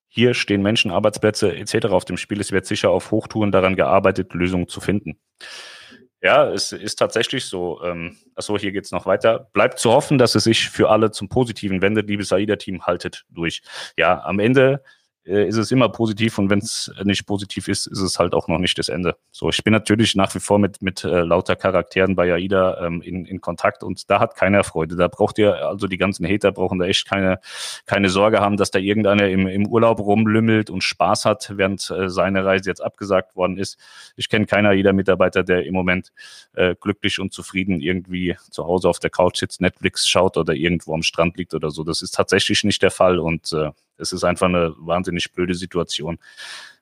hier 0.08 0.34
stehen 0.36 0.62
Menschen, 0.62 0.92
Arbeitsplätze 0.92 1.56
etc. 1.56 1.88
auf 1.88 2.06
dem 2.06 2.18
Spiel. 2.18 2.40
Es 2.40 2.52
wird 2.52 2.66
sicher 2.66 2.92
auf 2.92 3.12
Hochtouren 3.12 3.52
daran 3.52 3.76
gearbeitet, 3.76 4.34
Lösungen 4.34 4.68
zu 4.68 4.80
finden. 4.80 5.20
Ja, 6.22 6.50
es 6.50 6.72
ist 6.72 6.96
tatsächlich 6.96 7.46
so. 7.46 7.84
Ähm, 7.84 8.16
achso, 8.36 8.58
hier 8.58 8.72
geht's 8.72 8.92
noch 8.92 9.06
weiter. 9.06 9.50
Bleibt 9.54 9.80
zu 9.80 9.92
hoffen, 9.92 10.18
dass 10.18 10.36
es 10.36 10.46
sich 10.46 10.70
für 10.70 10.90
alle 10.90 11.12
zum 11.12 11.30
Positiven 11.30 11.82
wendet. 11.82 12.08
Liebes 12.08 12.32
AIDA-Team, 12.32 12.84
haltet 12.84 13.26
durch. 13.30 13.62
Ja, 13.98 14.24
am 14.24 14.40
Ende 14.40 14.84
äh, 15.26 15.48
ist 15.48 15.58
es 15.58 15.72
immer 15.72 15.90
positiv 15.90 16.38
und 16.38 16.50
wenn 16.50 16.60
es 16.60 16.92
nicht 17.04 17.26
positiv 17.26 17.68
ist, 17.68 17.88
ist 17.88 18.00
es 18.00 18.20
halt 18.20 18.34
auch 18.34 18.48
noch 18.48 18.60
nicht 18.60 18.78
das 18.78 18.90
Ende. 18.90 19.16
So, 19.32 19.50
ich 19.50 19.64
bin 19.64 19.72
natürlich 19.72 20.16
nach 20.16 20.34
wie 20.36 20.40
vor 20.40 20.60
mit, 20.60 20.82
mit 20.82 21.04
äh, 21.04 21.22
lauter 21.22 21.56
Charakteren 21.56 22.16
bei 22.16 22.34
AIDA 22.34 22.86
ähm, 22.86 23.02
in, 23.02 23.26
in 23.26 23.42
Kontakt 23.42 23.84
und 23.84 24.10
da 24.10 24.20
hat 24.20 24.36
keiner 24.36 24.64
Freude. 24.64 24.96
Da 24.96 25.08
braucht 25.08 25.38
ihr, 25.38 25.68
also 25.68 25.88
die 25.88 25.98
ganzen 25.98 26.26
Hater 26.28 26.52
brauchen 26.52 26.80
da 26.80 26.86
echt 26.86 27.08
keine, 27.08 27.40
keine 27.86 28.10
Sorge 28.10 28.40
haben, 28.40 28.58
dass 28.58 28.72
da 28.72 28.80
irgendeiner 28.80 29.30
im, 29.30 29.48
im 29.48 29.68
Urlaub 29.68 30.00
rumlümmelt 30.00 30.70
und 30.70 30.84
Spaß 30.84 31.26
hat, 31.26 31.52
während 31.56 31.90
äh, 31.90 32.10
seine 32.10 32.46
Reise 32.46 32.70
jetzt 32.70 32.82
abgesagt 32.82 33.36
worden 33.36 33.58
ist. 33.58 33.78
Ich 34.16 34.30
kenne 34.30 34.46
keinen 34.46 34.68
AIDA-Mitarbeiter, 34.68 35.44
der 35.44 35.66
im 35.66 35.74
Moment 35.74 36.12
äh, 36.54 36.76
glücklich 36.80 37.20
und 37.20 37.34
zufrieden 37.34 37.80
irgendwie 37.80 38.36
zu 38.50 38.66
Hause 38.66 38.90
auf 38.90 39.00
der 39.00 39.10
Couch 39.10 39.38
sitzt, 39.38 39.62
Netflix 39.62 40.08
schaut 40.08 40.38
oder 40.38 40.54
irgendwo 40.54 40.94
am 40.94 41.04
Strand 41.04 41.38
liegt 41.38 41.54
oder 41.54 41.72
so. 41.72 41.84
Das 41.84 42.02
ist 42.02 42.12
tatsächlich 42.12 42.64
nicht 42.64 42.82
der 42.82 42.92
Fall 42.92 43.20
und 43.20 43.54
äh, 43.54 43.72
es 43.98 44.12
ist 44.12 44.24
einfach 44.24 44.48
eine 44.48 44.74
wahnsinnig 44.78 45.32
blöde 45.32 45.56
Situation. 45.56 46.20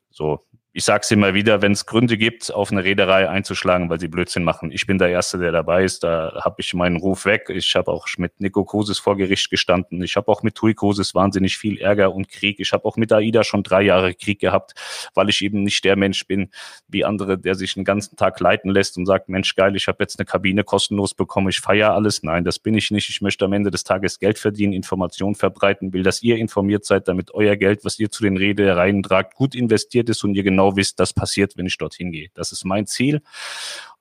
So, 0.09 0.45
ich 0.73 0.85
sage 0.85 1.01
es 1.03 1.11
immer 1.11 1.33
wieder, 1.33 1.61
wenn 1.61 1.73
es 1.73 1.85
Gründe 1.85 2.17
gibt, 2.17 2.53
auf 2.53 2.71
eine 2.71 2.85
Reederei 2.85 3.29
einzuschlagen, 3.29 3.89
weil 3.89 3.99
sie 3.99 4.07
Blödsinn 4.07 4.45
machen. 4.45 4.71
Ich 4.71 4.87
bin 4.87 4.97
der 4.97 5.09
Erste, 5.09 5.37
der 5.37 5.51
dabei 5.51 5.83
ist. 5.83 6.01
Da 6.05 6.39
habe 6.45 6.55
ich 6.59 6.73
meinen 6.73 6.95
Ruf 6.95 7.25
weg. 7.25 7.49
Ich 7.49 7.75
habe 7.75 7.91
auch 7.91 8.07
mit 8.17 8.39
Nico 8.39 8.63
Kosis 8.63 8.97
vor 8.97 9.17
Gericht 9.17 9.49
gestanden. 9.49 10.01
Ich 10.01 10.15
habe 10.15 10.31
auch 10.31 10.43
mit 10.43 10.55
Tui 10.55 10.73
Kosis 10.73 11.13
wahnsinnig 11.13 11.57
viel 11.57 11.77
Ärger 11.77 12.13
und 12.13 12.29
Krieg. 12.29 12.61
Ich 12.61 12.71
habe 12.71 12.85
auch 12.85 12.95
mit 12.95 13.11
AIDA 13.11 13.43
schon 13.43 13.63
drei 13.63 13.81
Jahre 13.81 14.13
Krieg 14.13 14.39
gehabt, 14.39 14.73
weil 15.13 15.27
ich 15.27 15.41
eben 15.41 15.63
nicht 15.63 15.83
der 15.83 15.97
Mensch 15.97 16.25
bin 16.25 16.49
wie 16.87 17.03
andere, 17.03 17.37
der 17.37 17.55
sich 17.55 17.73
den 17.73 17.83
ganzen 17.83 18.15
Tag 18.15 18.39
leiten 18.39 18.71
lässt 18.71 18.97
und 18.97 19.05
sagt, 19.05 19.27
Mensch, 19.27 19.55
geil, 19.55 19.75
ich 19.75 19.89
habe 19.89 19.97
jetzt 20.01 20.19
eine 20.19 20.25
Kabine 20.25 20.63
kostenlos 20.63 21.13
bekommen, 21.13 21.49
ich 21.49 21.59
feiere 21.59 21.93
alles. 21.93 22.23
Nein, 22.23 22.45
das 22.45 22.59
bin 22.59 22.75
ich 22.75 22.91
nicht. 22.91 23.09
Ich 23.09 23.19
möchte 23.19 23.43
am 23.43 23.51
Ende 23.51 23.71
des 23.71 23.83
Tages 23.83 24.19
Geld 24.19 24.39
verdienen, 24.39 24.71
Informationen 24.71 25.35
verbreiten, 25.35 25.91
will, 25.91 26.03
dass 26.03 26.23
ihr 26.23 26.37
informiert 26.37 26.85
seid, 26.85 27.09
damit 27.09 27.33
euer 27.33 27.57
Geld, 27.57 27.83
was 27.83 27.99
ihr 27.99 28.09
zu 28.09 28.23
den 28.23 28.37
Reedereien 28.37 29.03
tragt, 29.03 29.35
gut 29.35 29.53
investiert 29.53 30.07
ist 30.09 30.23
und 30.23 30.33
ihr 30.33 30.43
genau 30.43 30.60
genau 30.61 30.75
wisst, 30.75 30.99
das 30.99 31.13
passiert, 31.13 31.57
wenn 31.57 31.65
ich 31.65 31.77
dorthin 31.77 32.11
gehe. 32.11 32.29
Das 32.33 32.51
ist 32.51 32.65
mein 32.65 32.87
Ziel. 32.87 33.21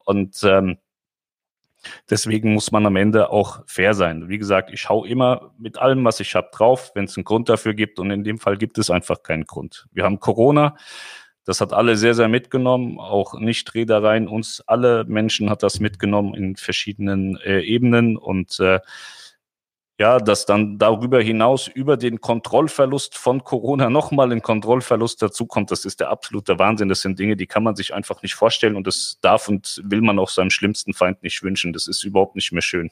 Und 0.04 0.42
ähm, 0.44 0.78
Deswegen 2.10 2.52
muss 2.52 2.72
man 2.72 2.84
am 2.84 2.96
Ende 2.96 3.30
auch 3.30 3.62
fair 3.66 3.94
sein. 3.94 4.28
Wie 4.28 4.36
gesagt, 4.36 4.70
ich 4.70 4.90
hau 4.90 5.02
immer 5.02 5.54
mit 5.56 5.78
allem, 5.78 6.04
was 6.04 6.20
ich 6.20 6.34
habe, 6.34 6.50
drauf, 6.52 6.92
wenn 6.94 7.06
es 7.06 7.16
einen 7.16 7.24
Grund 7.24 7.48
dafür 7.48 7.72
gibt. 7.72 7.98
Und 7.98 8.10
in 8.10 8.22
dem 8.22 8.36
Fall 8.36 8.58
gibt 8.58 8.76
es 8.76 8.90
einfach 8.90 9.22
keinen 9.22 9.44
Grund. 9.44 9.86
Wir 9.90 10.04
haben 10.04 10.20
Corona. 10.20 10.76
Das 11.46 11.62
hat 11.62 11.72
alle 11.72 11.96
sehr, 11.96 12.12
sehr 12.12 12.28
mitgenommen. 12.28 13.00
Auch 13.00 13.32
Nicht-Reedereien, 13.32 14.28
uns 14.28 14.62
alle 14.66 15.06
Menschen 15.06 15.48
hat 15.48 15.62
das 15.62 15.80
mitgenommen 15.80 16.34
in 16.34 16.56
verschiedenen 16.56 17.38
äh, 17.38 17.60
Ebenen. 17.60 18.18
Und 18.18 18.60
äh, 18.60 18.80
ja, 20.00 20.18
dass 20.18 20.46
dann 20.46 20.78
darüber 20.78 21.20
hinaus 21.20 21.68
über 21.68 21.98
den 21.98 22.22
Kontrollverlust 22.22 23.18
von 23.18 23.44
Corona 23.44 23.90
nochmal 23.90 24.32
ein 24.32 24.40
Kontrollverlust 24.40 25.20
dazukommt, 25.20 25.70
das 25.70 25.84
ist 25.84 26.00
der 26.00 26.08
absolute 26.08 26.58
Wahnsinn. 26.58 26.88
Das 26.88 27.02
sind 27.02 27.18
Dinge, 27.18 27.36
die 27.36 27.46
kann 27.46 27.62
man 27.62 27.76
sich 27.76 27.92
einfach 27.92 28.22
nicht 28.22 28.34
vorstellen 28.34 28.76
und 28.76 28.86
das 28.86 29.18
darf 29.20 29.46
und 29.46 29.82
will 29.84 30.00
man 30.00 30.18
auch 30.18 30.30
seinem 30.30 30.48
schlimmsten 30.48 30.94
Feind 30.94 31.22
nicht 31.22 31.42
wünschen. 31.42 31.74
Das 31.74 31.86
ist 31.86 32.02
überhaupt 32.02 32.34
nicht 32.34 32.50
mehr 32.50 32.62
schön. 32.62 32.90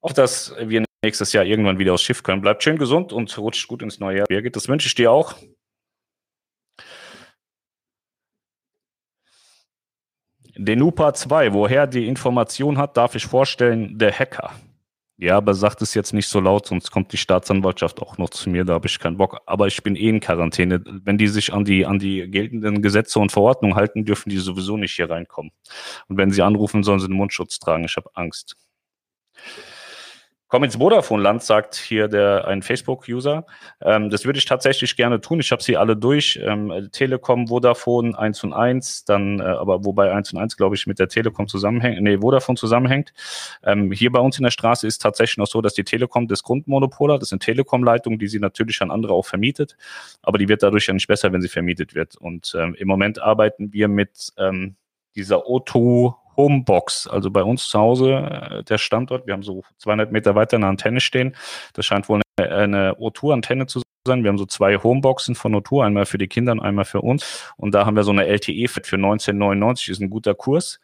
Auch 0.00 0.14
dass 0.14 0.54
wir 0.58 0.86
nächstes 1.04 1.34
Jahr 1.34 1.44
irgendwann 1.44 1.78
wieder 1.78 1.92
aufs 1.92 2.02
Schiff 2.02 2.22
können. 2.22 2.40
Bleibt 2.40 2.62
schön 2.62 2.78
gesund 2.78 3.12
und 3.12 3.36
rutscht 3.36 3.68
gut 3.68 3.82
ins 3.82 4.00
neue 4.00 4.18
Jahr. 4.18 4.26
Birgit, 4.26 4.56
das 4.56 4.68
wünsche 4.68 4.86
ich 4.86 4.94
dir 4.94 5.12
auch. 5.12 5.34
Denupa 10.56 11.14
2, 11.14 11.52
woher 11.52 11.86
die 11.86 12.06
Information 12.06 12.78
hat, 12.78 12.96
darf 12.96 13.14
ich 13.14 13.26
vorstellen, 13.26 13.98
der 13.98 14.12
Hacker. 14.12 14.52
Ja, 15.18 15.36
aber 15.36 15.54
sagt 15.54 15.82
es 15.82 15.94
jetzt 15.94 16.12
nicht 16.12 16.26
so 16.26 16.40
laut, 16.40 16.66
sonst 16.66 16.90
kommt 16.90 17.12
die 17.12 17.16
Staatsanwaltschaft 17.16 18.02
auch 18.02 18.18
noch 18.18 18.30
zu 18.30 18.50
mir, 18.50 18.64
da 18.64 18.74
habe 18.74 18.88
ich 18.88 18.98
keinen 18.98 19.16
Bock. 19.16 19.40
Aber 19.46 19.68
ich 19.68 19.82
bin 19.82 19.94
eh 19.94 20.08
in 20.08 20.18
Quarantäne. 20.18 20.82
Wenn 20.84 21.16
die 21.16 21.28
sich 21.28 21.52
an 21.52 21.64
die, 21.64 21.86
an 21.86 21.98
die 21.98 22.28
geltenden 22.28 22.82
Gesetze 22.82 23.20
und 23.20 23.30
Verordnungen 23.30 23.76
halten, 23.76 24.04
dürfen 24.04 24.30
die 24.30 24.38
sowieso 24.38 24.76
nicht 24.76 24.96
hier 24.96 25.08
reinkommen. 25.08 25.52
Und 26.08 26.16
wenn 26.16 26.32
sie 26.32 26.42
anrufen, 26.42 26.82
sollen 26.82 26.98
sie 26.98 27.06
den 27.06 27.16
Mundschutz 27.16 27.60
tragen. 27.60 27.84
Ich 27.84 27.96
habe 27.96 28.10
Angst. 28.14 28.56
Komm 30.52 30.64
ins 30.64 30.76
Vodafone-Land, 30.76 31.42
sagt 31.42 31.76
hier 31.76 32.08
der 32.08 32.46
ein 32.46 32.60
Facebook-User. 32.60 33.46
Ähm, 33.80 34.10
das 34.10 34.26
würde 34.26 34.38
ich 34.38 34.44
tatsächlich 34.44 34.96
gerne 34.96 35.18
tun. 35.22 35.40
Ich 35.40 35.50
habe 35.50 35.62
sie 35.62 35.78
alle 35.78 35.96
durch. 35.96 36.38
Ähm, 36.42 36.90
Telekom, 36.92 37.48
Vodafone, 37.48 38.18
1 38.18 38.44
und 38.44 38.52
1, 38.52 39.06
dann, 39.06 39.40
äh, 39.40 39.44
aber 39.44 39.86
wobei 39.86 40.12
1 40.12 40.34
und 40.34 40.40
1, 40.40 40.58
glaube 40.58 40.76
ich, 40.76 40.86
mit 40.86 40.98
der 40.98 41.08
Telekom 41.08 41.48
zusammenhängt, 41.48 42.02
nee, 42.02 42.18
Vodafone 42.18 42.58
zusammenhängt. 42.58 43.14
Ähm, 43.62 43.92
hier 43.92 44.12
bei 44.12 44.20
uns 44.20 44.36
in 44.36 44.42
der 44.42 44.50
Straße 44.50 44.86
ist 44.86 44.98
tatsächlich 44.98 45.38
noch 45.38 45.46
so, 45.46 45.62
dass 45.62 45.72
die 45.72 45.84
Telekom 45.84 46.28
das 46.28 46.42
Grundmonopol 46.42 47.14
hat. 47.14 47.22
Das 47.22 47.30
sind 47.30 47.42
Telekom-Leitungen, 47.42 48.18
die 48.18 48.28
sie 48.28 48.38
natürlich 48.38 48.82
an 48.82 48.90
andere 48.90 49.14
auch 49.14 49.24
vermietet. 49.24 49.78
Aber 50.20 50.36
die 50.36 50.48
wird 50.48 50.62
dadurch 50.62 50.86
ja 50.86 50.92
nicht 50.92 51.08
besser, 51.08 51.32
wenn 51.32 51.40
sie 51.40 51.48
vermietet 51.48 51.94
wird. 51.94 52.16
Und 52.16 52.54
ähm, 52.60 52.74
im 52.74 52.88
Moment 52.88 53.22
arbeiten 53.22 53.72
wir 53.72 53.88
mit 53.88 54.34
ähm, 54.36 54.76
dieser 55.14 55.46
O2 55.46 56.14
Homebox, 56.36 57.06
also 57.06 57.30
bei 57.30 57.42
uns 57.42 57.68
zu 57.68 57.78
Hause 57.78 58.12
äh, 58.14 58.64
der 58.64 58.78
Standort. 58.78 59.26
Wir 59.26 59.34
haben 59.34 59.42
so 59.42 59.62
200 59.78 60.12
Meter 60.12 60.34
weiter 60.34 60.56
eine 60.56 60.66
Antenne 60.66 61.00
stehen. 61.00 61.36
Das 61.74 61.86
scheint 61.86 62.08
wohl 62.08 62.20
eine, 62.36 62.50
eine 62.50 62.94
O2-Antenne 62.94 63.66
zu 63.66 63.82
sein. 64.06 64.22
Wir 64.24 64.28
haben 64.28 64.38
so 64.38 64.46
zwei 64.46 64.76
Homeboxen 64.76 65.34
von 65.34 65.54
O2, 65.54 65.86
einmal 65.86 66.06
für 66.06 66.18
die 66.18 66.28
Kinder 66.28 66.52
und 66.52 66.60
einmal 66.60 66.84
für 66.84 67.00
uns. 67.00 67.52
Und 67.56 67.74
da 67.74 67.86
haben 67.86 67.96
wir 67.96 68.04
so 68.04 68.10
eine 68.10 68.26
LTE 68.26 68.68
für 68.68 68.96
1999, 68.96 69.88
ist 69.88 70.00
ein 70.00 70.10
guter 70.10 70.34
Kurs. 70.34 70.80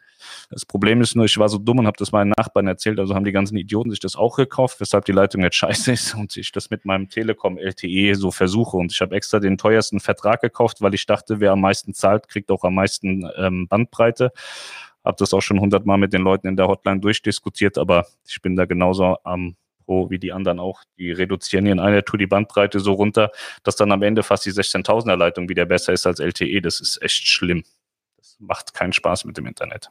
Das 0.49 0.65
Problem 0.65 1.01
ist 1.01 1.15
nur, 1.15 1.25
ich 1.25 1.37
war 1.37 1.49
so 1.49 1.57
dumm 1.57 1.79
und 1.79 1.87
habe 1.87 1.97
das 1.97 2.11
meinen 2.11 2.33
Nachbarn 2.37 2.67
erzählt, 2.67 2.99
also 2.99 3.15
haben 3.15 3.23
die 3.23 3.31
ganzen 3.31 3.57
Idioten 3.57 3.89
sich 3.89 3.99
das 3.99 4.15
auch 4.15 4.35
gekauft, 4.35 4.79
weshalb 4.79 5.05
die 5.05 5.11
Leitung 5.11 5.41
jetzt 5.43 5.55
scheiße 5.55 5.91
ist 5.91 6.15
und 6.15 6.35
ich 6.37 6.51
das 6.51 6.69
mit 6.69 6.85
meinem 6.85 7.09
Telekom 7.09 7.57
LTE 7.57 8.15
so 8.15 8.31
versuche. 8.31 8.77
Und 8.77 8.91
ich 8.91 9.01
habe 9.01 9.15
extra 9.15 9.39
den 9.39 9.57
teuersten 9.57 9.99
Vertrag 9.99 10.41
gekauft, 10.41 10.81
weil 10.81 10.93
ich 10.93 11.05
dachte, 11.05 11.39
wer 11.39 11.51
am 11.53 11.61
meisten 11.61 11.93
zahlt, 11.93 12.27
kriegt 12.27 12.51
auch 12.51 12.63
am 12.63 12.75
meisten 12.75 13.29
ähm, 13.37 13.67
Bandbreite. 13.67 14.31
Habe 15.03 15.15
das 15.17 15.33
auch 15.33 15.41
schon 15.41 15.59
hundertmal 15.59 15.97
mit 15.97 16.13
den 16.13 16.21
Leuten 16.21 16.47
in 16.47 16.57
der 16.57 16.67
Hotline 16.67 16.99
durchdiskutiert, 16.99 17.77
aber 17.77 18.05
ich 18.27 18.41
bin 18.41 18.55
da 18.55 18.65
genauso 18.65 19.17
am 19.23 19.55
Pro 19.85 20.09
wie 20.09 20.19
die 20.19 20.31
anderen 20.31 20.59
auch. 20.59 20.83
Die 20.97 21.11
reduzieren 21.11 21.65
in 21.65 21.79
einer 21.79 22.05
Tour 22.05 22.19
die 22.19 22.27
Bandbreite 22.27 22.79
so 22.79 22.93
runter, 22.93 23.31
dass 23.63 23.75
dann 23.75 23.91
am 23.91 24.03
Ende 24.03 24.21
fast 24.21 24.45
die 24.45 24.51
16.000er 24.51 25.15
Leitung 25.15 25.49
wieder 25.49 25.65
besser 25.65 25.93
ist 25.93 26.05
als 26.05 26.19
LTE. 26.19 26.61
Das 26.61 26.79
ist 26.79 27.01
echt 27.01 27.27
schlimm. 27.27 27.63
Das 28.17 28.37
macht 28.39 28.73
keinen 28.73 28.93
Spaß 28.93 29.25
mit 29.25 29.37
dem 29.37 29.47
Internet. 29.47 29.89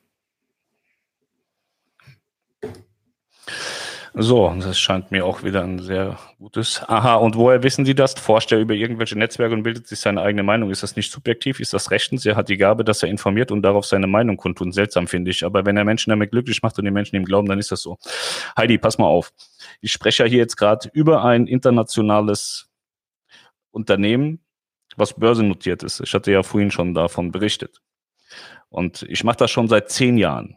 So, 4.14 4.54
das 4.60 4.78
scheint 4.78 5.10
mir 5.10 5.24
auch 5.24 5.42
wieder 5.42 5.62
ein 5.62 5.78
sehr 5.78 6.18
gutes. 6.38 6.82
Aha, 6.86 7.16
und 7.16 7.36
woher 7.36 7.62
wissen 7.62 7.84
Sie 7.84 7.94
das? 7.94 8.14
Forscht 8.14 8.52
er 8.52 8.58
über 8.58 8.74
irgendwelche 8.74 9.18
Netzwerke 9.18 9.54
und 9.54 9.62
bildet 9.62 9.86
sich 9.86 10.00
seine 10.00 10.22
eigene 10.22 10.42
Meinung? 10.42 10.70
Ist 10.70 10.82
das 10.82 10.96
nicht 10.96 11.12
subjektiv? 11.12 11.60
Ist 11.60 11.72
das 11.72 11.90
rechtens? 11.90 12.24
Er 12.24 12.36
hat 12.36 12.48
die 12.48 12.56
Gabe, 12.56 12.84
dass 12.84 13.02
er 13.02 13.08
informiert 13.08 13.50
und 13.50 13.62
darauf 13.62 13.84
seine 13.86 14.06
Meinung 14.06 14.36
kundtun. 14.36 14.72
Seltsam, 14.72 15.06
finde 15.06 15.30
ich. 15.30 15.44
Aber 15.44 15.66
wenn 15.66 15.76
er 15.76 15.84
Menschen 15.84 16.10
damit 16.10 16.30
glücklich 16.30 16.62
macht 16.62 16.78
und 16.78 16.84
die 16.84 16.90
Menschen 16.90 17.16
ihm 17.16 17.24
glauben, 17.24 17.48
dann 17.48 17.58
ist 17.58 17.70
das 17.70 17.82
so. 17.82 17.98
Heidi, 18.56 18.78
pass 18.78 18.98
mal 18.98 19.06
auf. 19.06 19.32
Ich 19.80 19.92
spreche 19.92 20.24
ja 20.24 20.28
hier 20.28 20.38
jetzt 20.38 20.56
gerade 20.56 20.88
über 20.92 21.24
ein 21.24 21.46
internationales 21.46 22.68
Unternehmen, 23.70 24.40
was 24.96 25.14
börsennotiert 25.14 25.82
ist. 25.82 26.00
Ich 26.00 26.14
hatte 26.14 26.32
ja 26.32 26.42
vorhin 26.42 26.70
schon 26.70 26.94
davon 26.94 27.30
berichtet. 27.30 27.80
Und 28.70 29.02
ich 29.02 29.24
mache 29.24 29.36
das 29.36 29.50
schon 29.50 29.68
seit 29.68 29.90
zehn 29.90 30.18
Jahren. 30.18 30.56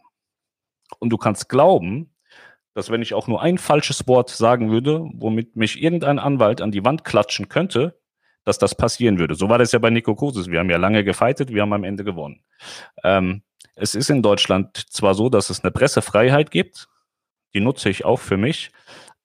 Und 0.99 1.09
du 1.09 1.17
kannst 1.17 1.49
glauben, 1.49 2.11
dass 2.73 2.89
wenn 2.89 3.01
ich 3.01 3.13
auch 3.13 3.27
nur 3.27 3.41
ein 3.41 3.57
falsches 3.57 4.07
Wort 4.07 4.29
sagen 4.29 4.71
würde, 4.71 5.09
womit 5.13 5.55
mich 5.55 5.81
irgendein 5.81 6.19
Anwalt 6.19 6.61
an 6.61 6.71
die 6.71 6.85
Wand 6.85 7.03
klatschen 7.03 7.49
könnte, 7.49 7.99
dass 8.43 8.57
das 8.57 8.75
passieren 8.75 9.19
würde. 9.19 9.35
So 9.35 9.49
war 9.49 9.57
das 9.57 9.71
ja 9.71 9.79
bei 9.79 9.89
Nico 9.89 10.15
Kosis. 10.15 10.47
Wir 10.47 10.59
haben 10.59 10.69
ja 10.69 10.77
lange 10.77 11.03
gefeitet, 11.03 11.53
wir 11.53 11.61
haben 11.61 11.73
am 11.73 11.83
Ende 11.83 12.03
gewonnen. 12.03 12.43
Ähm, 13.03 13.43
es 13.75 13.95
ist 13.95 14.09
in 14.09 14.21
Deutschland 14.21 14.77
zwar 14.89 15.13
so, 15.13 15.29
dass 15.29 15.49
es 15.49 15.63
eine 15.63 15.71
Pressefreiheit 15.71 16.51
gibt, 16.51 16.87
die 17.53 17.59
nutze 17.59 17.89
ich 17.89 18.05
auch 18.05 18.19
für 18.19 18.37
mich, 18.37 18.71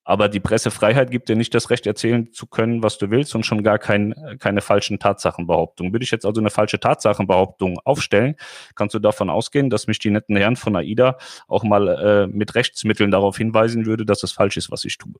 aber 0.08 0.28
die 0.28 0.38
Pressefreiheit 0.38 1.10
gibt 1.10 1.28
dir 1.28 1.34
nicht 1.34 1.52
das 1.52 1.68
Recht, 1.68 1.84
erzählen 1.84 2.32
zu 2.32 2.46
können, 2.46 2.80
was 2.80 2.96
du 2.96 3.10
willst 3.10 3.34
und 3.34 3.44
schon 3.44 3.64
gar 3.64 3.80
kein, 3.80 4.14
keine 4.38 4.60
falschen 4.60 5.00
Tatsachenbehauptungen. 5.00 5.92
Würde 5.92 6.04
ich 6.04 6.12
jetzt 6.12 6.24
also 6.24 6.40
eine 6.40 6.50
falsche 6.50 6.78
Tatsachenbehauptung 6.78 7.80
aufstellen, 7.84 8.36
kannst 8.76 8.94
du 8.94 9.00
davon 9.00 9.28
ausgehen, 9.30 9.68
dass 9.68 9.88
mich 9.88 9.98
die 9.98 10.10
netten 10.10 10.36
Herren 10.36 10.54
von 10.54 10.76
AIDA 10.76 11.18
auch 11.48 11.64
mal 11.64 11.88
äh, 11.88 12.26
mit 12.28 12.54
Rechtsmitteln 12.54 13.10
darauf 13.10 13.36
hinweisen 13.36 13.84
würde, 13.84 14.06
dass 14.06 14.22
es 14.22 14.30
falsch 14.30 14.56
ist, 14.56 14.70
was 14.70 14.84
ich 14.84 14.96
tue. 14.96 15.14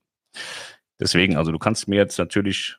Deswegen, 1.01 1.35
also 1.35 1.51
du 1.51 1.59
kannst 1.59 1.89
mir 1.89 1.97
jetzt 1.97 2.17
natürlich 2.17 2.77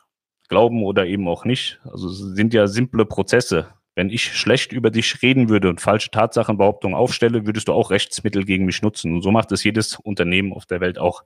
glauben 0.48 0.84
oder 0.84 1.04
eben 1.04 1.28
auch 1.28 1.44
nicht. 1.44 1.78
Also 1.84 2.08
es 2.08 2.20
sind 2.20 2.54
ja 2.54 2.68
simple 2.68 3.04
Prozesse. 3.04 3.68
Wenn 3.94 4.08
ich 4.08 4.34
schlecht 4.34 4.72
über 4.72 4.90
dich 4.90 5.20
reden 5.20 5.50
würde 5.50 5.68
und 5.68 5.82
falsche 5.82 6.10
Tatsachenbehauptungen 6.10 6.96
aufstelle, 6.96 7.44
würdest 7.44 7.68
du 7.68 7.74
auch 7.74 7.90
Rechtsmittel 7.90 8.46
gegen 8.46 8.64
mich 8.64 8.80
nutzen. 8.80 9.12
Und 9.12 9.20
so 9.20 9.30
macht 9.30 9.52
es 9.52 9.62
jedes 9.62 9.96
Unternehmen 9.96 10.54
auf 10.54 10.64
der 10.64 10.80
Welt 10.80 10.98
auch. 10.98 11.22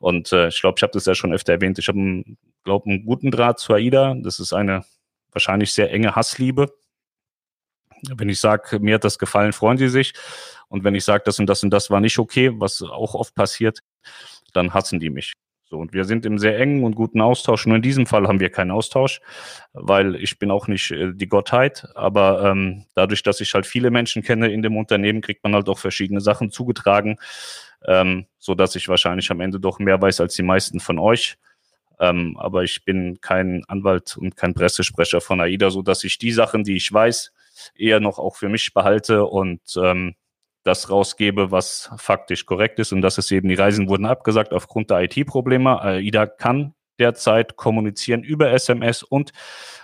Und 0.00 0.32
äh, 0.32 0.48
ich 0.48 0.60
glaube, 0.60 0.76
ich 0.78 0.82
habe 0.82 0.92
das 0.92 1.04
ja 1.04 1.14
schon 1.14 1.32
öfter 1.32 1.52
erwähnt. 1.52 1.78
Ich 1.78 1.86
habe, 1.88 2.24
glaube 2.64 2.90
einen 2.90 3.04
guten 3.04 3.30
Draht 3.30 3.58
zu 3.58 3.74
AIDA. 3.74 4.16
Das 4.22 4.40
ist 4.40 4.52
eine 4.52 4.84
wahrscheinlich 5.30 5.72
sehr 5.72 5.92
enge 5.92 6.16
Hassliebe. 6.16 6.74
Wenn 8.16 8.30
ich 8.30 8.40
sage, 8.40 8.80
mir 8.80 8.94
hat 8.94 9.04
das 9.04 9.18
gefallen, 9.18 9.52
freuen 9.52 9.76
sie 9.76 9.88
sich. 9.88 10.14
Und 10.68 10.84
wenn 10.84 10.94
ich 10.94 11.04
sage, 11.04 11.22
das 11.26 11.38
und 11.38 11.46
das 11.46 11.62
und 11.62 11.70
das 11.70 11.90
war 11.90 12.00
nicht 12.00 12.18
okay, 12.18 12.50
was 12.54 12.80
auch 12.80 13.14
oft 13.14 13.34
passiert, 13.34 13.80
dann 14.54 14.72
hassen 14.72 15.00
die 15.00 15.10
mich. 15.10 15.34
So, 15.64 15.76
und 15.76 15.92
wir 15.92 16.04
sind 16.04 16.24
im 16.24 16.38
sehr 16.38 16.58
engen 16.58 16.82
und 16.82 16.96
guten 16.96 17.20
Austausch. 17.20 17.66
Nur 17.66 17.76
in 17.76 17.82
diesem 17.82 18.06
Fall 18.06 18.26
haben 18.26 18.40
wir 18.40 18.50
keinen 18.50 18.70
Austausch, 18.70 19.20
weil 19.74 20.16
ich 20.16 20.38
bin 20.38 20.50
auch 20.50 20.66
nicht 20.66 20.90
äh, 20.92 21.12
die 21.12 21.28
Gottheit. 21.28 21.86
Aber 21.94 22.42
ähm, 22.42 22.86
dadurch, 22.94 23.22
dass 23.22 23.42
ich 23.42 23.52
halt 23.52 23.66
viele 23.66 23.90
Menschen 23.90 24.22
kenne 24.22 24.50
in 24.50 24.62
dem 24.62 24.78
Unternehmen, 24.78 25.20
kriegt 25.20 25.44
man 25.44 25.54
halt 25.54 25.68
auch 25.68 25.78
verschiedene 25.78 26.22
Sachen 26.22 26.50
zugetragen 26.50 27.18
ähm, 27.86 28.26
so 28.38 28.54
dass 28.54 28.76
ich 28.76 28.88
wahrscheinlich 28.88 29.30
am 29.30 29.40
Ende 29.40 29.60
doch 29.60 29.78
mehr 29.78 30.00
weiß 30.00 30.20
als 30.20 30.34
die 30.34 30.42
meisten 30.42 30.80
von 30.80 30.98
euch. 30.98 31.36
Ähm, 31.98 32.36
aber 32.38 32.62
ich 32.62 32.84
bin 32.84 33.20
kein 33.20 33.62
Anwalt 33.68 34.16
und 34.16 34.36
kein 34.36 34.54
Pressesprecher 34.54 35.20
von 35.20 35.40
AIDA, 35.40 35.70
so 35.70 35.82
dass 35.82 36.02
ich 36.04 36.18
die 36.18 36.32
Sachen, 36.32 36.64
die 36.64 36.76
ich 36.76 36.90
weiß, 36.92 37.32
eher 37.74 38.00
noch 38.00 38.18
auch 38.18 38.36
für 38.36 38.48
mich 38.48 38.72
behalte 38.72 39.26
und 39.26 39.60
ähm, 39.76 40.14
das 40.62 40.90
rausgebe, 40.90 41.50
was 41.50 41.90
faktisch 41.96 42.46
korrekt 42.46 42.78
ist. 42.78 42.92
Und 42.92 43.02
das 43.02 43.18
ist 43.18 43.30
eben, 43.30 43.48
die 43.48 43.54
Reisen 43.54 43.88
wurden 43.88 44.06
abgesagt 44.06 44.52
aufgrund 44.52 44.90
der 44.90 45.02
IT-Probleme. 45.02 45.80
AIDA 45.80 46.26
kann 46.26 46.74
derzeit 46.98 47.56
kommunizieren 47.56 48.22
über 48.22 48.50
SMS 48.50 49.02
und 49.02 49.32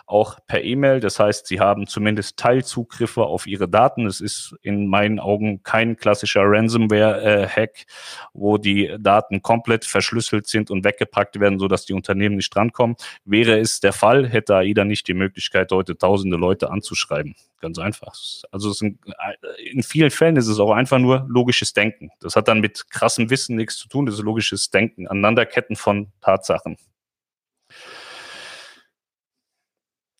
auch 0.06 0.38
per 0.46 0.62
E-Mail. 0.62 1.00
Das 1.00 1.18
heißt, 1.18 1.46
sie 1.46 1.60
haben 1.60 1.86
zumindest 1.86 2.36
Teilzugriffe 2.36 3.24
auf 3.24 3.46
ihre 3.46 3.68
Daten. 3.68 4.06
Es 4.06 4.20
ist 4.20 4.54
in 4.62 4.86
meinen 4.86 5.18
Augen 5.18 5.62
kein 5.62 5.96
klassischer 5.96 6.42
Ransomware-Hack, 6.44 7.86
wo 8.32 8.56
die 8.56 8.94
Daten 8.98 9.42
komplett 9.42 9.84
verschlüsselt 9.84 10.46
sind 10.46 10.70
und 10.70 10.84
weggepackt 10.84 11.40
werden, 11.40 11.58
sodass 11.58 11.86
die 11.86 11.92
Unternehmen 11.92 12.36
nicht 12.36 12.54
drankommen. 12.54 12.96
Wäre 13.24 13.58
es 13.58 13.80
der 13.80 13.92
Fall, 13.92 14.28
hätte 14.28 14.56
AIDA 14.56 14.84
nicht 14.84 15.08
die 15.08 15.14
Möglichkeit, 15.14 15.72
heute 15.72 15.98
tausende 15.98 16.36
Leute 16.36 16.70
anzuschreiben. 16.70 17.34
Ganz 17.60 17.78
einfach. 17.78 18.14
Also 18.52 18.72
sind, 18.72 19.00
in 19.72 19.82
vielen 19.82 20.10
Fällen 20.10 20.36
ist 20.36 20.46
es 20.46 20.60
auch 20.60 20.72
einfach 20.72 20.98
nur 20.98 21.26
logisches 21.28 21.72
Denken. 21.72 22.10
Das 22.20 22.36
hat 22.36 22.48
dann 22.48 22.60
mit 22.60 22.90
krassem 22.90 23.30
Wissen 23.30 23.56
nichts 23.56 23.76
zu 23.76 23.88
tun. 23.88 24.06
Das 24.06 24.16
ist 24.16 24.22
logisches 24.22 24.70
Denken, 24.70 25.08
Aneinanderketten 25.08 25.74
von 25.74 26.12
Tatsachen. 26.20 26.76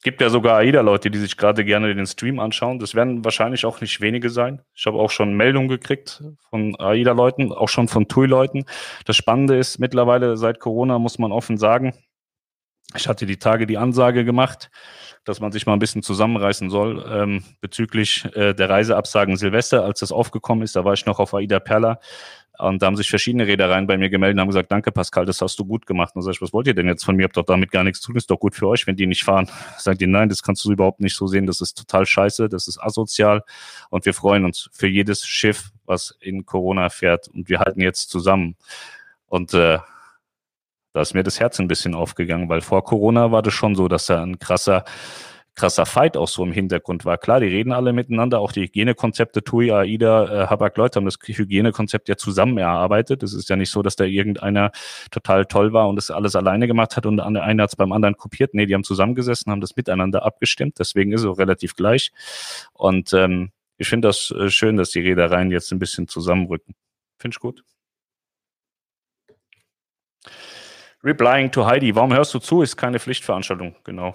Gibt 0.06 0.20
ja 0.20 0.30
sogar 0.30 0.58
AIDA-Leute, 0.58 1.10
die 1.10 1.18
sich 1.18 1.36
gerade 1.36 1.64
gerne 1.64 1.92
den 1.92 2.06
Stream 2.06 2.38
anschauen. 2.38 2.78
Das 2.78 2.94
werden 2.94 3.24
wahrscheinlich 3.24 3.66
auch 3.66 3.80
nicht 3.80 4.00
wenige 4.00 4.30
sein. 4.30 4.62
Ich 4.72 4.86
habe 4.86 4.98
auch 4.98 5.10
schon 5.10 5.34
Meldungen 5.34 5.66
gekriegt 5.68 6.22
von 6.48 6.76
AIDA-Leuten, 6.78 7.50
auch 7.50 7.68
schon 7.68 7.88
von 7.88 8.06
TUI-Leuten. 8.06 8.66
Das 9.04 9.16
Spannende 9.16 9.58
ist, 9.58 9.80
mittlerweile 9.80 10.36
seit 10.36 10.60
Corona 10.60 11.00
muss 11.00 11.18
man 11.18 11.32
offen 11.32 11.58
sagen, 11.58 11.92
ich 12.94 13.08
hatte 13.08 13.26
die 13.26 13.40
Tage 13.40 13.66
die 13.66 13.78
Ansage 13.78 14.24
gemacht, 14.24 14.70
dass 15.24 15.40
man 15.40 15.50
sich 15.50 15.66
mal 15.66 15.72
ein 15.72 15.80
bisschen 15.80 16.04
zusammenreißen 16.04 16.70
soll 16.70 17.04
ähm, 17.10 17.42
bezüglich 17.60 18.26
äh, 18.36 18.54
der 18.54 18.70
Reiseabsagen 18.70 19.36
Silvester. 19.36 19.82
Als 19.82 19.98
das 19.98 20.12
aufgekommen 20.12 20.62
ist, 20.62 20.76
da 20.76 20.84
war 20.84 20.92
ich 20.92 21.04
noch 21.04 21.18
auf 21.18 21.34
AIDA 21.34 21.58
Perla. 21.58 21.98
Und 22.58 22.80
da 22.80 22.86
haben 22.86 22.96
sich 22.96 23.10
verschiedene 23.10 23.46
Reedereien 23.46 23.86
bei 23.86 23.98
mir 23.98 24.08
gemeldet 24.08 24.36
und 24.36 24.40
haben 24.40 24.48
gesagt, 24.48 24.72
danke 24.72 24.92
Pascal, 24.92 25.26
das 25.26 25.40
hast 25.42 25.58
du 25.58 25.64
gut 25.64 25.86
gemacht. 25.86 26.14
Und 26.14 26.20
dann 26.20 26.24
sag 26.24 26.32
ich, 26.32 26.42
was 26.42 26.52
wollt 26.52 26.66
ihr 26.66 26.74
denn 26.74 26.86
jetzt 26.86 27.04
von 27.04 27.16
mir? 27.16 27.24
Habt 27.24 27.36
doch 27.36 27.44
damit 27.44 27.70
gar 27.70 27.84
nichts 27.84 28.00
zu 28.00 28.08
tun, 28.08 28.16
ist 28.16 28.30
doch 28.30 28.38
gut 28.38 28.54
für 28.54 28.68
euch, 28.68 28.86
wenn 28.86 28.96
die 28.96 29.06
nicht 29.06 29.24
fahren. 29.24 29.48
Sagt 29.78 30.00
die, 30.00 30.06
nein, 30.06 30.28
das 30.28 30.42
kannst 30.42 30.64
du 30.64 30.72
überhaupt 30.72 31.00
nicht 31.00 31.16
so 31.16 31.26
sehen, 31.26 31.46
das 31.46 31.60
ist 31.60 31.74
total 31.76 32.06
scheiße, 32.06 32.48
das 32.48 32.68
ist 32.68 32.82
asozial. 32.82 33.42
Und 33.90 34.06
wir 34.06 34.14
freuen 34.14 34.44
uns 34.44 34.70
für 34.72 34.86
jedes 34.86 35.26
Schiff, 35.26 35.70
was 35.84 36.16
in 36.20 36.46
Corona 36.46 36.88
fährt. 36.88 37.28
Und 37.28 37.48
wir 37.48 37.60
halten 37.60 37.80
jetzt 37.80 38.10
zusammen. 38.10 38.56
Und 39.26 39.54
äh, 39.54 39.78
da 40.92 41.02
ist 41.02 41.12
mir 41.12 41.22
das 41.22 41.40
Herz 41.40 41.60
ein 41.60 41.68
bisschen 41.68 41.94
aufgegangen, 41.94 42.48
weil 42.48 42.62
vor 42.62 42.82
Corona 42.82 43.30
war 43.30 43.42
das 43.42 43.52
schon 43.52 43.74
so, 43.74 43.86
dass 43.86 44.06
da 44.06 44.22
ein 44.22 44.38
krasser 44.38 44.84
krasser 45.56 45.86
Fight 45.86 46.16
auch 46.16 46.28
so 46.28 46.44
im 46.44 46.52
Hintergrund 46.52 47.04
war. 47.04 47.16
Klar, 47.18 47.40
die 47.40 47.46
reden 47.46 47.72
alle 47.72 47.92
miteinander, 47.92 48.40
auch 48.40 48.52
die 48.52 48.62
Hygienekonzepte, 48.62 49.42
TUI, 49.42 49.72
AIDA, 49.72 50.44
äh, 50.44 50.46
Habak-Leute 50.48 50.96
haben 50.96 51.06
das 51.06 51.18
Hygienekonzept 51.20 52.08
ja 52.08 52.16
zusammen 52.16 52.58
erarbeitet. 52.58 53.22
Es 53.22 53.32
ist 53.32 53.48
ja 53.48 53.56
nicht 53.56 53.70
so, 53.70 53.82
dass 53.82 53.96
da 53.96 54.04
irgendeiner 54.04 54.70
total 55.10 55.46
toll 55.46 55.72
war 55.72 55.88
und 55.88 55.96
das 55.96 56.10
alles 56.10 56.36
alleine 56.36 56.66
gemacht 56.66 56.96
hat 56.96 57.06
und 57.06 57.18
einer 57.20 57.62
hat 57.62 57.70
es 57.70 57.76
beim 57.76 57.92
anderen 57.92 58.16
kopiert. 58.16 58.54
Nee, 58.54 58.66
die 58.66 58.74
haben 58.74 58.84
zusammengesessen, 58.84 59.50
haben 59.50 59.62
das 59.62 59.76
miteinander 59.76 60.24
abgestimmt. 60.24 60.78
Deswegen 60.78 61.12
ist 61.12 61.22
es 61.22 61.26
auch 61.26 61.38
relativ 61.38 61.74
gleich. 61.74 62.12
Und 62.74 63.14
ähm, 63.14 63.50
ich 63.78 63.88
finde 63.88 64.08
das 64.08 64.30
äh, 64.30 64.50
schön, 64.50 64.76
dass 64.76 64.90
die 64.90 65.00
Reedereien 65.00 65.50
jetzt 65.50 65.72
ein 65.72 65.78
bisschen 65.78 66.06
zusammenrücken. 66.06 66.74
Finde 67.18 67.34
ich 67.34 67.40
gut. 67.40 67.64
Replying 71.02 71.50
to 71.50 71.64
Heidi. 71.64 71.94
Warum 71.94 72.12
hörst 72.12 72.34
du 72.34 72.40
zu? 72.40 72.62
Ist 72.62 72.76
keine 72.76 72.98
Pflichtveranstaltung. 72.98 73.76
Genau. 73.84 74.14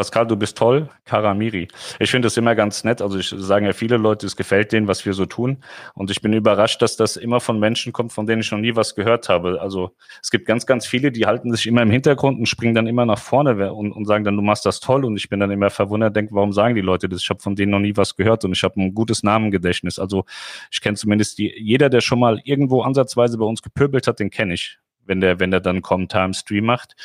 Pascal, 0.00 0.26
du 0.26 0.34
bist 0.34 0.56
toll, 0.56 0.88
Karamiri. 1.04 1.68
Ich 1.98 2.10
finde 2.10 2.24
das 2.24 2.38
immer 2.38 2.54
ganz 2.54 2.84
nett. 2.84 3.02
Also 3.02 3.18
ich 3.18 3.28
sagen 3.36 3.66
ja 3.66 3.74
viele 3.74 3.98
Leute, 3.98 4.24
es 4.24 4.34
gefällt 4.34 4.72
denen, 4.72 4.88
was 4.88 5.04
wir 5.04 5.12
so 5.12 5.26
tun. 5.26 5.58
Und 5.92 6.10
ich 6.10 6.22
bin 6.22 6.32
überrascht, 6.32 6.80
dass 6.80 6.96
das 6.96 7.18
immer 7.18 7.38
von 7.38 7.60
Menschen 7.60 7.92
kommt, 7.92 8.10
von 8.10 8.26
denen 8.26 8.40
ich 8.40 8.50
noch 8.50 8.60
nie 8.60 8.74
was 8.74 8.94
gehört 8.94 9.28
habe. 9.28 9.60
Also 9.60 9.94
es 10.22 10.30
gibt 10.30 10.46
ganz, 10.46 10.64
ganz 10.64 10.86
viele, 10.86 11.12
die 11.12 11.26
halten 11.26 11.52
sich 11.52 11.66
immer 11.66 11.82
im 11.82 11.90
Hintergrund 11.90 12.38
und 12.38 12.46
springen 12.46 12.74
dann 12.74 12.86
immer 12.86 13.04
nach 13.04 13.18
vorne 13.18 13.74
und, 13.74 13.92
und 13.92 14.06
sagen 14.06 14.24
dann, 14.24 14.36
du 14.36 14.42
machst 14.42 14.64
das 14.64 14.80
toll. 14.80 15.04
Und 15.04 15.18
ich 15.18 15.28
bin 15.28 15.38
dann 15.38 15.50
immer 15.50 15.68
verwundert, 15.68 16.16
denke, 16.16 16.34
warum 16.34 16.54
sagen 16.54 16.74
die 16.74 16.80
Leute 16.80 17.06
das? 17.06 17.20
Ich 17.20 17.28
habe 17.28 17.42
von 17.42 17.54
denen 17.54 17.72
noch 17.72 17.78
nie 17.78 17.94
was 17.94 18.16
gehört 18.16 18.42
und 18.46 18.52
ich 18.52 18.62
habe 18.62 18.80
ein 18.80 18.94
gutes 18.94 19.22
Namengedächtnis. 19.22 19.98
Also 19.98 20.24
ich 20.70 20.80
kenne 20.80 20.96
zumindest 20.96 21.36
die, 21.36 21.52
jeder, 21.58 21.90
der 21.90 22.00
schon 22.00 22.20
mal 22.20 22.40
irgendwo 22.44 22.80
ansatzweise 22.80 23.36
bei 23.36 23.44
uns 23.44 23.60
gepöbelt 23.60 24.06
hat, 24.06 24.18
den 24.18 24.30
kenne 24.30 24.54
ich, 24.54 24.78
wenn 25.04 25.20
der, 25.20 25.40
wenn 25.40 25.50
der 25.50 25.60
dann 25.60 25.82
Kommentar 25.82 26.24
im 26.24 26.32
Stream 26.32 26.64
macht. 26.64 26.96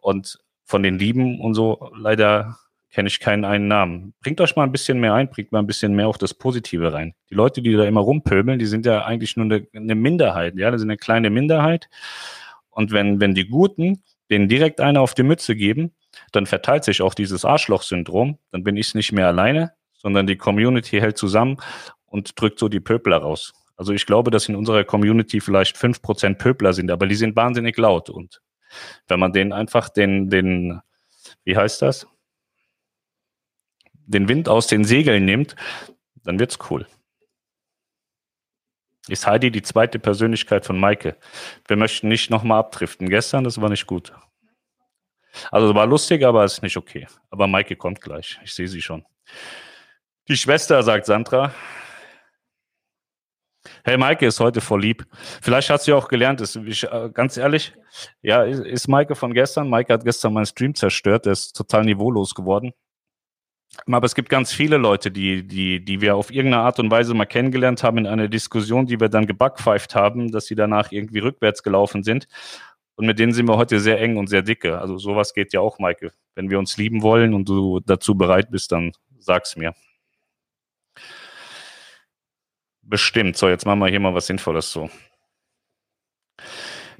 Und 0.00 0.38
von 0.68 0.82
den 0.82 0.98
Lieben 0.98 1.40
und 1.40 1.54
so 1.54 1.90
leider 1.96 2.58
kenne 2.90 3.08
ich 3.08 3.20
keinen 3.20 3.44
einen 3.44 3.68
Namen. 3.68 4.14
Bringt 4.20 4.40
euch 4.40 4.54
mal 4.54 4.64
ein 4.64 4.72
bisschen 4.72 5.00
mehr 5.00 5.14
ein, 5.14 5.30
bringt 5.30 5.50
mal 5.50 5.60
ein 5.60 5.66
bisschen 5.66 5.94
mehr 5.94 6.08
auch 6.08 6.18
das 6.18 6.34
Positive 6.34 6.92
rein. 6.92 7.14
Die 7.30 7.34
Leute, 7.34 7.62
die 7.62 7.72
da 7.72 7.84
immer 7.84 8.00
rumpöbeln, 8.00 8.58
die 8.58 8.66
sind 8.66 8.84
ja 8.86 9.04
eigentlich 9.04 9.36
nur 9.36 9.46
eine, 9.46 9.66
eine 9.74 9.94
Minderheit, 9.94 10.56
ja, 10.56 10.70
das 10.70 10.80
sind 10.80 10.90
eine 10.90 10.98
kleine 10.98 11.30
Minderheit. 11.30 11.88
Und 12.70 12.92
wenn, 12.92 13.18
wenn 13.18 13.34
die 13.34 13.48
Guten 13.48 14.02
denen 14.30 14.48
direkt 14.48 14.80
eine 14.80 15.00
auf 15.00 15.14
die 15.14 15.22
Mütze 15.22 15.56
geben, 15.56 15.92
dann 16.32 16.44
verteilt 16.44 16.84
sich 16.84 17.00
auch 17.00 17.14
dieses 17.14 17.46
Arschloch-Syndrom. 17.46 18.38
Dann 18.52 18.62
bin 18.62 18.76
ich 18.76 18.94
nicht 18.94 19.12
mehr 19.12 19.26
alleine, 19.26 19.72
sondern 19.94 20.26
die 20.26 20.36
Community 20.36 21.00
hält 21.00 21.16
zusammen 21.16 21.56
und 22.04 22.38
drückt 22.38 22.58
so 22.58 22.68
die 22.68 22.80
Pöbler 22.80 23.18
raus. 23.18 23.54
Also 23.76 23.94
ich 23.94 24.04
glaube, 24.04 24.30
dass 24.30 24.48
in 24.48 24.56
unserer 24.56 24.84
Community 24.84 25.40
vielleicht 25.40 25.78
fünf 25.78 26.02
Prozent 26.02 26.38
Pöbler 26.38 26.74
sind, 26.74 26.90
aber 26.90 27.06
die 27.06 27.14
sind 27.14 27.36
wahnsinnig 27.36 27.78
laut. 27.78 28.10
Und 28.10 28.42
wenn 29.06 29.20
man 29.20 29.32
denen 29.32 29.52
einfach 29.52 29.88
den, 29.88 30.30
den, 30.30 30.80
wie 31.44 31.56
heißt 31.56 31.82
das? 31.82 32.06
Den 34.06 34.28
Wind 34.28 34.48
aus 34.48 34.66
den 34.66 34.84
Segeln 34.84 35.24
nimmt, 35.24 35.56
dann 36.24 36.38
wird's 36.38 36.58
cool. 36.70 36.86
Ist 39.08 39.26
Heidi 39.26 39.50
die 39.50 39.62
zweite 39.62 39.98
Persönlichkeit 39.98 40.66
von 40.66 40.78
Maike? 40.78 41.16
Wir 41.66 41.76
möchten 41.76 42.08
nicht 42.08 42.30
nochmal 42.30 42.60
abdriften. 42.60 43.08
Gestern, 43.08 43.44
das 43.44 43.60
war 43.60 43.70
nicht 43.70 43.86
gut. 43.86 44.12
Also 45.50 45.74
war 45.74 45.86
lustig, 45.86 46.24
aber 46.24 46.44
ist 46.44 46.62
nicht 46.62 46.76
okay. 46.76 47.06
Aber 47.30 47.46
Maike 47.46 47.76
kommt 47.76 48.00
gleich. 48.00 48.38
Ich 48.44 48.52
sehe 48.52 48.68
sie 48.68 48.82
schon. 48.82 49.04
Die 50.28 50.36
Schwester, 50.36 50.82
sagt 50.82 51.06
Sandra. 51.06 51.54
Hey, 53.88 53.96
Maike 53.96 54.26
ist 54.26 54.38
heute 54.38 54.60
voll 54.60 54.82
lieb. 54.82 55.06
Vielleicht 55.40 55.70
hat 55.70 55.80
sie 55.80 55.94
auch 55.94 56.08
gelernt, 56.08 56.42
ist, 56.42 56.56
ich, 56.56 56.84
äh, 56.84 57.08
ganz 57.10 57.38
ehrlich, 57.38 57.72
ja, 58.20 58.42
ist, 58.42 58.60
ist 58.60 58.86
Maike 58.86 59.14
von 59.14 59.32
gestern. 59.32 59.70
Maike 59.70 59.94
hat 59.94 60.04
gestern 60.04 60.34
meinen 60.34 60.44
Stream 60.44 60.74
zerstört, 60.74 61.24
der 61.24 61.32
ist 61.32 61.56
total 61.56 61.84
niveaulos 61.86 62.34
geworden. 62.34 62.74
Aber 63.86 64.04
es 64.04 64.14
gibt 64.14 64.28
ganz 64.28 64.52
viele 64.52 64.76
Leute, 64.76 65.10
die, 65.10 65.42
die, 65.42 65.82
die 65.82 66.02
wir 66.02 66.16
auf 66.16 66.30
irgendeine 66.30 66.64
Art 66.64 66.78
und 66.80 66.90
Weise 66.90 67.14
mal 67.14 67.24
kennengelernt 67.24 67.82
haben 67.82 67.96
in 67.96 68.06
einer 68.06 68.28
Diskussion, 68.28 68.84
die 68.84 69.00
wir 69.00 69.08
dann 69.08 69.26
gebackpfeift 69.26 69.94
haben, 69.94 70.32
dass 70.32 70.44
sie 70.44 70.54
danach 70.54 70.92
irgendwie 70.92 71.20
rückwärts 71.20 71.62
gelaufen 71.62 72.02
sind. 72.02 72.28
Und 72.96 73.06
mit 73.06 73.18
denen 73.18 73.32
sind 73.32 73.48
wir 73.48 73.56
heute 73.56 73.80
sehr 73.80 73.98
eng 74.02 74.18
und 74.18 74.26
sehr 74.26 74.42
dicke. 74.42 74.78
Also 74.78 74.98
sowas 74.98 75.32
geht 75.32 75.54
ja 75.54 75.60
auch, 75.60 75.78
Maike. 75.78 76.12
Wenn 76.34 76.50
wir 76.50 76.58
uns 76.58 76.76
lieben 76.76 77.00
wollen 77.00 77.32
und 77.32 77.48
du 77.48 77.80
dazu 77.80 78.14
bereit 78.18 78.50
bist, 78.50 78.70
dann 78.70 78.92
sag's 79.18 79.56
mir. 79.56 79.72
Bestimmt. 82.88 83.36
So, 83.36 83.48
jetzt 83.48 83.66
machen 83.66 83.80
wir 83.80 83.88
hier 83.88 84.00
mal 84.00 84.14
was 84.14 84.26
Sinnvolles 84.26 84.72
so. 84.72 84.88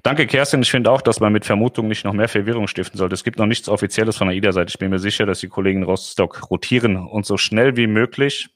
Danke, 0.02 0.26
Kerstin. 0.26 0.62
Ich 0.62 0.70
finde 0.70 0.90
auch, 0.90 1.00
dass 1.00 1.18
man 1.18 1.32
mit 1.32 1.46
Vermutungen 1.46 1.88
nicht 1.88 2.04
noch 2.04 2.12
mehr 2.12 2.28
Verwirrung 2.28 2.68
stiften 2.68 2.98
sollte. 2.98 3.14
Es 3.14 3.24
gibt 3.24 3.38
noch 3.38 3.46
nichts 3.46 3.68
Offizielles 3.68 4.16
von 4.16 4.28
der 4.28 4.36
AIDA-Seite. 4.36 4.70
Ich 4.70 4.78
bin 4.78 4.90
mir 4.90 4.98
sicher, 4.98 5.26
dass 5.26 5.40
die 5.40 5.48
Kollegen 5.48 5.82
Rostock 5.82 6.50
rotieren 6.50 6.96
und 6.96 7.26
so 7.26 7.36
schnell 7.36 7.76
wie 7.76 7.86
möglich 7.86 8.50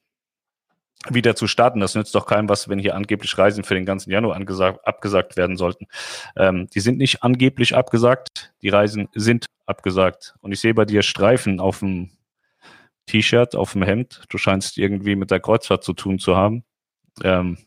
wieder 1.08 1.34
zu 1.34 1.48
starten. 1.48 1.80
Das 1.80 1.94
nützt 1.94 2.14
doch 2.14 2.26
keinem 2.26 2.48
was, 2.48 2.68
wenn 2.68 2.78
hier 2.78 2.94
angeblich 2.94 3.36
Reisen 3.36 3.64
für 3.64 3.74
den 3.74 3.86
ganzen 3.86 4.10
Januar 4.10 4.36
angesagt, 4.36 4.86
abgesagt 4.86 5.36
werden 5.36 5.56
sollten. 5.56 5.86
Ähm, 6.36 6.68
die 6.74 6.80
sind 6.80 6.98
nicht 6.98 7.22
angeblich 7.22 7.74
abgesagt, 7.74 8.52
die 8.62 8.68
Reisen 8.68 9.08
sind 9.14 9.46
abgesagt. 9.66 10.34
Und 10.42 10.52
ich 10.52 10.60
sehe 10.60 10.74
bei 10.74 10.84
dir 10.84 11.02
Streifen 11.02 11.60
auf 11.60 11.80
dem 11.80 12.10
T-Shirt, 13.06 13.56
auf 13.56 13.72
dem 13.72 13.82
Hemd. 13.82 14.22
Du 14.28 14.38
scheinst 14.38 14.78
irgendwie 14.78 15.16
mit 15.16 15.30
der 15.30 15.40
Kreuzfahrt 15.40 15.82
zu 15.82 15.92
tun 15.92 16.18
zu 16.18 16.36
haben. 16.36 16.64
Ähm, 17.22 17.58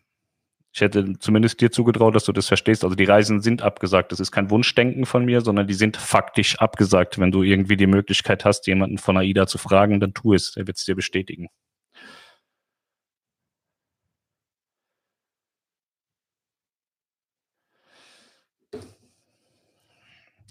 ich 0.76 0.82
hätte 0.82 1.18
zumindest 1.20 1.62
dir 1.62 1.72
zugetraut, 1.72 2.16
dass 2.16 2.26
du 2.26 2.34
das 2.34 2.48
verstehst. 2.48 2.84
Also 2.84 2.96
die 2.98 3.06
Reisen 3.06 3.40
sind 3.42 3.62
abgesagt. 3.62 4.12
Das 4.12 4.20
ist 4.20 4.32
kein 4.32 4.50
Wunschdenken 4.50 5.06
von 5.06 5.24
mir, 5.24 5.40
sondern 5.40 5.68
die 5.68 5.74
sind 5.74 5.96
faktisch 5.96 6.60
abgesagt. 6.60 7.18
Wenn 7.18 7.32
du 7.32 7.44
irgendwie 7.44 7.78
die 7.78 7.88
Möglichkeit 7.88 8.44
hast, 8.44 8.68
jemanden 8.68 8.98
von 8.98 9.18
AIDA 9.18 9.48
zu 9.48 9.58
fragen, 9.58 10.02
dann 10.02 10.14
tu 10.14 10.34
es. 10.34 10.58
Er 10.58 10.68
wird 10.68 10.78
es 10.78 10.84
dir 10.84 10.96
bestätigen. 10.96 11.48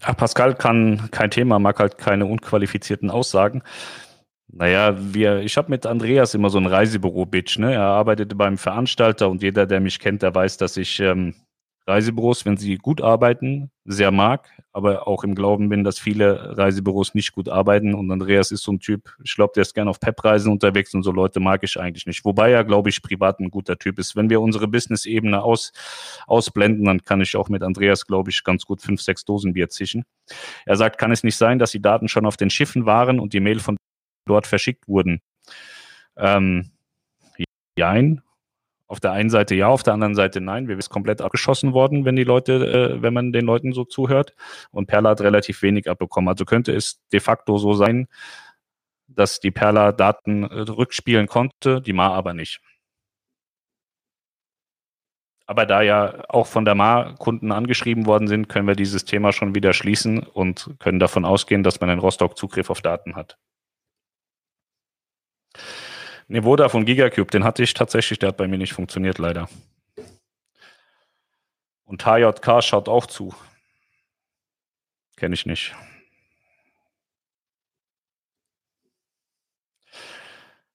Ach, 0.06 0.16
Pascal 0.16 0.54
kann 0.54 1.10
kein 1.10 1.30
Thema, 1.30 1.58
mag 1.58 1.78
halt 1.78 1.98
keine 1.98 2.26
unqualifizierten 2.26 3.10
Aussagen. 3.10 3.62
Naja, 4.56 4.94
wir, 4.96 5.40
ich 5.40 5.56
habe 5.56 5.70
mit 5.70 5.84
Andreas 5.84 6.32
immer 6.34 6.48
so 6.48 6.58
ein 6.58 6.66
Reisebüro-Bitch, 6.66 7.58
ne? 7.58 7.74
Er 7.74 7.82
arbeitete 7.82 8.36
beim 8.36 8.56
Veranstalter 8.56 9.28
und 9.28 9.42
jeder, 9.42 9.66
der 9.66 9.80
mich 9.80 9.98
kennt, 9.98 10.22
der 10.22 10.32
weiß, 10.32 10.58
dass 10.58 10.76
ich 10.76 11.00
ähm, 11.00 11.34
Reisebüros, 11.88 12.46
wenn 12.46 12.56
sie 12.56 12.76
gut 12.76 13.02
arbeiten, 13.02 13.72
sehr 13.84 14.12
mag, 14.12 14.48
aber 14.72 15.08
auch 15.08 15.24
im 15.24 15.34
Glauben 15.34 15.68
bin, 15.70 15.82
dass 15.82 15.98
viele 15.98 16.56
Reisebüros 16.56 17.14
nicht 17.14 17.32
gut 17.32 17.48
arbeiten. 17.48 17.94
Und 17.94 18.10
Andreas 18.12 18.52
ist 18.52 18.62
so 18.62 18.72
ein 18.72 18.78
Typ, 18.78 19.16
ich 19.24 19.34
glaube, 19.34 19.54
der 19.56 19.62
ist 19.62 19.74
gerne 19.74 19.90
auf 19.90 19.98
Pep-Reisen 19.98 20.52
unterwegs 20.52 20.94
und 20.94 21.02
so 21.02 21.10
Leute 21.10 21.40
mag 21.40 21.64
ich 21.64 21.78
eigentlich 21.78 22.06
nicht. 22.06 22.24
Wobei 22.24 22.52
er, 22.52 22.62
glaube 22.62 22.90
ich, 22.90 23.02
privat 23.02 23.40
ein 23.40 23.50
guter 23.50 23.76
Typ 23.76 23.98
ist. 23.98 24.14
Wenn 24.14 24.30
wir 24.30 24.40
unsere 24.40 24.68
Business-Ebene 24.68 25.42
aus, 25.42 25.72
ausblenden, 26.28 26.84
dann 26.84 27.02
kann 27.02 27.20
ich 27.20 27.36
auch 27.36 27.48
mit 27.48 27.64
Andreas, 27.64 28.06
glaube 28.06 28.30
ich, 28.30 28.44
ganz 28.44 28.64
gut 28.64 28.80
fünf, 28.80 29.02
sechs 29.02 29.24
Dosen 29.24 29.52
Bier 29.52 29.68
zischen. 29.68 30.04
Er 30.64 30.76
sagt, 30.76 30.96
kann 30.96 31.10
es 31.10 31.24
nicht 31.24 31.36
sein, 31.36 31.58
dass 31.58 31.72
die 31.72 31.82
Daten 31.82 32.06
schon 32.08 32.24
auf 32.24 32.36
den 32.36 32.50
Schiffen 32.50 32.86
waren 32.86 33.18
und 33.18 33.32
die 33.32 33.40
Mail 33.40 33.58
von 33.58 33.76
dort 34.26 34.46
verschickt 34.46 34.88
wurden? 34.88 35.20
Ähm, 36.16 36.70
Jein, 37.76 38.22
auf 38.86 39.00
der 39.00 39.12
einen 39.12 39.30
Seite 39.30 39.54
ja, 39.54 39.68
auf 39.68 39.82
der 39.82 39.94
anderen 39.94 40.14
Seite 40.14 40.40
nein. 40.40 40.68
Wir 40.68 40.76
sind 40.76 40.90
komplett 40.90 41.20
abgeschossen 41.20 41.72
worden, 41.72 42.04
wenn 42.04 42.16
die 42.16 42.24
Leute, 42.24 42.52
äh, 42.96 43.02
wenn 43.02 43.14
man 43.14 43.32
den 43.32 43.44
Leuten 43.44 43.72
so 43.72 43.84
zuhört. 43.84 44.34
Und 44.70 44.86
Perla 44.86 45.10
hat 45.10 45.20
relativ 45.22 45.62
wenig 45.62 45.90
abbekommen. 45.90 46.28
Also 46.28 46.44
könnte 46.44 46.72
es 46.72 47.00
de 47.12 47.20
facto 47.20 47.58
so 47.58 47.74
sein, 47.74 48.06
dass 49.08 49.40
die 49.40 49.50
Perla 49.50 49.92
Daten 49.92 50.44
äh, 50.44 50.60
rückspielen 50.60 51.26
konnte, 51.26 51.80
die 51.82 51.92
Ma 51.92 52.08
aber 52.08 52.34
nicht. 52.34 52.60
Aber 55.46 55.66
da 55.66 55.82
ja 55.82 56.24
auch 56.28 56.46
von 56.46 56.64
der 56.64 56.74
Ma 56.74 57.14
Kunden 57.18 57.52
angeschrieben 57.52 58.06
worden 58.06 58.28
sind, 58.28 58.48
können 58.48 58.66
wir 58.66 58.76
dieses 58.76 59.04
Thema 59.04 59.32
schon 59.32 59.54
wieder 59.54 59.72
schließen 59.74 60.20
und 60.20 60.70
können 60.78 60.98
davon 60.98 61.24
ausgehen, 61.24 61.62
dass 61.62 61.80
man 61.80 61.90
in 61.90 61.98
Rostock 61.98 62.38
Zugriff 62.38 62.70
auf 62.70 62.80
Daten 62.80 63.16
hat. 63.16 63.36
Nevoda 66.28 66.68
von 66.68 66.84
Gigacube, 66.84 67.30
den 67.30 67.44
hatte 67.44 67.62
ich 67.62 67.74
tatsächlich, 67.74 68.18
der 68.18 68.30
hat 68.30 68.36
bei 68.36 68.48
mir 68.48 68.58
nicht 68.58 68.72
funktioniert, 68.72 69.18
leider. 69.18 69.48
Und 71.84 72.04
HJK 72.06 72.62
schaut 72.62 72.88
auch 72.88 73.06
zu. 73.06 73.34
Kenne 75.16 75.34
ich 75.34 75.46
nicht. 75.46 75.74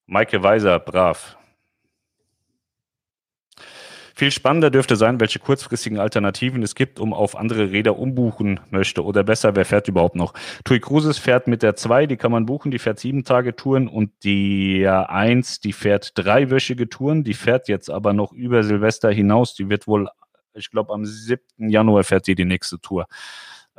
Maike 0.06 0.42
Weiser, 0.42 0.80
brav. 0.80 1.39
Viel 4.20 4.32
spannender 4.32 4.70
dürfte 4.70 4.98
sein, 4.98 5.22
welche 5.22 5.40
kurzfristigen 5.40 5.98
Alternativen 5.98 6.62
es 6.62 6.76
gibt, 6.76 7.00
um 7.00 7.14
auf 7.14 7.38
andere 7.38 7.72
Räder 7.72 7.98
umbuchen 7.98 8.60
möchte. 8.70 9.06
Oder 9.06 9.24
besser, 9.24 9.56
wer 9.56 9.64
fährt 9.64 9.88
überhaupt 9.88 10.18
noch? 10.18 10.34
Tui 10.66 10.82
Cruises 10.82 11.18
fährt 11.18 11.48
mit 11.48 11.64
der 11.64 11.78
2, 11.78 12.06
die 12.06 12.18
kann 12.18 12.34
man 12.34 12.46
buchen, 12.46 12.70
die 12.70 12.80
fährt 12.80 13.00
sieben 13.00 13.24
Tage 13.24 13.56
Touren 13.56 13.88
und 13.88 14.12
die 14.26 14.86
1, 14.86 15.62
die 15.62 15.72
fährt 15.72 16.12
dreiwöchige 16.16 16.90
Touren, 16.90 17.24
die 17.24 17.34
fährt 17.34 17.70
jetzt 17.70 17.90
aber 17.90 18.12
noch 18.12 18.34
über 18.34 18.62
Silvester 18.64 19.10
hinaus. 19.10 19.54
Die 19.54 19.70
wird 19.70 19.88
wohl, 19.88 20.10
ich 20.54 20.70
glaube, 20.70 20.92
am 20.92 21.06
7. 21.06 21.70
Januar 21.70 22.04
fährt 22.04 22.28
die 22.28 22.36
die 22.36 22.44
nächste 22.44 22.78
Tour. 22.78 23.08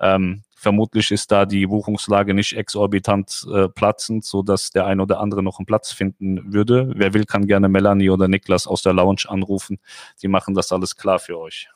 Ähm, 0.00 0.42
vermutlich 0.56 1.10
ist 1.10 1.30
da 1.30 1.46
die 1.46 1.66
Buchungslage 1.66 2.34
nicht 2.34 2.56
exorbitant 2.56 3.46
äh, 3.52 3.68
platzend, 3.68 4.24
so 4.24 4.42
dass 4.42 4.70
der 4.70 4.86
ein 4.86 5.00
oder 5.00 5.20
andere 5.20 5.42
noch 5.42 5.58
einen 5.58 5.66
Platz 5.66 5.92
finden 5.92 6.52
würde. 6.52 6.90
Wer 6.94 7.14
will, 7.14 7.24
kann 7.26 7.46
gerne 7.46 7.68
Melanie 7.68 8.10
oder 8.10 8.26
Niklas 8.28 8.66
aus 8.66 8.82
der 8.82 8.94
Lounge 8.94 9.24
anrufen. 9.28 9.78
Die 10.22 10.28
machen 10.28 10.54
das 10.54 10.72
alles 10.72 10.96
klar 10.96 11.18
für 11.18 11.38
euch. 11.38 11.68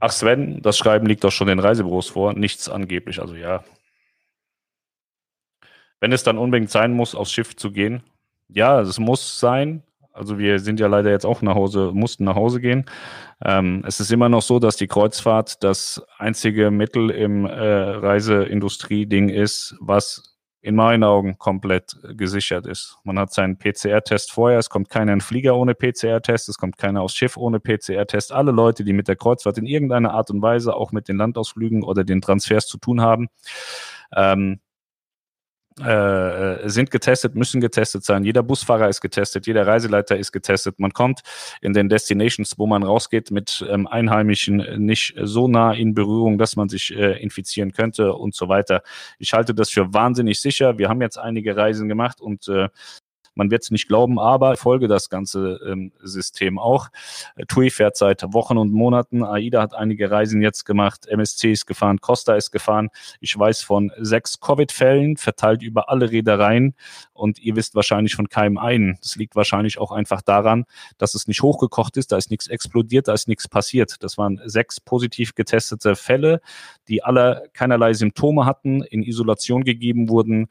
Ach 0.00 0.10
Sven, 0.10 0.62
das 0.62 0.78
Schreiben 0.78 1.06
liegt 1.06 1.22
doch 1.24 1.30
schon 1.30 1.46
den 1.48 1.58
Reisebüros 1.58 2.08
vor. 2.08 2.32
Nichts 2.32 2.68
angeblich, 2.68 3.20
also 3.20 3.34
ja. 3.36 3.62
Wenn 6.00 6.12
es 6.12 6.22
dann 6.22 6.38
unbedingt 6.38 6.70
sein 6.70 6.92
muss, 6.94 7.14
aufs 7.14 7.32
Schiff 7.32 7.54
zu 7.54 7.70
gehen, 7.70 8.02
ja, 8.48 8.80
es 8.80 8.98
muss 8.98 9.38
sein, 9.38 9.82
Also 10.12 10.38
wir 10.38 10.58
sind 10.58 10.80
ja 10.80 10.86
leider 10.86 11.10
jetzt 11.10 11.24
auch 11.24 11.42
nach 11.42 11.54
Hause, 11.54 11.92
mussten 11.94 12.24
nach 12.24 12.34
Hause 12.34 12.60
gehen. 12.60 12.84
Ähm, 13.44 13.84
es 13.86 14.00
ist 14.00 14.10
immer 14.10 14.28
noch 14.28 14.42
so, 14.42 14.58
dass 14.58 14.76
die 14.76 14.86
Kreuzfahrt 14.88 15.62
das 15.62 16.02
einzige 16.18 16.70
Mittel 16.70 17.10
im 17.10 17.46
äh, 17.46 17.50
Reiseindustrie-Ding 17.50 19.28
ist, 19.28 19.76
was 19.80 20.30
in 20.62 20.74
meinen 20.74 21.04
Augen 21.04 21.38
komplett 21.38 21.96
gesichert 22.16 22.66
ist. 22.66 22.98
Man 23.04 23.18
hat 23.18 23.32
seinen 23.32 23.56
PCR-Test 23.58 24.30
vorher, 24.30 24.58
es 24.58 24.68
kommt 24.68 24.90
keiner 24.90 25.12
in 25.12 25.22
Flieger 25.22 25.56
ohne 25.56 25.74
PCR-Test, 25.74 26.50
es 26.50 26.58
kommt 26.58 26.76
keiner 26.76 27.00
aufs 27.00 27.14
Schiff 27.14 27.36
ohne 27.36 27.60
PCR-Test. 27.60 28.32
Alle 28.32 28.52
Leute, 28.52 28.84
die 28.84 28.92
mit 28.92 29.08
der 29.08 29.16
Kreuzfahrt 29.16 29.56
in 29.56 29.66
irgendeiner 29.66 30.12
Art 30.12 30.30
und 30.30 30.42
Weise 30.42 30.74
auch 30.74 30.92
mit 30.92 31.08
den 31.08 31.16
Landausflügen 31.16 31.82
oder 31.82 32.04
den 32.04 32.20
Transfers 32.20 32.66
zu 32.66 32.76
tun 32.76 33.00
haben, 33.00 33.28
ähm, 34.14 34.60
äh, 35.78 36.68
sind 36.68 36.90
getestet, 36.90 37.34
müssen 37.34 37.60
getestet 37.60 38.04
sein. 38.04 38.24
Jeder 38.24 38.42
Busfahrer 38.42 38.88
ist 38.88 39.00
getestet, 39.00 39.46
jeder 39.46 39.66
Reiseleiter 39.66 40.16
ist 40.16 40.32
getestet. 40.32 40.78
Man 40.78 40.92
kommt 40.92 41.20
in 41.60 41.72
den 41.72 41.88
Destinations, 41.88 42.58
wo 42.58 42.66
man 42.66 42.82
rausgeht, 42.82 43.30
mit 43.30 43.64
ähm, 43.68 43.86
Einheimischen 43.86 44.84
nicht 44.84 45.14
so 45.22 45.48
nah 45.48 45.72
in 45.72 45.94
Berührung, 45.94 46.38
dass 46.38 46.56
man 46.56 46.68
sich 46.68 46.94
äh, 46.94 47.22
infizieren 47.22 47.72
könnte 47.72 48.14
und 48.14 48.34
so 48.34 48.48
weiter. 48.48 48.82
Ich 49.18 49.32
halte 49.32 49.54
das 49.54 49.70
für 49.70 49.94
wahnsinnig 49.94 50.40
sicher. 50.40 50.78
Wir 50.78 50.88
haben 50.88 51.00
jetzt 51.00 51.18
einige 51.18 51.56
Reisen 51.56 51.88
gemacht 51.88 52.20
und 52.20 52.48
äh, 52.48 52.68
man 53.34 53.50
wird 53.50 53.62
es 53.62 53.70
nicht 53.70 53.88
glauben, 53.88 54.18
aber 54.18 54.56
folge 54.56 54.88
das 54.88 55.08
ganze 55.08 55.60
ähm, 55.66 55.92
System 56.02 56.58
auch. 56.58 56.88
Äh, 57.36 57.46
TUI 57.46 57.70
fährt 57.70 57.96
seit 57.96 58.22
Wochen 58.32 58.58
und 58.58 58.72
Monaten. 58.72 59.22
AIDA 59.24 59.62
hat 59.62 59.74
einige 59.74 60.10
Reisen 60.10 60.42
jetzt 60.42 60.64
gemacht. 60.64 61.06
MSC 61.06 61.52
ist 61.52 61.66
gefahren. 61.66 62.00
Costa 62.00 62.34
ist 62.34 62.50
gefahren. 62.50 62.88
Ich 63.20 63.38
weiß 63.38 63.62
von 63.62 63.92
sechs 63.98 64.40
Covid-Fällen 64.40 65.16
verteilt 65.16 65.62
über 65.62 65.88
alle 65.88 66.10
Reedereien. 66.10 66.74
Und 67.12 67.38
ihr 67.38 67.56
wisst 67.56 67.74
wahrscheinlich 67.74 68.14
von 68.14 68.28
keinem 68.28 68.58
einen. 68.58 68.98
Das 69.00 69.16
liegt 69.16 69.36
wahrscheinlich 69.36 69.78
auch 69.78 69.92
einfach 69.92 70.22
daran, 70.22 70.64
dass 70.98 71.14
es 71.14 71.28
nicht 71.28 71.42
hochgekocht 71.42 71.96
ist. 71.96 72.12
Da 72.12 72.16
ist 72.16 72.30
nichts 72.30 72.48
explodiert. 72.48 73.08
Da 73.08 73.14
ist 73.14 73.28
nichts 73.28 73.48
passiert. 73.48 74.02
Das 74.02 74.18
waren 74.18 74.40
sechs 74.44 74.80
positiv 74.80 75.34
getestete 75.34 75.96
Fälle, 75.96 76.40
die 76.88 77.02
alle 77.02 77.48
keinerlei 77.52 77.94
Symptome 77.94 78.44
hatten, 78.44 78.82
in 78.82 79.02
Isolation 79.02 79.64
gegeben 79.64 80.08
wurden 80.08 80.48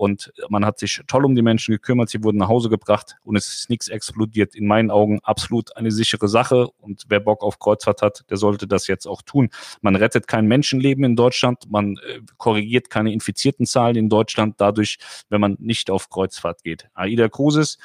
und 0.00 0.32
man 0.48 0.64
hat 0.64 0.78
sich 0.78 1.02
toll 1.08 1.26
um 1.26 1.34
die 1.34 1.42
Menschen 1.42 1.72
gekümmert, 1.72 2.08
sie 2.10 2.22
wurden 2.22 2.38
nach 2.38 2.48
Hause 2.48 2.68
gebracht 2.68 3.16
und 3.22 3.36
es 3.36 3.48
ist 3.48 3.70
nichts 3.70 3.88
explodiert. 3.88 4.54
In 4.54 4.66
meinen 4.66 4.90
Augen 4.90 5.20
absolut 5.22 5.76
eine 5.76 5.90
sichere 5.90 6.28
Sache 6.28 6.68
und 6.78 7.04
wer 7.08 7.20
Bock 7.20 7.42
auf 7.42 7.58
Kreuzfahrt 7.58 8.02
hat, 8.02 8.24
der 8.30 8.36
sollte 8.36 8.66
das 8.66 8.86
jetzt 8.86 9.06
auch 9.06 9.22
tun. 9.22 9.50
Man 9.80 9.96
rettet 9.96 10.28
kein 10.28 10.46
Menschenleben 10.46 11.04
in 11.04 11.16
Deutschland, 11.16 11.70
man 11.70 11.96
äh, 11.96 12.20
korrigiert 12.36 12.90
keine 12.90 13.12
infizierten 13.12 13.66
Zahlen 13.66 13.96
in 13.96 14.08
Deutschland 14.08 14.60
dadurch, 14.60 14.98
wenn 15.28 15.40
man 15.40 15.56
nicht 15.60 15.90
auf 15.90 16.10
Kreuzfahrt 16.10 16.62
geht. 16.62 16.88
AIDA 16.94 17.28
Cruises, 17.28 17.78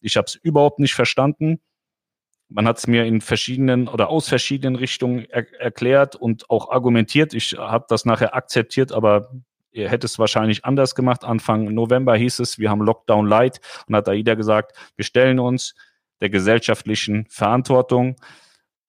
ich 0.00 0.16
habe 0.16 0.26
es 0.26 0.34
überhaupt 0.34 0.78
nicht 0.78 0.94
verstanden. 0.94 1.60
Man 2.48 2.66
hat 2.66 2.78
es 2.78 2.86
mir 2.86 3.04
in 3.04 3.20
verschiedenen 3.20 3.86
oder 3.86 4.08
aus 4.08 4.28
verschiedenen 4.28 4.74
Richtungen 4.74 5.24
er 5.30 5.46
erklärt 5.60 6.16
und 6.16 6.50
auch 6.50 6.70
argumentiert. 6.70 7.32
Ich 7.32 7.52
habe 7.52 7.84
das 7.88 8.04
nachher 8.04 8.34
akzeptiert, 8.34 8.90
aber 8.90 9.30
Ihr 9.72 9.88
hättet 9.88 10.10
es 10.10 10.18
wahrscheinlich 10.18 10.64
anders 10.64 10.94
gemacht. 10.94 11.24
Anfang 11.24 11.72
November 11.72 12.16
hieß 12.16 12.40
es, 12.40 12.58
wir 12.58 12.70
haben 12.70 12.82
Lockdown 12.82 13.26
Light 13.26 13.60
und 13.86 13.94
hat 13.94 14.08
AIDA 14.08 14.34
gesagt, 14.34 14.76
wir 14.96 15.04
stellen 15.04 15.38
uns 15.38 15.74
der 16.20 16.30
gesellschaftlichen 16.30 17.26
Verantwortung. 17.28 18.16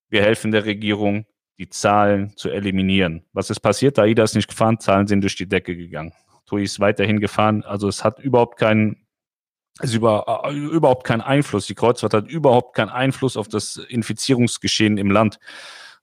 Wir 0.09 0.23
helfen 0.23 0.51
der 0.51 0.65
Regierung, 0.65 1.25
die 1.57 1.69
Zahlen 1.69 2.35
zu 2.35 2.49
eliminieren. 2.49 3.25
Was 3.33 3.49
ist 3.49 3.59
passiert? 3.59 3.99
AIDA 3.99 4.23
ist 4.23 4.35
nicht 4.35 4.49
gefahren, 4.49 4.79
Zahlen 4.79 5.07
sind 5.07 5.21
durch 5.21 5.35
die 5.35 5.47
Decke 5.47 5.75
gegangen. 5.75 6.13
TUI 6.47 6.63
ist 6.63 6.79
weiterhin 6.79 7.19
gefahren. 7.19 7.63
Also 7.63 7.87
es 7.87 8.03
hat 8.03 8.19
überhaupt 8.19 8.57
keinen, 8.57 9.07
also 9.79 9.95
über, 9.95 10.43
äh, 10.45 10.53
überhaupt 10.53 11.05
keinen 11.05 11.21
Einfluss. 11.21 11.67
Die 11.67 11.75
Kreuzfahrt 11.75 12.13
hat 12.13 12.27
überhaupt 12.27 12.75
keinen 12.75 12.89
Einfluss 12.89 13.37
auf 13.37 13.47
das 13.47 13.77
Infizierungsgeschehen 13.77 14.97
im 14.97 15.11
Land. 15.11 15.39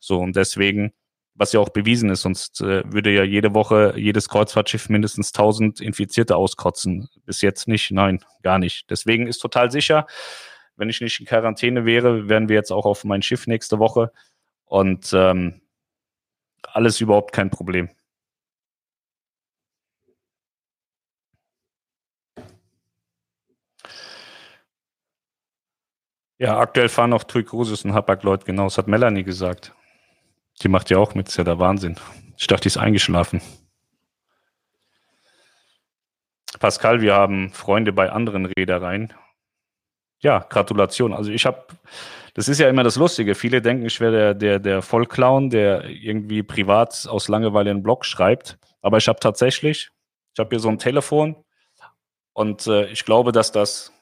So, 0.01 0.21
und 0.21 0.37
deswegen 0.37 0.93
was 1.39 1.53
ja 1.53 1.61
auch 1.61 1.69
bewiesen 1.69 2.11
ist, 2.11 2.23
sonst 2.23 2.61
äh, 2.61 2.83
würde 2.93 3.13
ja 3.13 3.23
jede 3.23 3.55
Woche 3.55 3.95
jedes 3.97 4.29
Kreuzfahrtschiff 4.29 4.89
mindestens 4.89 5.33
1000 5.33 5.81
Infizierte 5.81 6.37
auskotzen. 6.37 7.09
Bis 7.25 7.43
jetzt 7.43 7.69
nicht, 7.69 7.93
nein, 7.93 8.25
gar 8.43 8.59
nicht. 8.59 8.91
Deswegen 8.91 9.27
ist 9.29 9.39
total 9.39 9.71
sicher, 9.71 10.07
wenn 10.77 10.91
ich 10.91 11.01
nicht 11.01 11.21
in 11.21 11.27
Quarantäne 11.27 11.85
wäre, 11.85 12.29
wären 12.29 12.49
wir 12.49 12.57
jetzt 12.57 12.73
auch 12.73 12.87
auf 12.87 13.05
mein 13.05 13.23
Schiff 13.23 13.47
nächste 13.47 13.79
Woche 13.79 14.13
und 14.67 15.13
ähm, 15.15 15.61
alles 16.63 17.01
überhaupt 17.01 17.33
kein 17.33 17.51
Problem. 17.51 17.89
Ja, 26.41 26.59
aktuell 26.59 26.89
fahren 26.89 27.13
auch 27.13 27.25
Tui 27.25 27.43
Cruises 27.45 27.85
und 27.85 27.95
Hapag-Lloyd, 27.95 28.45
genau, 28.45 28.65
das 28.65 28.79
hat 28.79 28.87
Melanie 28.87 29.25
gesagt. 29.25 29.75
Die 30.63 30.69
macht 30.69 30.91
ja 30.91 30.99
auch 30.99 31.15
mit, 31.15 31.29
ist 31.29 31.37
ja 31.37 31.45
der 31.45 31.59
Wahnsinn. 31.59 31.97
Ich 32.37 32.47
dachte, 32.47 32.63
die 32.63 32.69
ist 32.69 32.77
eingeschlafen. 32.77 33.41
Pascal, 36.59 37.01
wir 37.01 37.15
haben 37.15 37.51
Freunde 37.51 37.93
bei 37.93 38.11
anderen 38.11 38.47
Reedereien. 38.47 39.13
Ja, 40.21 40.41
Gratulation. 40.49 41.13
Also 41.13 41.31
ich 41.31 41.47
habe, 41.47 41.67
das 42.35 42.49
ist 42.49 42.59
ja 42.59 42.69
immer 42.69 42.83
das 42.83 42.97
Lustige. 42.97 43.35
Viele 43.35 43.63
denken, 43.63 43.87
ich 43.87 44.01
wäre 44.01 44.13
der, 44.13 44.35
der, 44.35 44.59
der 44.59 44.83
Vollclown, 44.83 45.51
der 45.51 45.85
irgendwie 45.85 46.43
privat 46.43 47.07
aus 47.09 47.29
Langeweile 47.29 47.71
einen 47.71 47.83
Blog 47.83 48.05
schreibt. 48.05 48.59
Aber 48.83 48.99
ich 48.99 49.07
habe 49.07 49.21
tatsächlich, 49.21 49.91
ich 50.35 50.41
habe 50.41 50.51
hier 50.51 50.61
so 50.61 50.69
ein 50.69 50.79
Telefon 50.79 51.37
und 52.33 52.67
äh, 52.67 52.87
ich 52.87 53.05
glaube, 53.05 53.31
dass 53.31 53.53
das, 53.53 53.93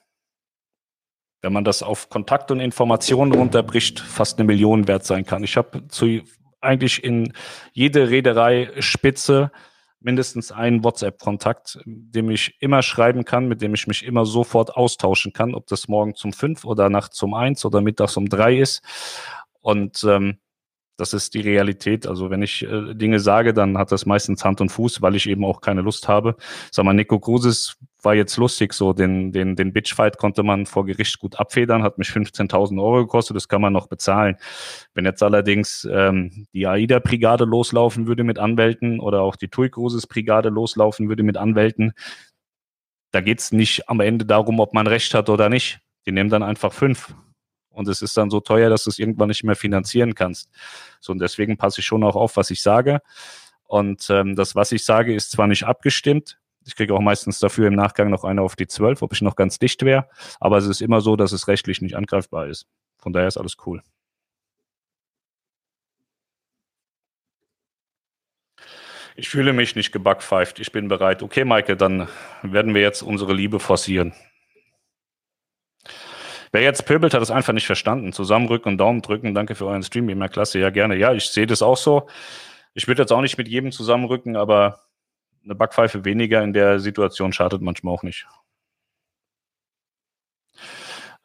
wenn 1.42 1.52
man 1.52 1.64
das 1.64 1.82
auf 1.82 2.08
Kontakt 2.08 2.50
und 2.50 2.60
Informationen 2.60 3.32
runterbricht, 3.32 4.00
fast 4.00 4.38
eine 4.38 4.46
Million 4.46 4.88
wert 4.88 5.04
sein 5.04 5.26
kann. 5.26 5.44
Ich 5.44 5.56
habe 5.56 5.88
zu 5.88 6.22
eigentlich 6.66 7.02
in 7.02 7.33
jede 7.72 8.11
Reederei 8.11 8.70
Spitze 8.81 9.50
mindestens 10.00 10.52
einen 10.52 10.85
WhatsApp-Kontakt, 10.85 11.81
dem 11.85 12.31
ich 12.31 12.57
immer 12.61 12.83
schreiben 12.83 13.24
kann, 13.24 13.48
mit 13.48 13.61
dem 13.62 13.74
ich 13.74 13.87
mich 13.87 14.05
immer 14.05 14.26
sofort 14.26 14.76
austauschen 14.76 15.33
kann, 15.33 15.55
ob 15.55 15.66
das 15.66 15.88
morgen 15.88 16.14
zum 16.14 16.33
fünf 16.33 16.64
oder 16.64 16.90
nachts 16.90 17.22
um 17.22 17.35
eins 17.35 17.64
oder 17.64 17.81
mittags 17.81 18.16
um 18.16 18.29
drei 18.29 18.57
ist. 18.59 18.83
Und 19.61 20.05
ähm, 20.05 20.38
das 20.96 21.12
ist 21.12 21.35
die 21.35 21.40
Realität. 21.40 22.06
Also 22.06 22.30
wenn 22.30 22.42
ich 22.42 22.62
äh, 22.62 22.94
Dinge 22.94 23.20
sage, 23.20 23.52
dann 23.52 23.76
hat 23.78 23.92
das 23.92 24.06
meistens 24.06 24.44
Hand 24.44 24.61
und 24.61 24.70
Fuß, 24.70 25.02
weil 25.02 25.14
ich 25.14 25.28
eben 25.28 25.44
auch 25.44 25.61
keine 25.61 25.82
Lust 25.82 26.09
habe. 26.09 26.37
Sag 26.70 26.85
mal, 26.85 26.94
Nico 26.94 27.20
Kruses 27.20 27.76
war 28.02 28.14
jetzt 28.14 28.37
lustig, 28.37 28.72
so 28.72 28.92
den, 28.92 29.32
den, 29.32 29.56
den 29.56 29.72
Bitchfight 29.72 30.16
konnte 30.16 30.42
man 30.42 30.66
vor 30.66 30.87
Gericht 30.87 31.18
gut 31.18 31.38
abfedern, 31.38 31.82
hat 31.82 31.98
mich 31.98 32.09
15.000 32.09 32.80
Euro 32.80 32.98
gekostet, 33.04 33.37
das 33.37 33.48
kann 33.48 33.61
man 33.61 33.72
noch 33.72 33.88
bezahlen. 33.88 34.37
Wenn 34.94 35.04
jetzt 35.04 35.22
allerdings 35.22 35.87
ähm, 35.90 36.46
die 36.52 36.66
AIDA-Brigade 36.66 37.44
loslaufen 37.44 38.06
würde 38.06 38.24
mit 38.24 38.38
Anwälten 38.38 39.00
oder 39.00 39.22
auch 39.22 39.37
die 39.37 39.48
TUI 39.48 39.70
Cruises-Brigade 39.70 40.50
loslaufen 40.50 41.09
würde 41.09 41.24
mit 41.24 41.37
Anwälten, 41.37 41.92
da 43.11 43.20
geht's 43.20 43.52
nicht 43.52 43.88
am 43.88 44.00
Ende 44.00 44.24
darum, 44.24 44.61
ob 44.61 44.72
man 44.72 44.87
Recht 44.87 45.14
hat 45.14 45.28
oder 45.28 45.48
nicht. 45.48 45.80
Die 46.06 46.12
nehmen 46.12 46.30
dann 46.30 46.42
einfach 46.42 46.72
fünf 46.72 47.14
und 47.76 47.88
es 47.88 48.02
ist 48.02 48.16
dann 48.16 48.30
so 48.30 48.40
teuer, 48.40 48.70
dass 48.70 48.84
du 48.84 48.90
es 48.90 48.98
irgendwann 48.98 49.28
nicht 49.28 49.44
mehr 49.44 49.54
finanzieren 49.54 50.14
kannst. 50.14 50.50
So, 51.00 51.12
und 51.12 51.18
deswegen 51.18 51.56
passe 51.56 51.80
ich 51.80 51.86
schon 51.86 52.02
auch 52.02 52.16
auf, 52.16 52.36
was 52.36 52.50
ich 52.50 52.62
sage. 52.62 53.00
Und 53.64 54.08
ähm, 54.10 54.34
das, 54.34 54.54
was 54.54 54.72
ich 54.72 54.84
sage, 54.84 55.14
ist 55.14 55.30
zwar 55.30 55.46
nicht 55.46 55.64
abgestimmt, 55.64 56.38
ich 56.64 56.74
kriege 56.74 56.94
auch 56.94 57.00
meistens 57.00 57.38
dafür 57.38 57.68
im 57.68 57.74
Nachgang 57.74 58.10
noch 58.10 58.24
eine 58.24 58.42
auf 58.42 58.56
die 58.56 58.66
12, 58.66 59.02
ob 59.02 59.12
ich 59.12 59.22
noch 59.22 59.36
ganz 59.36 59.58
dicht 59.58 59.84
wäre, 59.84 60.08
aber 60.40 60.56
es 60.58 60.66
ist 60.66 60.80
immer 60.80 61.00
so, 61.00 61.14
dass 61.16 61.32
es 61.32 61.48
rechtlich 61.48 61.80
nicht 61.80 61.96
angreifbar 61.96 62.48
ist. 62.48 62.66
Von 62.98 63.12
daher 63.12 63.28
ist 63.28 63.36
alles 63.36 63.56
cool. 63.66 63.82
Ich 69.14 69.28
fühle 69.28 69.52
mich 69.52 69.76
nicht 69.76 69.92
gebackpfeift. 69.92 70.58
Ich 70.60 70.72
bin 70.72 70.88
bereit. 70.88 71.22
Okay, 71.22 71.44
Maike, 71.44 71.76
dann 71.76 72.08
werden 72.42 72.74
wir 72.74 72.82
jetzt 72.82 73.02
unsere 73.02 73.32
Liebe 73.32 73.60
forcieren. 73.60 74.12
Wer 76.56 76.62
jetzt 76.62 76.86
pöbelt, 76.86 77.12
hat 77.12 77.20
es 77.20 77.30
einfach 77.30 77.52
nicht 77.52 77.66
verstanden. 77.66 78.14
Zusammenrücken 78.14 78.72
und 78.72 78.78
Daumen 78.78 79.02
drücken. 79.02 79.34
Danke 79.34 79.54
für 79.54 79.66
euren 79.66 79.82
Stream, 79.82 80.08
immer 80.08 80.30
klasse. 80.30 80.58
Ja, 80.58 80.70
gerne. 80.70 80.96
Ja, 80.96 81.12
ich 81.12 81.26
sehe 81.26 81.46
das 81.46 81.60
auch 81.60 81.76
so. 81.76 82.08
Ich 82.72 82.88
würde 82.88 83.02
jetzt 83.02 83.12
auch 83.12 83.20
nicht 83.20 83.36
mit 83.36 83.46
jedem 83.46 83.72
zusammenrücken, 83.72 84.36
aber 84.36 84.80
eine 85.44 85.54
Backpfeife 85.54 86.06
weniger 86.06 86.42
in 86.42 86.54
der 86.54 86.80
Situation 86.80 87.34
schadet 87.34 87.60
manchmal 87.60 87.92
auch 87.92 88.02
nicht. 88.02 88.26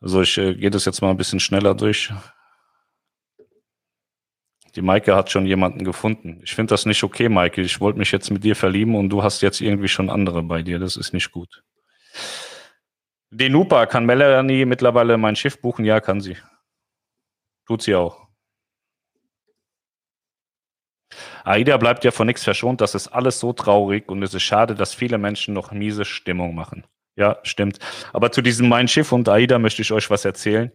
Also 0.02 0.22
ich 0.22 0.38
äh, 0.38 0.54
gehe 0.54 0.70
das 0.70 0.84
jetzt 0.84 1.02
mal 1.02 1.12
ein 1.12 1.18
bisschen 1.18 1.40
schneller 1.40 1.76
durch. 1.76 2.12
Die 4.76 4.82
Maike 4.82 5.16
hat 5.16 5.32
schon 5.32 5.46
jemanden 5.46 5.86
gefunden. 5.86 6.42
Ich 6.44 6.56
finde 6.56 6.72
das 6.72 6.86
nicht 6.86 7.06
okay, 7.06 7.30
Maike. 7.30 7.62
Ich 7.62 7.80
wollte 7.80 8.00
mich 8.00 8.12
jetzt 8.12 8.32
mit 8.32 8.44
dir 8.44 8.58
verlieben 8.58 8.96
und 8.96 9.08
du 9.08 9.24
hast 9.24 9.40
jetzt 9.40 9.62
irgendwie 9.62 9.88
schon 9.88 10.10
andere 10.10 10.44
bei 10.44 10.62
dir. 10.62 10.78
Das 10.78 10.98
ist 10.98 11.14
nicht 11.14 11.32
gut. 11.32 11.64
Denupa, 13.32 13.86
kann 13.86 14.06
Melanie 14.06 14.66
mittlerweile 14.66 15.18
mein 15.18 15.38
Schiff 15.38 15.62
buchen? 15.62 15.86
Ja, 15.86 16.02
kann 16.02 16.20
sie. 16.20 16.38
Tut 17.66 17.82
sie 17.82 17.96
auch. 17.96 18.28
AIDA 21.44 21.78
bleibt 21.78 22.04
ja 22.04 22.12
von 22.12 22.28
nichts 22.28 22.44
verschont. 22.44 22.82
Das 22.82 22.94
ist 22.94 23.08
alles 23.08 23.40
so 23.40 23.54
traurig 23.54 24.10
und 24.10 24.22
es 24.22 24.34
ist 24.34 24.44
schade, 24.44 24.76
dass 24.76 24.94
viele 24.94 25.18
Menschen 25.18 25.54
noch 25.54 25.72
miese 25.72 26.06
Stimmung 26.06 26.56
machen. 26.56 26.86
Ja, 27.16 27.40
stimmt. 27.44 27.80
Aber 28.14 28.32
zu 28.32 28.42
diesem 28.42 28.70
Mein 28.70 28.88
Schiff 28.88 29.12
und 29.12 29.28
AIDA 29.28 29.60
möchte 29.60 29.82
ich 29.82 29.92
euch 29.92 30.10
was 30.10 30.26
erzählen. 30.26 30.72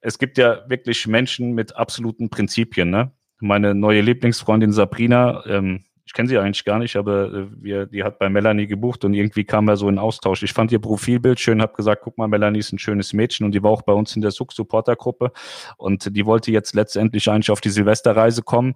Es 0.00 0.18
gibt 0.18 0.38
ja 0.38 0.68
wirklich 0.68 1.06
Menschen 1.06 1.52
mit 1.52 1.76
absoluten 1.76 2.30
Prinzipien. 2.30 2.90
Ne? 2.90 3.12
Meine 3.40 3.74
neue 3.74 4.00
Lieblingsfreundin 4.00 4.72
Sabrina, 4.72 5.44
ähm, 5.46 5.84
ich 6.04 6.12
kenne 6.12 6.28
sie 6.28 6.38
eigentlich 6.38 6.64
gar 6.64 6.78
nicht, 6.78 6.96
aber 6.96 7.32
äh, 7.32 7.46
wir, 7.60 7.86
die 7.86 8.02
hat 8.02 8.18
bei 8.18 8.28
Melanie 8.28 8.66
gebucht 8.66 9.04
und 9.04 9.14
irgendwie 9.14 9.44
kam 9.44 9.68
er 9.68 9.76
so 9.76 9.88
in 9.88 9.98
Austausch. 9.98 10.42
Ich 10.42 10.52
fand 10.52 10.72
ihr 10.72 10.80
Profilbild 10.80 11.38
schön, 11.38 11.62
habe 11.62 11.74
gesagt, 11.74 12.02
guck 12.02 12.18
mal, 12.18 12.28
Melanie 12.28 12.58
ist 12.58 12.72
ein 12.72 12.78
schönes 12.78 13.12
Mädchen 13.12 13.46
und 13.46 13.52
die 13.52 13.62
war 13.62 13.70
auch 13.70 13.82
bei 13.82 13.92
uns 13.92 14.16
in 14.16 14.22
der 14.22 14.30
Suck-Supporter-Gruppe 14.30 15.32
und 15.76 16.16
die 16.16 16.26
wollte 16.26 16.50
jetzt 16.50 16.74
letztendlich 16.74 17.28
eigentlich 17.30 17.50
auf 17.50 17.60
die 17.60 17.70
Silvesterreise 17.70 18.42
kommen. 18.42 18.74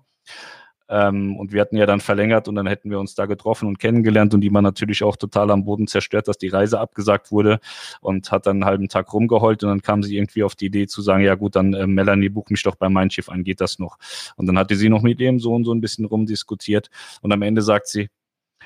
Ähm, 0.89 1.37
und 1.37 1.53
wir 1.53 1.61
hatten 1.62 1.76
ja 1.76 1.87
dann 1.87 2.01
verlängert 2.01 2.47
und 2.47 2.57
dann 2.57 2.66
hätten 2.66 2.91
wir 2.91 3.01
uns 3.01 3.14
da 3.14 3.26
getroffen 3.26 3.66
und 3.66 3.78
kennengelernt 3.78 4.35
und 4.35 4.43
die 4.43 4.53
war 4.53 4.61
natürlich 4.61 5.03
auch 5.03 5.16
total 5.16 5.51
am 5.51 5.64
Boden 5.64 5.87
zerstört, 5.87 6.28
dass 6.28 6.37
die 6.37 6.49
Reise 6.49 6.78
abgesagt 6.78 7.32
wurde 7.32 7.59
und 8.01 8.30
hat 8.30 8.47
dann 8.47 8.57
einen 8.57 8.64
halben 8.66 8.89
Tag 8.89 9.12
rumgeheult 9.12 9.62
und 9.64 9.70
dann 9.70 9.82
kam 9.82 10.03
sie 10.03 10.16
irgendwie 10.16 10.43
auf 10.43 10.55
die 10.55 10.66
Idee 10.66 10.87
zu 10.87 11.01
sagen, 11.01 11.24
ja 11.24 11.37
gut, 11.37 11.57
dann 11.57 11.72
äh, 11.72 11.87
Melanie, 11.87 12.28
buch 12.28 12.51
mich 12.51 12.62
doch 12.62 12.74
bei 12.74 12.89
Mein 12.89 13.11
Schiff 13.11 13.30
an, 13.30 13.45
geht 13.45 13.61
das 13.61 13.78
noch? 13.78 13.97
Und 14.37 14.47
dann 14.47 14.59
hatte 14.59 14.76
sie 14.76 14.91
noch 14.91 15.03
mit 15.03 15.20
ihrem 15.20 15.41
Sohn 15.41 15.64
so 15.64 15.72
ein 15.72 15.80
bisschen 15.80 16.05
rumdiskutiert 16.05 16.91
und 17.22 17.32
am 17.32 17.43
Ende 17.43 17.62
sagt 17.62 17.87
sie, 17.87 18.09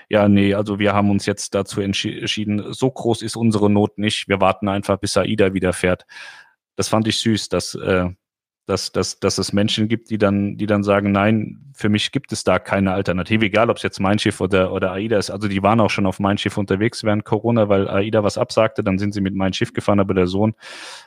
ja, 0.08 0.28
nee, 0.28 0.54
also 0.54 0.78
wir 0.78 0.94
haben 0.94 1.10
uns 1.10 1.26
jetzt 1.26 1.54
dazu 1.54 1.80
entschieden, 1.80 2.72
so 2.72 2.90
groß 2.90 3.22
ist 3.22 3.36
unsere 3.36 3.70
Not 3.70 3.98
nicht, 3.98 4.28
wir 4.28 4.40
warten 4.40 4.68
einfach, 4.68 4.98
bis 4.98 5.16
Aida 5.16 5.54
wieder 5.54 5.72
fährt. 5.72 6.06
Das 6.76 6.88
fand 6.88 7.06
ich 7.08 7.18
süß, 7.18 7.48
dass 7.48 7.74
äh, 7.74 8.08
dass, 8.68 8.92
dass, 8.92 9.18
dass 9.18 9.38
es 9.38 9.54
Menschen 9.54 9.88
gibt, 9.88 10.10
die 10.10 10.18
dann, 10.18 10.58
die 10.58 10.66
dann 10.66 10.82
sagen, 10.82 11.10
nein, 11.10 11.58
für 11.72 11.88
mich 11.88 12.12
gibt 12.12 12.32
es 12.32 12.44
da 12.44 12.58
keine 12.58 12.92
Alternative, 12.92 13.46
egal 13.46 13.70
ob 13.70 13.78
es 13.78 13.82
jetzt 13.82 13.98
Mein 13.98 14.18
Schiff 14.18 14.42
oder, 14.42 14.74
oder 14.74 14.92
AIDA 14.92 15.16
ist. 15.16 15.30
Also 15.30 15.48
die 15.48 15.62
waren 15.62 15.80
auch 15.80 15.88
schon 15.88 16.04
auf 16.04 16.20
Mein 16.20 16.36
Schiff 16.36 16.58
unterwegs 16.58 17.02
während 17.02 17.24
Corona, 17.24 17.70
weil 17.70 17.88
AIDA 17.88 18.22
was 18.24 18.36
absagte, 18.36 18.84
dann 18.84 18.98
sind 18.98 19.14
sie 19.14 19.22
mit 19.22 19.34
Mein 19.34 19.54
Schiff 19.54 19.72
gefahren, 19.72 20.00
aber 20.00 20.12
der 20.12 20.26
Sohn, 20.26 20.54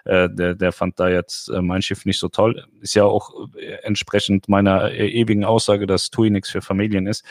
äh, 0.05 0.27
der, 0.27 0.55
der 0.55 0.71
fand 0.71 0.99
da 0.99 1.07
jetzt 1.07 1.49
äh, 1.49 1.61
Mein 1.61 1.83
Schiff 1.83 2.03
nicht 2.05 2.17
so 2.17 2.29
toll. 2.29 2.65
Ist 2.79 2.95
ja 2.95 3.03
auch 3.03 3.31
äh, 3.55 3.73
entsprechend 3.83 4.49
meiner 4.49 4.89
äh, 4.89 5.07
ewigen 5.09 5.45
Aussage, 5.45 5.85
dass 5.85 6.09
TUI 6.09 6.31
nichts 6.31 6.49
für 6.49 6.61
Familien 6.61 7.05
ist. 7.05 7.23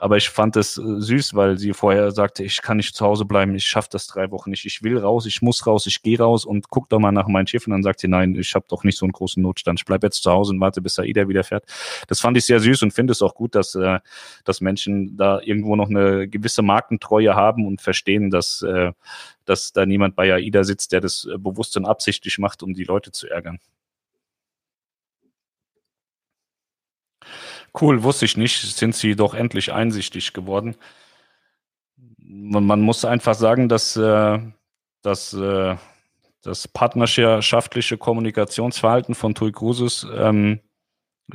Aber 0.00 0.16
ich 0.16 0.30
fand 0.30 0.56
es 0.56 0.78
äh, 0.78 1.00
süß, 1.00 1.34
weil 1.34 1.58
sie 1.58 1.72
vorher 1.72 2.12
sagte, 2.12 2.44
ich 2.44 2.62
kann 2.62 2.76
nicht 2.76 2.94
zu 2.94 3.04
Hause 3.04 3.24
bleiben, 3.24 3.56
ich 3.56 3.66
schaffe 3.66 3.88
das 3.90 4.06
drei 4.06 4.30
Wochen 4.30 4.50
nicht, 4.50 4.64
ich 4.64 4.82
will 4.84 4.96
raus, 4.96 5.26
ich 5.26 5.42
muss 5.42 5.66
raus, 5.66 5.86
ich 5.86 6.02
gehe 6.02 6.18
raus 6.18 6.44
und 6.44 6.70
guck 6.70 6.88
doch 6.88 7.00
mal 7.00 7.10
nach 7.10 7.26
meinem 7.26 7.48
Schiff 7.48 7.66
und 7.66 7.72
dann 7.72 7.82
sagt 7.82 7.98
sie, 8.00 8.06
nein, 8.06 8.36
ich 8.36 8.54
habe 8.54 8.64
doch 8.68 8.84
nicht 8.84 8.96
so 8.96 9.04
einen 9.04 9.12
großen 9.12 9.42
Notstand, 9.42 9.80
ich 9.80 9.84
bleibe 9.84 10.06
jetzt 10.06 10.22
zu 10.22 10.30
Hause 10.30 10.52
und 10.52 10.60
warte, 10.60 10.80
bis 10.80 11.00
Aida 11.00 11.28
wieder 11.28 11.42
fährt. 11.42 11.64
Das 12.06 12.20
fand 12.20 12.36
ich 12.36 12.46
sehr 12.46 12.60
süß 12.60 12.84
und 12.84 12.92
finde 12.92 13.10
es 13.10 13.22
auch 13.22 13.34
gut, 13.34 13.56
dass, 13.56 13.74
äh, 13.74 13.98
dass 14.44 14.60
Menschen 14.60 15.16
da 15.16 15.40
irgendwo 15.40 15.74
noch 15.74 15.90
eine 15.90 16.28
gewisse 16.28 16.62
Markentreue 16.62 17.34
haben 17.34 17.66
und 17.66 17.80
verstehen, 17.82 18.30
dass, 18.30 18.62
äh, 18.62 18.92
dass 19.46 19.72
da 19.72 19.84
niemand 19.84 20.14
bei 20.14 20.32
Aida 20.32 20.62
sitzt, 20.62 20.92
der 20.92 21.00
das 21.00 21.24
äh, 21.24 21.38
bewusst 21.38 21.76
und 21.76 21.86
absichtlich 21.86 22.38
macht, 22.38 22.62
um 22.62 22.72
die 22.72 22.84
Leute 22.84 23.10
zu 23.10 23.28
ärgern. 23.28 23.58
Cool, 27.78 28.02
wusste 28.02 28.24
ich 28.24 28.36
nicht. 28.36 28.60
Sind 28.76 28.94
sie 28.94 29.16
doch 29.16 29.34
endlich 29.34 29.72
einsichtig 29.72 30.32
geworden. 30.32 30.76
Man, 32.18 32.64
man 32.64 32.80
muss 32.80 33.04
einfach 33.04 33.34
sagen, 33.34 33.68
dass, 33.68 33.96
äh, 33.96 34.38
dass 35.02 35.32
äh, 35.32 35.76
das 36.42 36.68
partnerschaftliche 36.68 37.98
Kommunikationsverhalten 37.98 39.14
von 39.14 39.34
Tui 39.34 39.52
Cruises 39.52 40.06
ähm, 40.14 40.60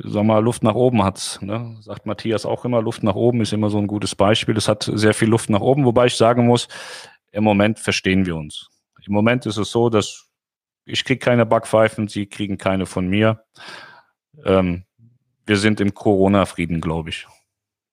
sag 0.02 0.24
mal, 0.24 0.42
Luft 0.42 0.62
nach 0.62 0.74
oben 0.74 1.04
hat. 1.04 1.38
Ne? 1.40 1.76
Sagt 1.80 2.06
Matthias 2.06 2.46
auch 2.46 2.64
immer, 2.64 2.82
Luft 2.82 3.02
nach 3.02 3.14
oben 3.14 3.40
ist 3.40 3.52
immer 3.52 3.70
so 3.70 3.78
ein 3.78 3.86
gutes 3.86 4.14
Beispiel. 4.14 4.56
Es 4.56 4.68
hat 4.68 4.90
sehr 4.92 5.14
viel 5.14 5.28
Luft 5.28 5.50
nach 5.50 5.60
oben, 5.60 5.84
wobei 5.84 6.06
ich 6.06 6.16
sagen 6.16 6.46
muss, 6.46 6.68
im 7.32 7.44
Moment 7.44 7.78
verstehen 7.78 8.26
wir 8.26 8.36
uns. 8.36 8.68
Im 9.06 9.12
Moment 9.12 9.46
ist 9.46 9.56
es 9.56 9.70
so, 9.70 9.90
dass 9.90 10.30
ich 10.86 11.04
kriege 11.04 11.18
keine 11.18 11.46
Backpfeifen, 11.46 12.08
sie 12.08 12.26
kriegen 12.26 12.58
keine 12.58 12.86
von 12.86 13.08
mir. 13.08 13.44
Ähm, 14.44 14.84
wir 15.46 15.56
sind 15.56 15.80
im 15.80 15.94
Corona-Frieden, 15.94 16.80
glaube 16.80 17.10
ich. 17.10 17.26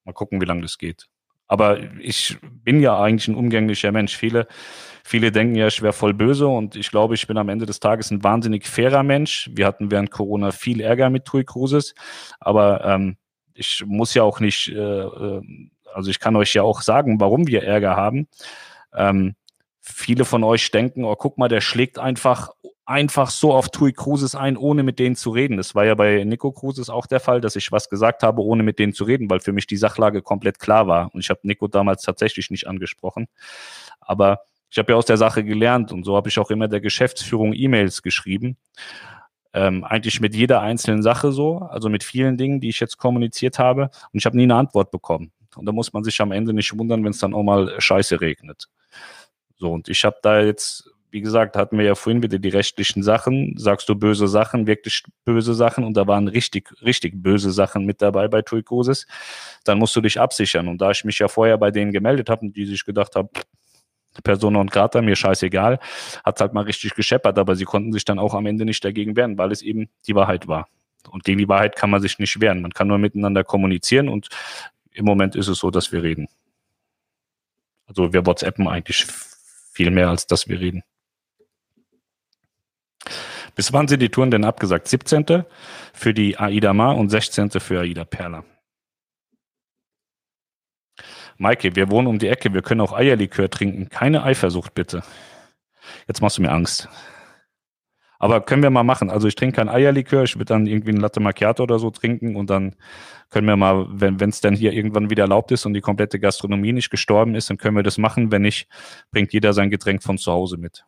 Mal 0.06 0.14
gucken, 0.14 0.42
wie 0.42 0.46
lange 0.46 0.62
das 0.62 0.78
geht. 0.78 1.08
Aber 1.48 1.80
ich 2.00 2.38
bin 2.42 2.80
ja 2.80 2.98
eigentlich 2.98 3.28
ein 3.28 3.36
umgänglicher 3.36 3.92
Mensch. 3.92 4.16
Viele, 4.16 4.48
viele 5.04 5.34
denken 5.34 5.56
ja, 5.56 5.68
ich 5.68 5.82
wäre 5.82 5.92
voll 5.92 6.14
böse 6.14 6.48
und 6.48 6.78
ich 6.78 6.90
glaube, 6.92 7.16
ich 7.16 7.28
bin 7.28 7.38
am 7.38 7.50
Ende 7.50 7.66
des 7.66 7.82
Tages 7.82 8.10
ein 8.10 8.24
wahnsinnig 8.24 8.66
fairer 8.66 9.04
Mensch. 9.04 9.50
Wir 9.54 9.66
hatten 9.66 9.92
während 9.92 10.12
Corona 10.12 10.52
viel 10.52 10.80
Ärger 10.80 11.10
mit 11.10 11.26
TUI 11.26 11.44
Cruises, 11.44 11.94
aber 12.40 12.86
ähm, 12.86 13.18
ich 13.54 13.84
muss 13.86 14.14
ja 14.14 14.24
auch 14.24 14.40
nicht, 14.40 14.70
äh, 14.70 14.80
äh, 14.80 15.42
also 15.94 16.10
ich 16.10 16.22
kann 16.22 16.38
euch 16.38 16.54
ja 16.54 16.64
auch 16.64 16.82
sagen, 16.82 17.20
warum 17.20 17.48
wir 17.48 17.64
Ärger 17.64 17.98
haben. 17.98 18.30
Ähm, 18.96 19.36
viele 19.82 20.24
von 20.24 20.46
euch 20.46 20.72
denken, 20.72 21.04
oh, 21.04 21.16
guck 21.16 21.38
mal, 21.38 21.50
der 21.50 21.60
schlägt 21.62 22.00
einfach 22.00 22.52
einfach 22.86 23.30
so 23.30 23.54
auf 23.54 23.70
TUI 23.70 23.94
Cruises 23.94 24.36
ein, 24.36 24.58
ohne 24.58 24.84
mit 24.84 25.00
denen 25.00 25.16
zu 25.16 25.32
reden. 25.32 25.58
Das 25.58 25.76
war 25.76 25.86
ja 25.86 25.96
bei 25.96 26.24
Nico 26.24 26.52
Cruises 26.52 26.90
auch 26.90 27.06
der 27.06 27.20
Fall, 27.20 27.42
dass 27.42 27.56
ich 27.56 27.72
was 27.72 27.90
gesagt 27.90 28.24
habe, 28.24 28.42
ohne 28.42 28.64
mit 28.64 28.80
denen 28.80 28.94
zu 28.94 29.04
reden, 29.04 29.30
weil 29.30 29.40
für 29.40 29.54
mich 29.54 29.68
die 29.68 29.78
Sachlage 29.78 30.22
komplett 30.22 30.60
klar 30.60 30.88
war. 30.88 31.14
Und 31.14 31.22
ich 31.22 31.30
habe 31.30 31.40
Nico 31.44 31.68
damals 31.68 32.02
tatsächlich 32.02 32.50
nicht 32.50 32.68
angesprochen. 32.68 33.28
Aber 34.00 34.42
ich 34.70 34.78
habe 34.78 34.94
ja 34.94 34.98
aus 34.98 35.06
der 35.06 35.18
Sache 35.18 35.44
gelernt 35.44 35.92
und 35.92 36.04
so 36.04 36.16
habe 36.16 36.30
ich 36.30 36.40
auch 36.40 36.50
immer 36.50 36.68
der 36.68 36.82
Geschäftsführung 36.82 37.54
E-Mails 37.54 38.02
geschrieben. 38.02 38.58
Ähm, 39.54 39.84
eigentlich 39.84 40.22
mit 40.22 40.34
jeder 40.34 40.62
einzelnen 40.62 41.04
Sache 41.04 41.32
so, 41.32 41.60
also 41.60 41.90
mit 41.90 42.04
vielen 42.04 42.38
Dingen, 42.38 42.62
die 42.62 42.70
ich 42.70 42.80
jetzt 42.80 42.98
kommuniziert 42.98 43.60
habe. 43.60 43.90
Und 44.12 44.20
ich 44.20 44.26
habe 44.26 44.38
nie 44.38 44.44
eine 44.44 44.56
Antwort 44.56 44.92
bekommen. 44.92 45.32
Und 45.56 45.66
da 45.66 45.72
muss 45.72 45.92
man 45.94 46.04
sich 46.04 46.20
am 46.22 46.32
Ende 46.32 46.54
nicht 46.54 46.78
wundern, 46.78 47.04
wenn 47.04 47.12
es 47.12 47.20
dann 47.20 47.34
auch 47.34 47.44
mal 47.44 47.80
Scheiße 47.80 48.22
regnet. 48.22 48.70
So, 49.58 49.72
und 49.74 49.90
ich 49.90 50.06
habe 50.06 50.18
da 50.22 50.42
jetzt 50.42 50.90
wie 51.12 51.22
gesagt, 51.22 51.58
hatten 51.58 51.78
wir 51.78 51.86
ja 51.86 51.96
vorhin 51.96 52.24
wieder 52.24 52.40
die 52.40 52.50
rechtlichen 52.50 53.04
Sachen. 53.04 53.56
Sagst 53.58 53.90
du 53.90 53.96
böse 53.96 54.28
Sachen, 54.28 54.66
wirklich 54.66 55.04
böse 55.26 55.54
Sachen 55.54 55.84
und 55.84 55.96
da 55.98 56.08
waren 56.08 56.30
richtig, 56.30 56.74
richtig 56.82 57.22
böse 57.22 57.52
Sachen 57.52 57.86
mit 57.86 58.02
dabei 58.02 58.30
bei 58.30 58.42
Tuikosis, 58.42 59.06
dann 59.66 59.78
musst 59.78 59.96
du 59.96 60.02
dich 60.02 60.20
absichern. 60.20 60.70
Und 60.70 60.82
da 60.82 60.92
ich 60.92 61.04
mich 61.04 61.20
ja 61.20 61.28
vorher 61.28 61.58
bei 61.58 61.70
denen 61.70 61.92
gemeldet 61.92 62.30
habe 62.30 62.46
und 62.46 62.56
die 62.56 62.66
sich 62.66 62.86
gedacht 62.86 63.16
haben, 63.16 63.30
Persona 64.24 64.60
und 64.60 64.72
Grata, 64.72 65.02
mir 65.02 65.16
scheißegal, 65.16 65.80
hat 66.24 66.42
halt 66.42 66.54
mal 66.54 66.64
richtig 66.64 66.96
gescheppert, 66.96 67.38
aber 67.38 67.56
sie 67.56 67.66
konnten 67.66 67.94
sich 67.94 68.06
dann 68.06 68.20
auch 68.20 68.34
am 68.34 68.46
Ende 68.46 68.66
nicht 68.66 68.84
dagegen 68.84 69.16
wehren, 69.16 69.38
weil 69.38 69.52
es 69.52 69.62
eben 69.62 69.90
die 70.08 70.16
Wahrheit 70.16 70.48
war. 70.48 70.68
Und 71.10 71.24
gegen 71.24 71.40
die 71.40 71.50
Wahrheit 71.50 71.76
kann 71.76 71.90
man 71.90 72.02
sich 72.02 72.20
nicht 72.20 72.40
wehren. 72.40 72.62
Man 72.62 72.72
kann 72.72 72.88
nur 72.88 72.98
miteinander 72.98 73.44
kommunizieren 73.44 74.08
und 74.08 74.30
im 74.92 75.06
Moment 75.06 75.36
ist 75.36 75.48
es 75.48 75.60
so, 75.60 75.72
dass 75.72 75.92
wir 75.92 76.04
reden. 76.04 76.28
Also 77.88 78.14
wir 78.14 78.26
WhatsAppen 78.26 78.68
eigentlich 78.68 79.06
viel 79.74 79.92
mehr, 79.92 80.10
als 80.10 80.28
dass 80.28 80.48
wir 80.48 80.60
reden. 80.60 80.84
Bis 83.56 83.74
wann 83.74 83.88
sind 83.88 84.02
die 84.02 84.10
Touren 84.10 84.32
denn 84.32 84.46
abgesagt? 84.46 84.88
17. 84.88 85.44
für 85.94 86.14
die 86.14 86.38
Aida 86.38 86.74
Mar 86.74 86.98
und 86.98 87.10
16. 87.10 87.52
für 87.52 87.82
Aida 87.82 88.06
Perla. 88.06 88.44
Maike, 91.38 91.76
wir 91.76 91.90
wohnen 91.90 92.08
um 92.08 92.20
die 92.20 92.28
Ecke, 92.28 92.54
wir 92.54 92.62
können 92.62 92.82
auch 92.82 92.94
Eierlikör 92.94 93.50
trinken. 93.50 93.90
Keine 93.90 94.24
Eifersucht, 94.24 94.76
bitte. 94.76 95.02
Jetzt 96.08 96.22
machst 96.22 96.38
du 96.38 96.44
mir 96.44 96.52
Angst. 96.52 96.88
Aber 98.20 98.42
können 98.42 98.62
wir 98.62 98.70
mal 98.70 98.84
machen. 98.84 99.10
Also 99.10 99.28
ich 99.28 99.34
trinke 99.34 99.56
kein 99.56 99.68
Eierlikör, 99.68 100.22
ich 100.24 100.36
würde 100.36 100.46
dann 100.46 100.68
irgendwie 100.68 100.92
ein 100.92 101.00
Latte 101.02 101.20
Macchiato 101.20 101.64
oder 101.64 101.80
so 101.80 101.90
trinken 101.90 102.36
und 102.36 102.52
dann 102.52 102.76
können 103.32 103.48
wir 103.48 103.58
mal, 103.58 103.88
wenn 103.90 104.30
es 104.30 104.42
denn 104.42 104.54
hier 104.54 104.74
irgendwann 104.74 105.10
wieder 105.10 105.24
erlaubt 105.24 105.52
ist 105.52 105.66
und 105.66 105.74
die 105.74 105.82
komplette 105.82 106.20
Gastronomie 106.20 106.74
nicht 106.74 106.92
gestorben 106.92 107.34
ist, 107.34 107.50
dann 107.50 107.58
können 107.58 107.76
wir 107.76 107.82
das 107.82 107.98
machen. 107.98 108.32
Wenn 108.32 108.44
nicht, 108.44 108.68
bringt 109.10 109.34
jeder 109.34 109.54
sein 109.54 109.72
Getränk 109.72 110.04
von 110.04 110.20
zu 110.20 110.32
Hause 110.32 110.58
mit. 110.58 110.86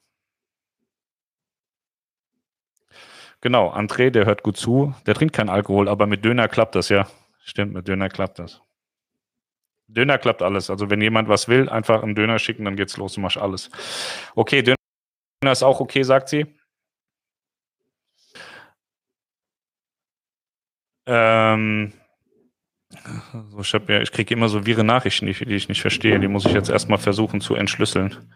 Genau, 3.43 3.73
André, 3.73 4.09
der 4.09 4.25
hört 4.25 4.41
gut 4.41 4.55
zu. 4.55 4.95
Der 5.05 5.15
trinkt 5.15 5.35
keinen 5.35 5.49
Alkohol, 5.49 5.89
aber 5.89 6.07
mit 6.07 6.23
Döner 6.23 6.47
klappt 6.47 6.75
das, 6.75 6.87
ja. 6.87 7.09
Stimmt, 7.43 7.73
mit 7.73 7.85
Döner 7.89 8.07
klappt 8.07 8.39
das. 8.39 8.61
Döner 9.87 10.17
klappt 10.17 10.41
alles. 10.41 10.69
Also 10.69 10.89
wenn 10.89 11.01
jemand 11.01 11.27
was 11.27 11.49
will, 11.49 11.67
einfach 11.67 12.03
einen 12.03 12.15
Döner 12.15 12.39
schicken, 12.39 12.63
dann 12.63 12.77
geht's 12.77 12.95
los 12.95 13.17
und 13.17 13.23
mach 13.23 13.35
alles. 13.35 13.69
Okay, 14.33 14.61
Döner 14.61 14.77
ist 15.51 15.61
auch 15.61 15.81
okay, 15.81 16.03
sagt 16.03 16.29
sie. 16.29 16.45
Ähm, 21.05 21.91
ich, 23.59 23.73
ja, 23.73 24.01
ich 24.01 24.11
kriege 24.13 24.33
immer 24.33 24.47
so 24.47 24.65
wirre 24.65 24.85
Nachrichten, 24.85 25.25
die, 25.25 25.33
die 25.33 25.55
ich 25.55 25.67
nicht 25.67 25.81
verstehe. 25.81 26.17
Die 26.17 26.29
muss 26.29 26.45
ich 26.45 26.53
jetzt 26.53 26.69
erstmal 26.69 26.97
versuchen 26.97 27.41
zu 27.41 27.55
entschlüsseln. 27.55 28.33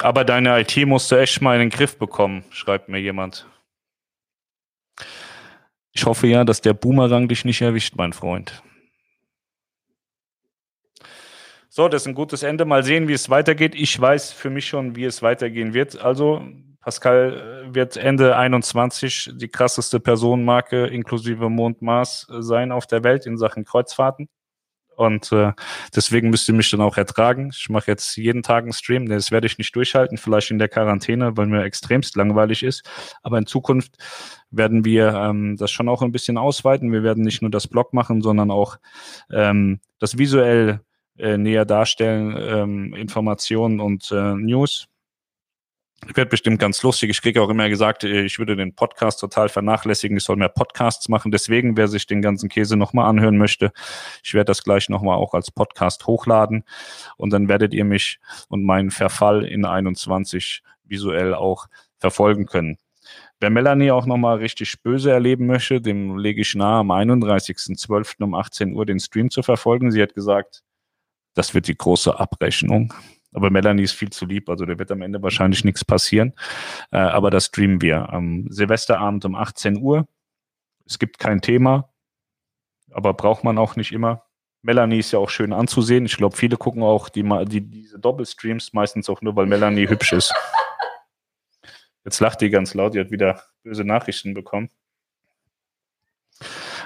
Aber 0.00 0.24
deine 0.24 0.60
IT 0.60 0.76
musst 0.86 1.10
du 1.10 1.16
echt 1.16 1.40
mal 1.40 1.54
in 1.54 1.60
den 1.60 1.70
Griff 1.70 1.98
bekommen, 1.98 2.44
schreibt 2.50 2.88
mir 2.88 2.98
jemand. 2.98 3.46
Ich 5.92 6.04
hoffe 6.04 6.26
ja, 6.26 6.44
dass 6.44 6.60
der 6.60 6.74
Boomerang 6.74 7.28
dich 7.28 7.44
nicht 7.44 7.62
erwischt, 7.62 7.94
mein 7.96 8.12
Freund. 8.12 8.62
So, 11.70 11.88
das 11.88 12.02
ist 12.02 12.08
ein 12.08 12.14
gutes 12.14 12.42
Ende. 12.42 12.64
Mal 12.64 12.82
sehen, 12.84 13.08
wie 13.08 13.12
es 13.12 13.28
weitergeht. 13.28 13.74
Ich 13.74 13.98
weiß 14.00 14.32
für 14.32 14.50
mich 14.50 14.66
schon, 14.66 14.96
wie 14.96 15.04
es 15.04 15.22
weitergehen 15.22 15.74
wird. 15.74 16.00
Also, 16.00 16.42
Pascal 16.80 17.66
äh, 17.68 17.74
wird 17.74 17.96
Ende 17.96 18.36
21 18.36 19.32
die 19.34 19.48
krasseste 19.48 20.00
Personenmarke 20.00 20.86
inklusive 20.86 21.50
Mond 21.50 21.82
Mars 21.82 22.26
sein 22.30 22.72
auf 22.72 22.86
der 22.86 23.02
Welt 23.02 23.26
in 23.26 23.36
Sachen 23.36 23.64
Kreuzfahrten. 23.64 24.28
Und 24.96 25.30
äh, 25.32 25.52
deswegen 25.94 26.30
müsst 26.30 26.48
ihr 26.48 26.54
mich 26.54 26.70
dann 26.70 26.80
auch 26.80 26.96
ertragen. 26.96 27.50
Ich 27.54 27.68
mache 27.68 27.90
jetzt 27.90 28.16
jeden 28.16 28.42
Tag 28.42 28.64
einen 28.64 28.72
Stream. 28.72 29.08
Das 29.08 29.30
werde 29.30 29.46
ich 29.46 29.58
nicht 29.58 29.76
durchhalten, 29.76 30.16
vielleicht 30.16 30.50
in 30.50 30.58
der 30.58 30.68
Quarantäne, 30.68 31.36
weil 31.36 31.46
mir 31.46 31.62
extremst 31.62 32.16
langweilig 32.16 32.62
ist. 32.62 32.82
Aber 33.22 33.38
in 33.38 33.46
Zukunft 33.46 33.96
werden 34.50 34.84
wir 34.84 35.14
ähm, 35.14 35.56
das 35.56 35.70
schon 35.70 35.88
auch 35.88 36.02
ein 36.02 36.12
bisschen 36.12 36.38
ausweiten. 36.38 36.92
Wir 36.92 37.02
werden 37.02 37.24
nicht 37.24 37.42
nur 37.42 37.50
das 37.50 37.68
Blog 37.68 37.92
machen, 37.92 38.22
sondern 38.22 38.50
auch 38.50 38.78
ähm, 39.30 39.80
das 39.98 40.16
visuell 40.16 40.80
äh, 41.18 41.36
näher 41.36 41.64
darstellen, 41.64 42.34
ähm, 42.38 42.94
Informationen 42.94 43.80
und 43.80 44.10
äh, 44.12 44.34
News 44.34 44.88
wird 46.14 46.30
bestimmt 46.30 46.58
ganz 46.58 46.82
lustig. 46.82 47.10
Ich 47.10 47.22
kriege 47.22 47.42
auch 47.42 47.48
immer 47.48 47.68
gesagt, 47.68 48.04
äh, 48.04 48.24
ich 48.24 48.38
würde 48.38 48.56
den 48.56 48.74
Podcast 48.74 49.20
total 49.20 49.48
vernachlässigen. 49.48 50.16
Ich 50.16 50.24
soll 50.24 50.36
mehr 50.36 50.48
Podcasts 50.48 51.08
machen. 51.08 51.30
Deswegen, 51.30 51.76
wer 51.76 51.88
sich 51.88 52.06
den 52.06 52.22
ganzen 52.22 52.48
Käse 52.48 52.76
nochmal 52.76 53.08
anhören 53.08 53.38
möchte, 53.38 53.72
ich 54.22 54.34
werde 54.34 54.46
das 54.46 54.62
gleich 54.62 54.88
nochmal 54.88 55.16
auch 55.16 55.34
als 55.34 55.50
Podcast 55.50 56.06
hochladen. 56.06 56.64
Und 57.16 57.30
dann 57.30 57.48
werdet 57.48 57.72
ihr 57.74 57.84
mich 57.84 58.20
und 58.48 58.64
meinen 58.64 58.90
Verfall 58.90 59.44
in 59.44 59.64
21 59.64 60.62
visuell 60.84 61.34
auch 61.34 61.66
verfolgen 61.98 62.46
können. 62.46 62.78
Wer 63.40 63.50
Melanie 63.50 63.90
auch 63.90 64.06
nochmal 64.06 64.38
richtig 64.38 64.82
böse 64.82 65.10
erleben 65.10 65.46
möchte, 65.46 65.80
dem 65.80 66.16
lege 66.16 66.40
ich 66.40 66.54
nahe, 66.54 66.80
am 66.80 66.90
31.12. 66.90 68.22
um 68.22 68.34
18 68.34 68.72
Uhr 68.74 68.86
den 68.86 68.98
Stream 68.98 69.30
zu 69.30 69.42
verfolgen. 69.42 69.90
Sie 69.90 70.00
hat 70.00 70.14
gesagt, 70.14 70.62
das 71.34 71.54
wird 71.54 71.68
die 71.68 71.76
große 71.76 72.18
Abrechnung. 72.18 72.94
Aber 73.36 73.50
Melanie 73.50 73.82
ist 73.82 73.92
viel 73.92 74.08
zu 74.08 74.24
lieb, 74.24 74.48
also 74.48 74.64
da 74.64 74.78
wird 74.78 74.90
am 74.90 75.02
Ende 75.02 75.22
wahrscheinlich 75.22 75.62
nichts 75.62 75.84
passieren. 75.84 76.32
Äh, 76.90 76.96
aber 76.96 77.30
das 77.30 77.46
streamen 77.46 77.82
wir 77.82 78.08
am 78.08 78.46
Silvesterabend 78.48 79.26
um 79.26 79.34
18 79.34 79.76
Uhr. 79.76 80.08
Es 80.86 80.98
gibt 80.98 81.18
kein 81.18 81.42
Thema, 81.42 81.92
aber 82.90 83.12
braucht 83.12 83.44
man 83.44 83.58
auch 83.58 83.76
nicht 83.76 83.92
immer. 83.92 84.22
Melanie 84.62 85.00
ist 85.00 85.12
ja 85.12 85.18
auch 85.18 85.28
schön 85.28 85.52
anzusehen. 85.52 86.06
Ich 86.06 86.16
glaube, 86.16 86.34
viele 86.34 86.56
gucken 86.56 86.82
auch 86.82 87.10
die, 87.10 87.22
die, 87.44 87.60
diese 87.60 87.98
Doppelstreams 87.98 88.72
meistens 88.72 89.10
auch 89.10 89.20
nur, 89.20 89.36
weil 89.36 89.44
Melanie 89.44 89.86
hübsch 89.86 90.14
ist. 90.14 90.34
Jetzt 92.06 92.20
lacht 92.20 92.40
die 92.40 92.48
ganz 92.48 92.72
laut, 92.72 92.94
die 92.94 93.00
hat 93.00 93.10
wieder 93.10 93.42
böse 93.62 93.84
Nachrichten 93.84 94.32
bekommen. 94.32 94.70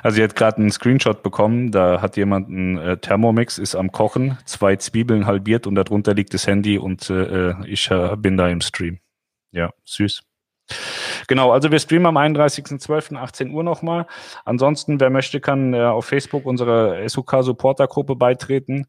Also 0.03 0.17
sie 0.17 0.23
hat 0.23 0.37
gerade 0.37 0.59
einen 0.59 0.71
Screenshot 0.71 1.23
bekommen, 1.23 1.71
da 1.71 2.01
hat 2.01 2.17
jemand 2.17 2.49
einen 2.49 2.79
äh, 2.79 2.97
Thermomix, 2.97 3.59
ist 3.59 3.75
am 3.75 3.93
Kochen, 3.93 4.39
zwei 4.45 4.77
Zwiebeln 4.77 5.27
halbiert 5.27 5.67
und 5.67 5.75
darunter 5.75 6.15
liegt 6.15 6.35
das 6.35 6.47
Handy 6.47 6.79
und 6.79 7.11
äh, 7.11 7.51
äh 7.51 7.55
ich 7.67 7.91
äh, 7.91 8.17
bin 8.17 8.37
da 8.37 8.49
im 8.49 8.61
Stream. 8.61 8.99
Ja, 9.53 9.71
süß. 9.85 10.23
Genau, 11.27 11.53
also 11.53 11.71
wir 11.71 11.79
streamen 11.79 12.07
am 12.07 12.17
31.12. 12.17 13.17
18 13.17 13.51
Uhr 13.51 13.63
nochmal. 13.63 14.07
Ansonsten, 14.45 15.01
wer 15.01 15.11
möchte, 15.11 15.41
kann 15.41 15.75
äh, 15.75 15.83
auf 15.83 16.07
Facebook 16.07 16.47
unserer 16.47 17.09
SUK-Supporter-Gruppe 17.09 18.17
beitreten. 18.17 18.87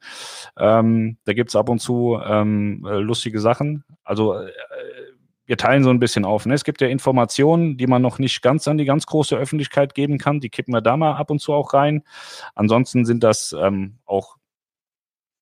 Ähm, 0.57 1.17
da 1.25 1.33
gibt's 1.33 1.55
ab 1.55 1.69
und 1.69 1.79
zu 1.79 2.19
ähm, 2.23 2.85
äh, 2.87 2.97
lustige 2.97 3.39
Sachen. 3.39 3.83
Also 4.03 4.33
äh, 4.33 4.51
wir 5.51 5.57
teilen 5.57 5.83
so 5.83 5.89
ein 5.89 5.99
bisschen 5.99 6.23
auf. 6.23 6.45
Ne? 6.45 6.53
Es 6.53 6.63
gibt 6.63 6.79
ja 6.79 6.87
Informationen, 6.87 7.75
die 7.75 7.85
man 7.85 8.01
noch 8.01 8.19
nicht 8.19 8.41
ganz 8.41 8.69
an 8.69 8.77
die 8.77 8.85
ganz 8.85 9.05
große 9.05 9.35
Öffentlichkeit 9.35 9.93
geben 9.93 10.17
kann. 10.17 10.39
Die 10.39 10.47
kippen 10.47 10.73
wir 10.73 10.79
da 10.79 10.95
mal 10.95 11.17
ab 11.17 11.29
und 11.29 11.39
zu 11.39 11.51
auch 11.51 11.73
rein. 11.73 12.05
Ansonsten 12.55 13.03
sind 13.03 13.21
das 13.21 13.53
ähm, 13.59 13.97
auch 14.05 14.37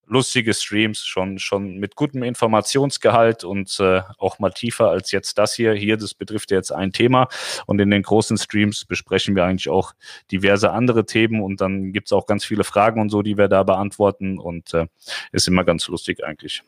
lustige 0.08 0.56
Streams, 0.56 1.06
schon, 1.06 1.38
schon 1.38 1.78
mit 1.78 1.96
gutem 1.96 2.24
Informationsgehalt 2.24 3.44
und 3.44 3.80
äh, 3.80 4.02
auch 4.18 4.40
mal 4.40 4.50
tiefer 4.50 4.90
als 4.90 5.12
jetzt 5.12 5.38
das 5.38 5.54
hier. 5.54 5.74
Hier, 5.76 5.96
das 5.96 6.16
betrifft 6.16 6.50
jetzt 6.50 6.72
ein 6.72 6.92
Thema. 6.92 7.28
Und 7.68 7.80
in 7.80 7.92
den 7.92 8.02
großen 8.02 8.40
Streams 8.40 8.86
besprechen 8.86 9.36
wir 9.36 9.46
eigentlich 9.46 9.70
auch 9.70 9.94
diverse 10.32 10.72
andere 10.72 11.06
Themen 11.06 11.40
und 11.44 11.62
dann 11.62 11.94
gibt 11.94 12.08
es 12.08 12.14
auch 12.14 12.26
ganz 12.26 12.44
viele 12.44 12.64
Fragen 12.64 13.00
und 13.00 13.10
so, 13.10 13.22
die 13.22 13.38
wir 13.38 13.48
da 13.48 13.62
beantworten. 13.62 14.40
Und 14.40 14.74
äh, 14.74 14.88
ist 15.32 15.48
immer 15.48 15.64
ganz 15.64 15.88
lustig 15.88 16.24
eigentlich. 16.24 16.64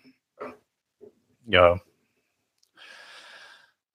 Ja, 1.48 1.82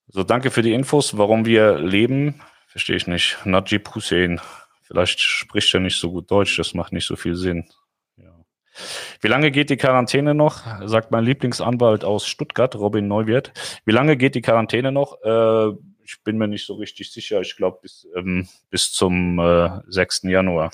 so, 0.09 0.23
danke 0.23 0.51
für 0.51 0.63
die 0.63 0.73
Infos. 0.73 1.19
Warum 1.19 1.47
wir 1.47 1.79
leben, 1.79 2.41
verstehe 2.69 2.97
ich 2.97 3.07
nicht. 3.07 3.39
Najib 3.45 3.95
Hussein. 3.95 4.41
Vielleicht 4.83 5.21
spricht 5.21 5.75
er 5.75 5.81
nicht 5.81 5.99
so 5.99 6.13
gut 6.13 6.31
Deutsch, 6.31 6.57
das 6.57 6.75
macht 6.75 6.93
nicht 6.93 7.07
so 7.07 7.17
viel 7.17 7.35
Sinn. 7.35 7.69
Ja. 8.17 8.33
Wie 9.21 9.27
lange 9.27 9.51
geht 9.51 9.69
die 9.69 9.77
Quarantäne 9.77 10.33
noch? 10.33 10.63
Sagt 10.87 11.11
mein 11.11 11.25
Lieblingsanwalt 11.25 12.05
aus 12.05 12.27
Stuttgart, 12.29 12.77
Robin 12.77 13.09
Neuwirth. 13.09 13.53
Wie 13.85 13.93
lange 13.93 14.17
geht 14.17 14.37
die 14.37 14.43
Quarantäne 14.43 14.93
noch? 14.93 15.21
Äh, 15.25 15.77
ich 16.05 16.23
bin 16.23 16.39
mir 16.39 16.47
nicht 16.47 16.67
so 16.67 16.75
richtig 16.75 17.11
sicher. 17.13 17.41
Ich 17.41 17.57
glaube 17.57 17.81
bis, 17.83 18.07
ähm, 18.15 18.49
bis 18.71 18.93
zum 18.93 19.41
äh, 19.41 19.81
6. 19.89 20.23
Januar. 20.25 20.71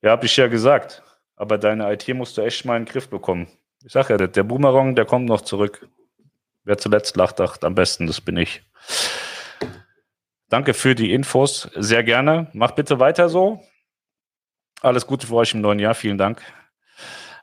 Ja, 0.00 0.12
habe 0.12 0.24
ich 0.24 0.36
ja 0.38 0.46
gesagt. 0.46 1.02
Aber 1.36 1.58
deine 1.58 1.92
IT 1.92 2.08
musst 2.14 2.38
du 2.38 2.42
echt 2.42 2.64
mal 2.64 2.78
in 2.78 2.84
den 2.86 2.92
Griff 2.92 3.08
bekommen. 3.10 3.46
Ich 3.84 3.92
sage 3.92 4.16
ja, 4.16 4.26
der 4.26 4.42
Boomerang, 4.42 4.94
der 4.94 5.06
kommt 5.06 5.26
noch 5.26 5.40
zurück. 5.40 5.88
Wer 6.64 6.78
zuletzt 6.78 7.16
lacht, 7.16 7.40
dacht 7.40 7.64
am 7.64 7.74
besten, 7.74 8.06
das 8.06 8.20
bin 8.20 8.36
ich. 8.36 8.62
Danke 10.50 10.74
für 10.74 10.94
die 10.94 11.12
Infos. 11.12 11.70
Sehr 11.76 12.02
gerne. 12.04 12.50
Mach 12.52 12.72
bitte 12.72 12.98
weiter 12.98 13.28
so. 13.28 13.62
Alles 14.82 15.06
Gute 15.06 15.26
für 15.26 15.36
euch 15.36 15.54
im 15.54 15.60
neuen 15.60 15.78
Jahr. 15.78 15.94
Vielen 15.94 16.18
Dank. 16.18 16.42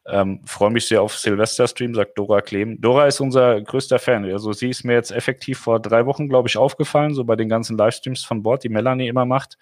Ähm, 0.05 0.41
Freue 0.45 0.71
mich 0.71 0.87
sehr 0.87 1.01
auf 1.01 1.17
Silvester-Stream, 1.17 1.95
sagt 1.95 2.17
Dora 2.17 2.41
Klehm. 2.41 2.79
Dora 2.79 3.07
ist 3.07 3.19
unser 3.19 3.59
größter 3.61 3.99
Fan. 3.99 4.25
Also 4.25 4.53
sie 4.53 4.69
ist 4.69 4.83
mir 4.83 4.93
jetzt 4.93 5.11
effektiv 5.11 5.59
vor 5.59 5.81
drei 5.81 6.05
Wochen, 6.05 6.29
glaube 6.29 6.47
ich, 6.47 6.57
aufgefallen, 6.57 7.13
so 7.13 7.23
bei 7.25 7.35
den 7.35 7.49
ganzen 7.49 7.77
Livestreams 7.77 8.23
von 8.23 8.43
Bord, 8.43 8.63
die 8.63 8.69
Melanie 8.69 9.07
immer 9.07 9.25
macht. 9.25 9.57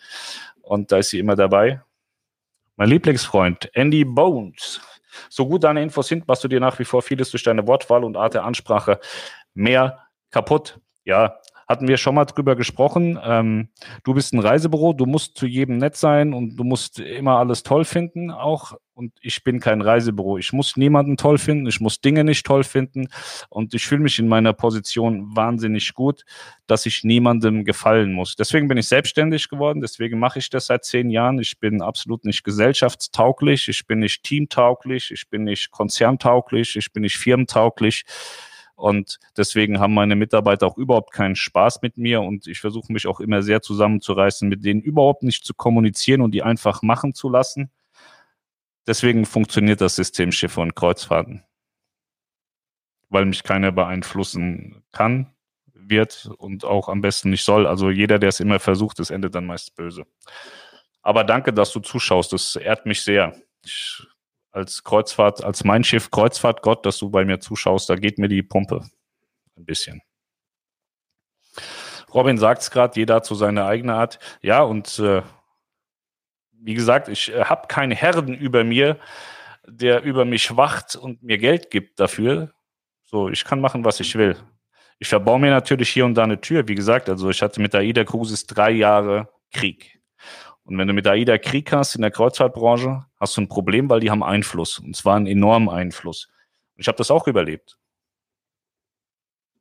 Und 0.62 0.92
da 0.92 0.98
ist 0.98 1.10
sie 1.10 1.20
immer 1.20 1.36
dabei. 1.36 1.82
Mein 2.76 2.90
Lieblingsfreund, 2.90 3.70
Andy 3.74 4.04
Bones. 4.04 4.82
So 5.30 5.48
gut 5.48 5.64
deine 5.64 5.82
Infos 5.82 6.08
sind, 6.08 6.28
machst 6.28 6.44
du 6.44 6.48
dir 6.48 6.60
nach 6.60 6.80
wie 6.80 6.86
vor 6.86 7.02
vieles 7.02 7.32
durch 7.32 7.44
deine 7.44 7.68
Wortwahl 7.68 8.04
und 8.04 8.18
Art 8.18 8.34
der 8.34 8.44
Ansprache 8.44 9.00
mehr 9.54 10.00
kaputt. 10.32 10.80
Ja, 11.06 11.40
hatten 11.68 11.88
wir 11.88 11.98
schon 11.98 12.16
mal 12.16 12.26
drüber 12.26 12.56
gesprochen. 12.56 13.20
Ähm, 13.24 13.70
du 14.04 14.14
bist 14.14 14.34
ein 14.34 14.40
Reisebüro, 14.40 14.94
du 14.94 15.06
musst 15.06 15.38
zu 15.38 15.48
jedem 15.48 15.78
nett 15.78 15.96
sein 15.96 16.34
und 16.34 16.58
du 16.58 16.64
musst 16.64 17.00
immer 17.00 17.38
alles 17.38 17.64
toll 17.64 17.86
finden 17.86 18.32
auch. 18.32 18.74
Und 18.94 19.12
ich 19.20 19.44
bin 19.44 19.60
kein 19.60 19.82
Reisebüro. 19.82 20.38
Ich 20.38 20.54
muss 20.54 20.78
niemanden 20.78 21.18
toll 21.18 21.38
finden, 21.38 21.68
ich 21.68 21.82
muss 21.82 22.00
Dinge 22.00 22.24
nicht 22.24 22.46
toll 22.46 22.64
finden. 22.64 23.10
Und 23.50 23.74
ich 23.74 23.86
fühle 23.86 24.02
mich 24.02 24.20
in 24.20 24.30
meiner 24.30 24.54
Position 24.54 25.36
wahnsinnig 25.36 25.94
gut, 25.94 26.24
dass 26.66 26.86
ich 26.86 27.04
niemandem 27.04 27.66
gefallen 27.66 28.14
muss. 28.14 28.38
Deswegen 28.38 28.70
bin 28.70 28.78
ich 28.78 28.88
selbstständig 28.88 29.50
geworden, 29.50 29.82
deswegen 29.82 30.18
mache 30.18 30.40
ich 30.40 30.50
das 30.50 30.68
seit 30.68 30.86
zehn 30.86 31.10
Jahren. 31.10 31.40
Ich 31.40 31.60
bin 31.60 31.82
absolut 31.82 32.24
nicht 32.24 32.46
gesellschaftstauglich, 32.46 33.68
ich 33.68 33.86
bin 33.86 34.00
nicht 34.00 34.24
teamtauglich, 34.24 35.12
ich 35.12 35.30
bin 35.30 35.44
nicht 35.44 35.72
konzerntauglich, 35.72 36.78
ich 36.78 36.94
bin 36.94 37.04
nicht 37.04 37.18
firmentauglich. 37.18 38.06
Und 38.76 39.20
deswegen 39.38 39.80
haben 39.80 39.94
meine 39.94 40.16
Mitarbeiter 40.16 40.68
auch 40.68 40.78
überhaupt 40.78 41.14
keinen 41.14 41.36
Spaß 41.36 41.82
mit 41.82 41.98
mir 41.98 42.22
und 42.22 42.46
ich 42.46 42.60
versuche 42.60 42.92
mich 42.92 43.08
auch 43.08 43.22
immer 43.22 43.42
sehr 43.42 43.62
zusammenzureißen, 43.62 44.50
mit 44.50 44.66
denen 44.66 44.82
überhaupt 44.82 45.24
nicht 45.24 45.46
zu 45.46 45.54
kommunizieren 45.54 46.22
und 46.22 46.32
die 46.32 46.44
einfach 46.44 46.82
machen 46.82 47.14
zu 47.14 47.30
lassen. 47.30 47.72
Deswegen 48.86 49.26
funktioniert 49.26 49.82
das 49.82 49.96
System 49.96 50.32
Schiffe 50.32 50.62
und 50.62 50.76
Kreuzfahrten. 50.76 51.44
Weil 53.10 53.26
mich 53.26 53.44
keiner 53.44 53.72
beeinflussen 53.72 54.84
kann, 54.92 55.34
wird 55.74 56.30
und 56.38 56.66
auch 56.66 56.90
am 56.90 57.02
besten 57.02 57.30
nicht 57.30 57.44
soll. 57.44 57.68
Also 57.68 57.90
jeder, 57.90 58.20
der 58.20 58.30
es 58.30 58.40
immer 58.40 58.60
versucht, 58.60 59.00
das 59.00 59.10
endet 59.10 59.36
dann 59.36 59.46
meist 59.46 59.76
böse. 59.76 60.06
Aber 61.02 61.24
danke, 61.24 61.54
dass 61.54 61.72
du 61.72 61.80
zuschaust. 61.80 62.34
Das 62.34 62.56
ehrt 62.56 62.86
mich 62.86 63.04
sehr. 63.04 63.36
Ich 63.64 64.06
als 64.56 64.84
Kreuzfahrt, 64.84 65.44
als 65.44 65.64
mein 65.64 65.84
Schiff 65.84 66.12
Kreuzfahrtgott, 66.12 66.86
dass 66.86 66.98
du 66.98 67.10
bei 67.10 67.26
mir 67.26 67.40
zuschaust, 67.40 67.90
da 67.90 67.96
geht 67.96 68.18
mir 68.18 68.30
die 68.30 68.42
Pumpe 68.42 68.86
ein 69.58 69.66
bisschen. 69.66 70.02
Robin 72.14 72.38
sagt 72.38 72.62
es 72.62 72.72
gerade, 72.72 72.98
jeder 72.98 73.16
hat 73.16 73.26
so 73.26 73.36
seine 73.36 73.66
eigene 73.66 73.94
Art. 73.94 74.20
Ja, 74.42 74.62
und 74.62 75.00
äh, 75.00 75.22
wie 76.54 76.74
gesagt, 76.74 77.10
ich 77.10 77.34
äh, 77.34 77.44
habe 77.44 77.68
keinen 77.68 77.92
Herrn 77.92 78.34
über 78.34 78.64
mir, 78.64 78.98
der 79.68 80.04
über 80.04 80.24
mich 80.24 80.56
wacht 80.56 80.96
und 80.96 81.22
mir 81.24 81.38
Geld 81.38 81.70
gibt 81.70 82.00
dafür. 82.00 82.54
So, 83.04 83.30
ich 83.30 83.44
kann 83.44 83.60
machen, 83.60 83.84
was 83.84 84.00
ich 84.00 84.16
will. 84.16 84.38
Ich 85.00 85.10
verbaue 85.10 85.40
mir 85.40 85.52
natürlich 85.52 85.90
hier 85.90 86.06
und 86.06 86.16
da 86.16 86.24
eine 86.24 86.40
Tür. 86.40 86.68
Wie 86.70 86.76
gesagt, 86.76 87.10
also 87.10 87.30
ich 87.30 87.42
hatte 87.42 87.62
mit 87.62 87.76
AIDA 87.76 88.06
Cruises 88.06 88.46
drei 88.46 88.72
Jahre 88.72 89.28
Krieg. 89.52 90.00
Und 90.66 90.80
wenn 90.80 90.88
du 90.88 90.94
mit 90.94 91.08
AIDA 91.08 91.38
Krieg 91.38 91.72
hast 91.72 91.96
in 91.96 92.02
der 92.02 92.12
Kreuzfahrtbranche, 92.12 93.06
hast 93.20 93.38
du 93.38 93.42
ein 93.42 93.48
Problem, 93.48 93.90
weil 93.90 94.00
die 94.00 94.10
haben 94.10 94.24
Einfluss. 94.24 94.80
Und 94.80 94.96
zwar 94.96 95.16
einen 95.16 95.28
enormen 95.28 95.70
Einfluss. 95.70 96.28
Ich 96.76 96.88
habe 96.88 96.98
das 96.98 97.12
auch 97.12 97.28
überlebt. 97.28 97.78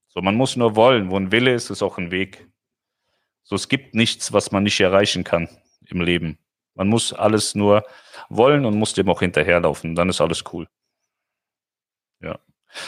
So, 0.09 0.23
man 0.23 0.35
muss 0.35 0.57
nur 0.57 0.77
wollen. 0.77 1.11
Wo 1.11 1.17
ein 1.17 1.31
Wille 1.31 1.53
ist, 1.53 1.71
ist 1.71 1.83
auch 1.83 1.99
ein 1.99 2.11
Weg. 2.11 2.49
So, 3.43 3.55
es 3.55 3.69
gibt 3.69 3.95
nichts, 3.95 4.33
was 4.33 4.51
man 4.51 4.63
nicht 4.63 4.81
erreichen 4.81 5.25
kann 5.25 5.49
im 5.87 6.01
Leben. 6.01 6.39
Man 6.75 6.89
muss 6.89 7.13
alles 7.13 7.55
nur 7.55 7.85
wollen 8.31 8.65
und 8.65 8.79
muss 8.79 8.95
dem 8.95 9.09
auch 9.11 9.21
hinterherlaufen. 9.21 9.95
Dann 9.95 10.09
ist 10.09 10.23
alles 10.23 10.43
cool. 10.53 10.69
Ja. 12.21 12.39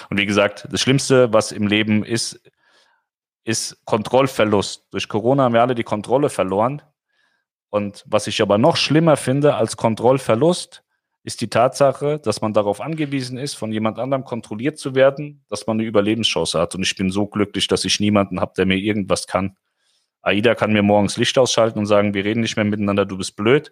Und 0.09 0.17
wie 0.19 0.27
gesagt, 0.27 0.67
das 0.71 0.81
Schlimmste, 0.81 1.33
was 1.33 1.53
im 1.53 1.67
Leben 1.67 2.03
ist, 2.03 2.41
ist 3.45 3.85
Kontrollverlust. 3.85 4.87
Durch 4.91 5.07
Corona 5.09 5.45
haben 5.45 5.53
wir 5.55 5.61
alle 5.61 5.75
die 5.75 5.85
Kontrolle 5.85 6.31
verloren. 6.31 6.83
Und 7.77 8.05
was 8.07 8.27
ich 8.27 8.41
aber 8.41 8.57
noch 8.57 8.79
schlimmer 8.79 9.18
finde 9.18 9.57
als 9.57 9.77
Kontrollverlust, 9.77 10.83
ist 11.24 11.43
die 11.43 11.51
Tatsache, 11.51 12.18
dass 12.18 12.41
man 12.41 12.55
darauf 12.55 12.81
angewiesen 12.81 13.37
ist, 13.37 13.53
von 13.53 13.70
jemand 13.70 13.99
anderem 13.99 14.24
kontrolliert 14.24 14.79
zu 14.79 14.95
werden, 14.95 15.45
dass 15.51 15.66
man 15.66 15.77
eine 15.77 15.87
Überlebenschance 15.87 16.59
hat. 16.59 16.74
Und 16.74 16.85
ich 16.85 16.97
bin 16.97 17.11
so 17.11 17.27
glücklich, 17.27 17.66
dass 17.68 17.85
ich 17.85 18.01
niemanden 18.01 18.41
habe, 18.41 18.55
der 18.57 18.64
mir 18.64 18.79
irgendwas 18.79 19.27
kann. 19.27 19.59
AIDA 20.22 20.55
kann 20.55 20.72
mir 20.72 20.83
morgens 20.83 21.18
Licht 21.18 21.37
ausschalten 21.37 21.79
und 21.79 21.85
sagen, 21.85 22.14
wir 22.14 22.24
reden 22.24 22.41
nicht 22.41 22.57
mehr 22.57 22.64
miteinander, 22.64 23.05
du 23.05 23.18
bist 23.18 23.37
blöd. 23.37 23.70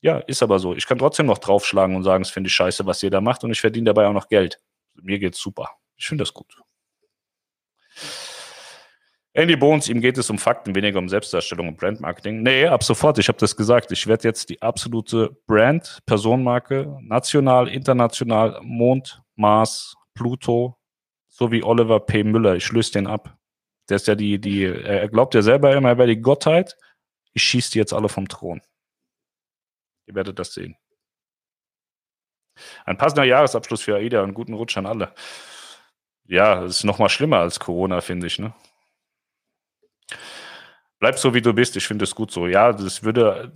Ja, 0.00 0.18
ist 0.18 0.42
aber 0.42 0.58
so. 0.58 0.74
Ich 0.74 0.88
kann 0.88 0.98
trotzdem 0.98 1.26
noch 1.26 1.38
draufschlagen 1.38 1.94
und 1.94 2.02
sagen, 2.02 2.22
es 2.22 2.30
finde 2.30 2.48
ich 2.48 2.54
scheiße, 2.54 2.86
was 2.86 3.04
ihr 3.04 3.10
da 3.10 3.20
macht 3.20 3.44
und 3.44 3.52
ich 3.52 3.60
verdiene 3.60 3.84
dabei 3.84 4.08
auch 4.08 4.14
noch 4.14 4.26
Geld. 4.28 4.58
Mir 4.94 5.20
geht's 5.20 5.38
super. 5.38 5.70
Ich 5.96 6.08
finde 6.08 6.22
das 6.22 6.34
gut. 6.34 6.56
Andy 9.36 9.54
Bones, 9.54 9.86
ihm 9.90 10.00
geht 10.00 10.16
es 10.16 10.30
um 10.30 10.38
Fakten, 10.38 10.74
weniger 10.74 10.98
um 10.98 11.10
Selbstdarstellung 11.10 11.68
und 11.68 11.76
Brandmarketing. 11.76 12.42
Nee, 12.42 12.66
ab 12.68 12.82
sofort, 12.82 13.18
ich 13.18 13.28
habe 13.28 13.36
das 13.36 13.54
gesagt. 13.54 13.92
Ich 13.92 14.06
werde 14.06 14.26
jetzt 14.26 14.48
die 14.48 14.62
absolute 14.62 15.36
Brand, 15.46 16.00
Personenmarke, 16.06 16.96
national, 17.02 17.68
international, 17.68 18.58
Mond, 18.62 19.22
Mars, 19.34 19.94
Pluto, 20.14 20.78
so 21.28 21.52
wie 21.52 21.62
Oliver 21.62 22.00
P. 22.00 22.24
Müller. 22.24 22.56
Ich 22.56 22.72
löse 22.72 22.92
den 22.92 23.06
ab. 23.06 23.36
Der 23.90 23.96
ist 23.96 24.06
ja 24.06 24.14
die, 24.14 24.40
die, 24.40 24.64
er 24.64 25.06
glaubt 25.08 25.34
ja 25.34 25.42
selber 25.42 25.76
immer, 25.76 25.90
er 25.90 25.98
wäre 25.98 26.08
die 26.08 26.22
Gottheit. 26.22 26.74
Ich 27.34 27.42
schieße 27.42 27.72
die 27.72 27.78
jetzt 27.78 27.92
alle 27.92 28.08
vom 28.08 28.28
Thron. 28.28 28.62
Ihr 30.06 30.14
werdet 30.14 30.38
das 30.38 30.54
sehen. 30.54 30.76
Ein 32.86 32.96
passender 32.96 33.24
Jahresabschluss 33.24 33.82
für 33.82 33.96
AIDA 33.96 34.22
und 34.22 34.32
guten 34.32 34.54
Rutsch 34.54 34.78
an 34.78 34.86
alle. 34.86 35.12
Ja, 36.24 36.64
es 36.64 36.78
ist 36.78 36.84
noch 36.84 36.98
mal 36.98 37.10
schlimmer 37.10 37.40
als 37.40 37.60
Corona, 37.60 38.00
finde 38.00 38.28
ich, 38.28 38.38
ne? 38.38 38.54
Bleib 40.98 41.18
so, 41.18 41.34
wie 41.34 41.42
du 41.42 41.52
bist. 41.52 41.76
Ich 41.76 41.86
finde 41.86 42.04
es 42.04 42.14
gut 42.14 42.30
so. 42.30 42.46
Ja, 42.46 42.72
das 42.72 43.02
würde. 43.02 43.52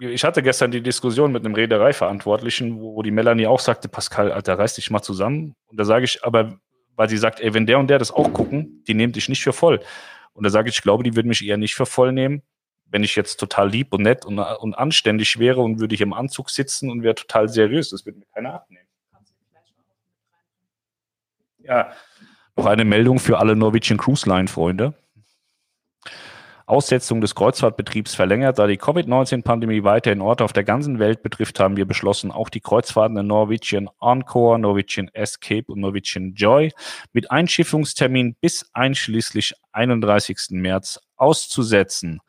Ich 0.00 0.24
hatte 0.24 0.42
gestern 0.42 0.70
die 0.70 0.82
Diskussion 0.82 1.32
mit 1.32 1.44
einem 1.44 1.54
Reedereiverantwortlichen, 1.54 2.80
wo 2.80 3.02
die 3.02 3.12
Melanie 3.12 3.46
auch 3.46 3.60
sagte, 3.60 3.88
Pascal, 3.88 4.32
Alter, 4.32 4.58
reiß 4.58 4.74
dich 4.74 4.90
mal 4.90 5.02
zusammen. 5.02 5.54
Und 5.66 5.78
da 5.78 5.84
sage 5.84 6.04
ich, 6.04 6.24
aber, 6.24 6.58
weil 6.96 7.08
sie 7.08 7.16
sagt, 7.16 7.40
ey, 7.40 7.54
wenn 7.54 7.64
der 7.64 7.78
und 7.78 7.88
der 7.88 7.98
das 7.98 8.10
auch 8.10 8.32
gucken, 8.32 8.82
die 8.88 8.94
nehmen 8.94 9.12
dich 9.12 9.28
nicht 9.28 9.42
für 9.42 9.52
voll. 9.52 9.80
Und 10.32 10.44
da 10.44 10.50
sage 10.50 10.68
ich, 10.68 10.76
ich 10.76 10.82
glaube, 10.82 11.04
die 11.04 11.14
würden 11.14 11.28
mich 11.28 11.46
eher 11.46 11.56
nicht 11.56 11.76
für 11.76 11.86
voll 11.86 12.12
nehmen, 12.12 12.42
wenn 12.86 13.04
ich 13.04 13.14
jetzt 13.14 13.38
total 13.38 13.70
lieb 13.70 13.92
und 13.92 14.02
nett 14.02 14.24
und, 14.24 14.38
und 14.38 14.74
anständig 14.74 15.38
wäre 15.38 15.60
und 15.60 15.78
würde 15.78 15.94
ich 15.94 16.00
im 16.00 16.12
Anzug 16.12 16.50
sitzen 16.50 16.90
und 16.90 17.02
wäre 17.02 17.14
total 17.14 17.48
seriös. 17.48 17.90
Das 17.90 18.04
würde 18.04 18.18
mir 18.18 18.26
keiner 18.34 18.54
abnehmen. 18.54 18.88
Ja, 21.58 21.92
noch 22.56 22.66
eine 22.66 22.84
Meldung 22.84 23.18
für 23.18 23.38
alle 23.38 23.56
Norwegian 23.56 23.96
Cruise 23.96 24.28
Line 24.28 24.48
Freunde. 24.48 24.94
Aussetzung 26.66 27.20
des 27.20 27.34
Kreuzfahrtbetriebs 27.34 28.14
verlängert. 28.14 28.58
Da 28.58 28.66
die 28.66 28.78
Covid-19-Pandemie 28.78 29.84
weiterhin 29.84 30.20
Orte 30.20 30.44
auf 30.44 30.52
der 30.52 30.64
ganzen 30.64 30.98
Welt 30.98 31.22
betrifft, 31.22 31.60
haben 31.60 31.76
wir 31.76 31.86
beschlossen, 31.86 32.30
auch 32.30 32.48
die 32.48 32.60
Kreuzfahrten 32.60 33.16
in 33.18 33.26
Norwegian 33.26 33.90
Encore, 34.00 34.58
Norwegian 34.58 35.08
Escape 35.12 35.70
und 35.70 35.80
Norwegian 35.80 36.34
Joy 36.34 36.72
mit 37.12 37.30
Einschiffungstermin 37.30 38.36
bis 38.40 38.66
einschließlich 38.72 39.54
31. 39.72 40.38
März 40.50 41.00
auszusetzen. 41.16 42.20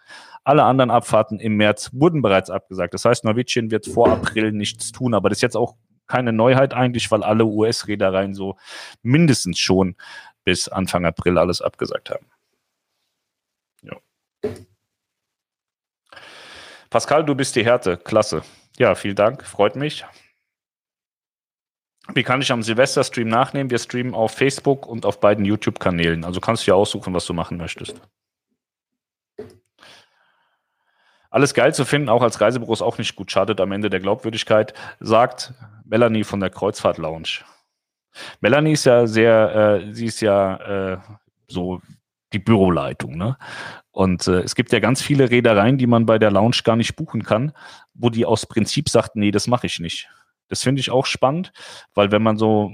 Alle 0.44 0.64
anderen 0.64 0.92
Abfahrten 0.92 1.40
im 1.40 1.56
März 1.58 1.90
wurden 1.94 2.22
bereits 2.22 2.50
abgesagt. 2.50 2.94
Das 2.94 3.06
heißt, 3.06 3.24
Norwegian 3.24 3.72
wird 3.72 3.88
vor 3.88 4.10
April 4.10 4.52
nichts 4.52 4.92
tun. 4.92 5.14
Aber 5.14 5.30
das 5.30 5.40
ist 5.40 5.44
jetzt 5.44 5.58
auch 5.58 5.76
keine 6.08 6.34
Neuheit 6.34 6.74
eigentlich, 6.74 7.10
weil 7.10 7.24
alle 7.24 7.46
US-Reedereien 7.46 8.36
so 8.36 8.58
mindestens 9.02 9.60
schon 9.60 9.96
bis 10.44 10.68
Anfang 10.68 11.06
April 11.06 11.38
alles 11.38 11.62
abgesagt 11.62 12.12
haben. 12.12 12.28
Pascal, 16.90 17.26
du 17.26 17.36
bist 17.36 17.56
die 17.56 17.66
Härte. 17.66 17.98
Klasse. 17.98 18.44
Ja, 18.78 18.96
vielen 18.96 19.16
Dank. 19.16 19.44
Freut 19.44 19.76
mich. 19.76 20.06
Wie 22.14 22.24
kann 22.24 22.42
ich 22.42 22.52
am 22.52 22.62
Silvester-Stream 22.62 23.28
nachnehmen? 23.28 23.72
Wir 23.72 23.80
streamen 23.80 24.14
auf 24.14 24.32
Facebook 24.32 24.86
und 24.86 25.06
auf 25.06 25.20
beiden 25.20 25.44
YouTube-Kanälen. 25.44 26.24
Also 26.24 26.40
kannst 26.40 26.66
du 26.66 26.72
ja 26.72 26.76
aussuchen, 26.76 27.14
was 27.14 27.26
du 27.26 27.34
machen 27.34 27.58
möchtest. 27.58 28.00
Alles 31.32 31.54
geil 31.54 31.74
zu 31.74 31.84
finden, 31.84 32.08
auch 32.08 32.22
als 32.22 32.40
Reisebüro 32.40 32.72
ist 32.72 32.82
auch 32.82 32.98
nicht 32.98 33.18
gut, 33.18 33.30
schadet 33.30 33.60
am 33.60 33.74
Ende 33.74 33.90
der 33.90 34.00
Glaubwürdigkeit, 34.00 34.74
sagt 35.02 35.54
Melanie 35.84 36.24
von 36.24 36.40
der 36.40 36.50
Kreuzfahrt 36.50 36.98
Lounge. 36.98 37.42
Melanie 38.40 38.72
ist 38.72 38.86
ja 38.86 39.06
sehr, 39.06 39.82
äh, 39.84 39.94
sie 39.94 40.06
ist 40.06 40.22
ja 40.22 40.94
äh, 40.94 40.98
so 41.50 41.82
die 42.32 42.40
Büroleitung, 42.40 43.18
ne? 43.18 43.38
Und 43.96 44.28
äh, 44.28 44.42
es 44.42 44.56
gibt 44.56 44.74
ja 44.74 44.80
ganz 44.82 45.02
viele 45.02 45.32
Reedereien, 45.32 45.78
die 45.78 45.88
man 45.88 46.06
bei 46.06 46.20
der 46.20 46.30
Lounge 46.30 46.58
gar 46.66 46.76
nicht 46.76 46.98
buchen 46.98 47.24
kann, 47.24 47.54
wo 47.94 48.10
die 48.10 48.26
aus 48.26 48.46
Prinzip 48.46 48.90
sagt, 48.90 49.16
nee, 49.16 49.32
das 49.32 49.48
mache 49.48 49.68
ich 49.68 49.80
nicht. 49.80 50.10
Das 50.50 50.64
finde 50.64 50.82
ich 50.82 50.92
auch 50.92 51.06
spannend, 51.06 51.54
weil 51.94 52.12
wenn 52.12 52.22
man 52.22 52.38
so 52.38 52.74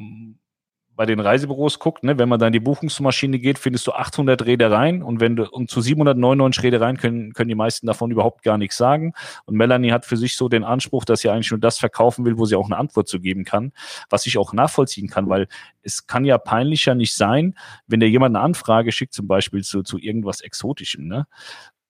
bei 1.01 1.07
den 1.07 1.19
Reisebüros 1.19 1.79
guckt, 1.79 2.03
ne, 2.03 2.19
wenn 2.19 2.29
man 2.29 2.39
da 2.39 2.45
in 2.45 2.53
die 2.53 2.59
Buchungsmaschine 2.59 3.39
geht, 3.39 3.57
findest 3.57 3.87
du 3.87 3.93
800 3.93 4.45
Reedereien 4.45 5.01
und 5.01 5.19
wenn 5.19 5.35
du 5.35 5.49
und 5.49 5.67
zu 5.67 5.81
799 5.81 6.61
Reedereien 6.61 6.97
können, 6.97 7.33
können 7.33 7.49
die 7.49 7.55
meisten 7.55 7.87
davon 7.87 8.11
überhaupt 8.11 8.43
gar 8.43 8.59
nichts 8.59 8.77
sagen. 8.77 9.13
Und 9.45 9.55
Melanie 9.55 9.93
hat 9.93 10.05
für 10.05 10.15
sich 10.15 10.35
so 10.35 10.47
den 10.47 10.63
Anspruch, 10.63 11.03
dass 11.03 11.21
sie 11.21 11.29
eigentlich 11.31 11.49
nur 11.49 11.59
das 11.59 11.79
verkaufen 11.79 12.23
will, 12.23 12.37
wo 12.37 12.45
sie 12.45 12.55
auch 12.55 12.67
eine 12.67 12.77
Antwort 12.77 13.07
zu 13.07 13.19
geben 13.19 13.45
kann, 13.45 13.71
was 14.11 14.27
ich 14.27 14.37
auch 14.37 14.53
nachvollziehen 14.53 15.07
kann, 15.07 15.27
weil 15.27 15.47
es 15.81 16.05
kann 16.05 16.23
ja 16.23 16.37
peinlicher 16.37 16.93
nicht 16.93 17.15
sein, 17.15 17.55
wenn 17.87 17.99
dir 17.99 18.07
jemand 18.07 18.35
eine 18.35 18.45
Anfrage 18.45 18.91
schickt, 18.91 19.15
zum 19.15 19.25
Beispiel 19.25 19.63
zu, 19.63 19.81
zu 19.81 19.97
irgendwas 19.97 20.41
Exotischem, 20.41 21.07
ne? 21.07 21.25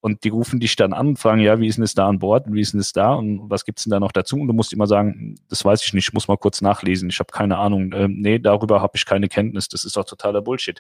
Und 0.02 0.24
die 0.24 0.30
rufen 0.30 0.60
dich 0.60 0.76
dann 0.76 0.94
an 0.94 1.10
und 1.10 1.20
fragen, 1.20 1.42
ja, 1.42 1.60
wie 1.60 1.68
ist 1.68 1.78
denn 1.78 1.84
es 1.84 1.94
da 1.94 2.08
an 2.08 2.18
Bord 2.18 2.48
und 2.48 2.56
wie 2.56 2.62
ist 2.62 2.74
denn 2.74 2.80
es 2.80 2.92
da 2.92 3.14
und 3.14 3.50
was 3.52 3.66
gibt's 3.66 3.84
denn 3.84 3.92
da 3.92 4.00
noch 4.00 4.12
dazu? 4.12 4.36
Und 4.36 4.48
du 4.48 4.54
musst 4.54 4.74
immer 4.74 4.88
sagen, 4.88 5.36
das 5.48 5.64
weiß 5.64 5.86
ich 5.86 5.94
nicht, 5.94 6.08
ich 6.08 6.14
muss 6.14 6.28
mal 6.28 6.38
kurz 6.38 6.62
nachlesen, 6.62 7.10
ich 7.10 7.20
habe 7.20 7.32
keine 7.32 7.60
Ahnung. 7.60 7.94
Ähm, 7.94 8.20
nee, 8.20 8.40
darüber 8.40 8.82
habe 8.82 8.94
ich 8.96 9.06
keine 9.06 9.30
Kenntnis, 9.30 9.68
das 9.68 9.86
ist 9.86 9.96
doch 9.96 10.04
totaler 10.04 10.42
Bullshit. 10.42 10.80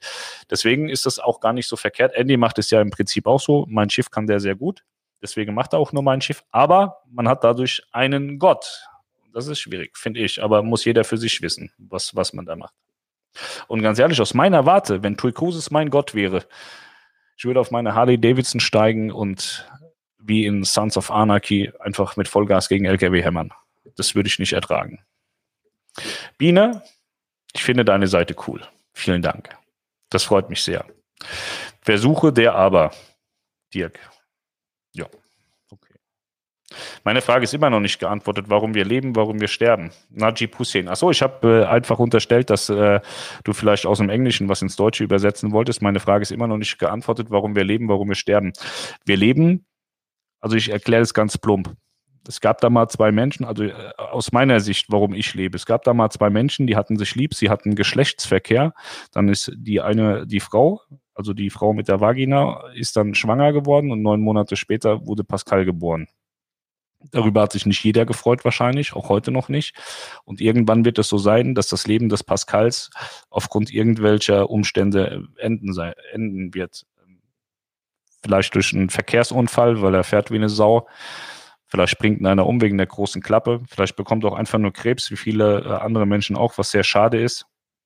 Deswegen 0.49 0.89
ist 0.89 1.05
das 1.05 1.19
auch 1.19 1.39
gar 1.39 1.53
nicht 1.53 1.67
so 1.67 1.75
verkehrt. 1.75 2.15
Andy 2.15 2.35
macht 2.35 2.57
es 2.57 2.71
ja 2.71 2.81
im 2.81 2.89
Prinzip 2.89 3.27
auch 3.27 3.39
so. 3.39 3.67
Mein 3.69 3.91
Schiff 3.91 4.09
kann 4.09 4.25
der 4.25 4.39
sehr 4.39 4.55
gut, 4.55 4.83
deswegen 5.21 5.53
macht 5.53 5.73
er 5.73 5.79
auch 5.79 5.93
nur 5.93 6.01
mein 6.01 6.21
Schiff. 6.21 6.43
Aber 6.51 7.03
man 7.11 7.27
hat 7.27 7.43
dadurch 7.43 7.83
einen 7.91 8.39
Gott. 8.39 8.87
Das 9.33 9.47
ist 9.47 9.59
schwierig, 9.59 9.97
finde 9.97 10.19
ich. 10.19 10.43
Aber 10.43 10.63
muss 10.63 10.83
jeder 10.83 11.03
für 11.03 11.17
sich 11.17 11.41
wissen, 11.41 11.71
was, 11.77 12.15
was 12.15 12.33
man 12.33 12.45
da 12.45 12.55
macht. 12.55 12.73
Und 13.67 13.81
ganz 13.81 13.99
ehrlich, 13.99 14.19
aus 14.19 14.33
meiner 14.33 14.65
Warte, 14.65 15.03
wenn 15.03 15.15
Tui 15.15 15.33
mein 15.69 15.89
Gott 15.89 16.13
wäre, 16.13 16.43
ich 17.41 17.45
würde 17.45 17.59
auf 17.59 17.71
meine 17.71 17.95
Harley 17.95 18.19
Davidson 18.21 18.59
steigen 18.59 19.11
und 19.11 19.67
wie 20.19 20.45
in 20.45 20.63
Sons 20.63 20.95
of 20.95 21.09
Anarchy 21.09 21.71
einfach 21.79 22.15
mit 22.15 22.27
Vollgas 22.27 22.69
gegen 22.69 22.85
LKW 22.85 23.23
hämmern. 23.23 23.49
Das 23.95 24.13
würde 24.13 24.27
ich 24.27 24.37
nicht 24.37 24.53
ertragen. 24.53 25.03
Biene, 26.37 26.83
ich 27.51 27.63
finde 27.63 27.83
deine 27.83 28.05
Seite 28.05 28.35
cool. 28.45 28.61
Vielen 28.93 29.23
Dank. 29.23 29.57
Das 30.11 30.23
freut 30.23 30.51
mich 30.51 30.61
sehr. 30.61 30.85
Versuche 31.81 32.31
der 32.31 32.53
aber. 32.53 32.91
Dirk. 33.73 33.97
Meine 37.03 37.21
Frage 37.21 37.43
ist 37.43 37.53
immer 37.53 37.69
noch 37.69 37.79
nicht 37.79 37.99
geantwortet, 37.99 38.45
warum 38.49 38.73
wir 38.73 38.85
leben, 38.85 39.15
warum 39.15 39.39
wir 39.39 39.47
sterben. 39.47 39.91
Najib 40.09 40.57
Hussein. 40.59 40.87
Achso, 40.87 41.11
ich 41.11 41.21
habe 41.21 41.61
äh, 41.61 41.65
einfach 41.65 41.99
unterstellt, 41.99 42.49
dass 42.49 42.69
äh, 42.69 42.99
du 43.43 43.53
vielleicht 43.53 43.85
aus 43.85 43.99
dem 43.99 44.09
Englischen 44.09 44.49
was 44.49 44.61
ins 44.61 44.75
Deutsche 44.75 45.03
übersetzen 45.03 45.51
wolltest. 45.51 45.81
Meine 45.81 45.99
Frage 45.99 46.23
ist 46.23 46.31
immer 46.31 46.47
noch 46.47 46.57
nicht 46.57 46.77
geantwortet, 46.79 47.27
warum 47.29 47.55
wir 47.55 47.63
leben, 47.63 47.89
warum 47.89 48.09
wir 48.09 48.15
sterben. 48.15 48.53
Wir 49.05 49.17
leben, 49.17 49.65
also 50.39 50.55
ich 50.55 50.69
erkläre 50.69 51.03
es 51.03 51.13
ganz 51.13 51.37
plump. 51.37 51.73
Es 52.27 52.39
gab 52.39 52.61
da 52.61 52.69
mal 52.69 52.87
zwei 52.87 53.11
Menschen, 53.11 53.45
also 53.45 53.63
äh, 53.63 53.73
aus 53.97 54.31
meiner 54.31 54.59
Sicht, 54.59 54.87
warum 54.89 55.13
ich 55.13 55.33
lebe. 55.33 55.55
Es 55.55 55.65
gab 55.65 55.83
da 55.83 55.93
mal 55.93 56.09
zwei 56.11 56.29
Menschen, 56.29 56.67
die 56.67 56.75
hatten 56.75 56.97
sich 56.97 57.15
lieb, 57.15 57.33
sie 57.33 57.49
hatten 57.49 57.75
Geschlechtsverkehr. 57.75 58.73
Dann 59.11 59.27
ist 59.27 59.51
die 59.55 59.81
eine, 59.81 60.27
die 60.27 60.39
Frau, 60.39 60.81
also 61.15 61.33
die 61.33 61.49
Frau 61.49 61.73
mit 61.73 61.87
der 61.87 61.99
Vagina, 61.99 62.63
ist 62.75 62.95
dann 62.95 63.15
schwanger 63.15 63.53
geworden 63.53 63.91
und 63.91 64.01
neun 64.01 64.21
Monate 64.21 64.55
später 64.55 65.05
wurde 65.07 65.23
Pascal 65.23 65.65
geboren. 65.65 66.07
Darüber 67.11 67.41
hat 67.41 67.51
sich 67.51 67.65
nicht 67.65 67.83
jeder 67.83 68.05
gefreut 68.05 68.45
wahrscheinlich, 68.45 68.93
auch 68.93 69.09
heute 69.09 69.31
noch 69.31 69.49
nicht. 69.49 69.75
Und 70.23 70.41
irgendwann 70.41 70.85
wird 70.85 70.99
es 70.99 71.09
so 71.09 71.17
sein, 71.17 71.55
dass 71.55 71.67
das 71.67 71.87
Leben 71.87 72.09
des 72.09 72.23
Pascals 72.23 72.89
aufgrund 73.29 73.73
irgendwelcher 73.73 74.49
Umstände 74.49 75.27
enden, 75.37 75.73
sein, 75.73 75.93
enden 76.11 76.53
wird. 76.53 76.85
Vielleicht 78.23 78.53
durch 78.53 78.73
einen 78.73 78.89
Verkehrsunfall, 78.89 79.81
weil 79.81 79.95
er 79.95 80.03
fährt 80.03 80.31
wie 80.31 80.35
eine 80.35 80.49
Sau. 80.49 80.87
Vielleicht 81.65 81.91
springt 81.93 82.25
einer 82.25 82.45
um 82.45 82.61
wegen 82.61 82.77
der 82.77 82.87
großen 82.87 83.21
Klappe. 83.21 83.61
Vielleicht 83.69 83.95
bekommt 83.95 84.23
er 84.23 84.31
auch 84.31 84.35
einfach 84.35 84.59
nur 84.59 84.73
Krebs, 84.73 85.09
wie 85.09 85.17
viele 85.17 85.61
äh, 85.61 85.67
andere 85.81 86.05
Menschen 86.05 86.35
auch, 86.35 86.57
was 86.57 86.71
sehr 86.71 86.83
schade 86.83 87.21
ist. 87.21 87.45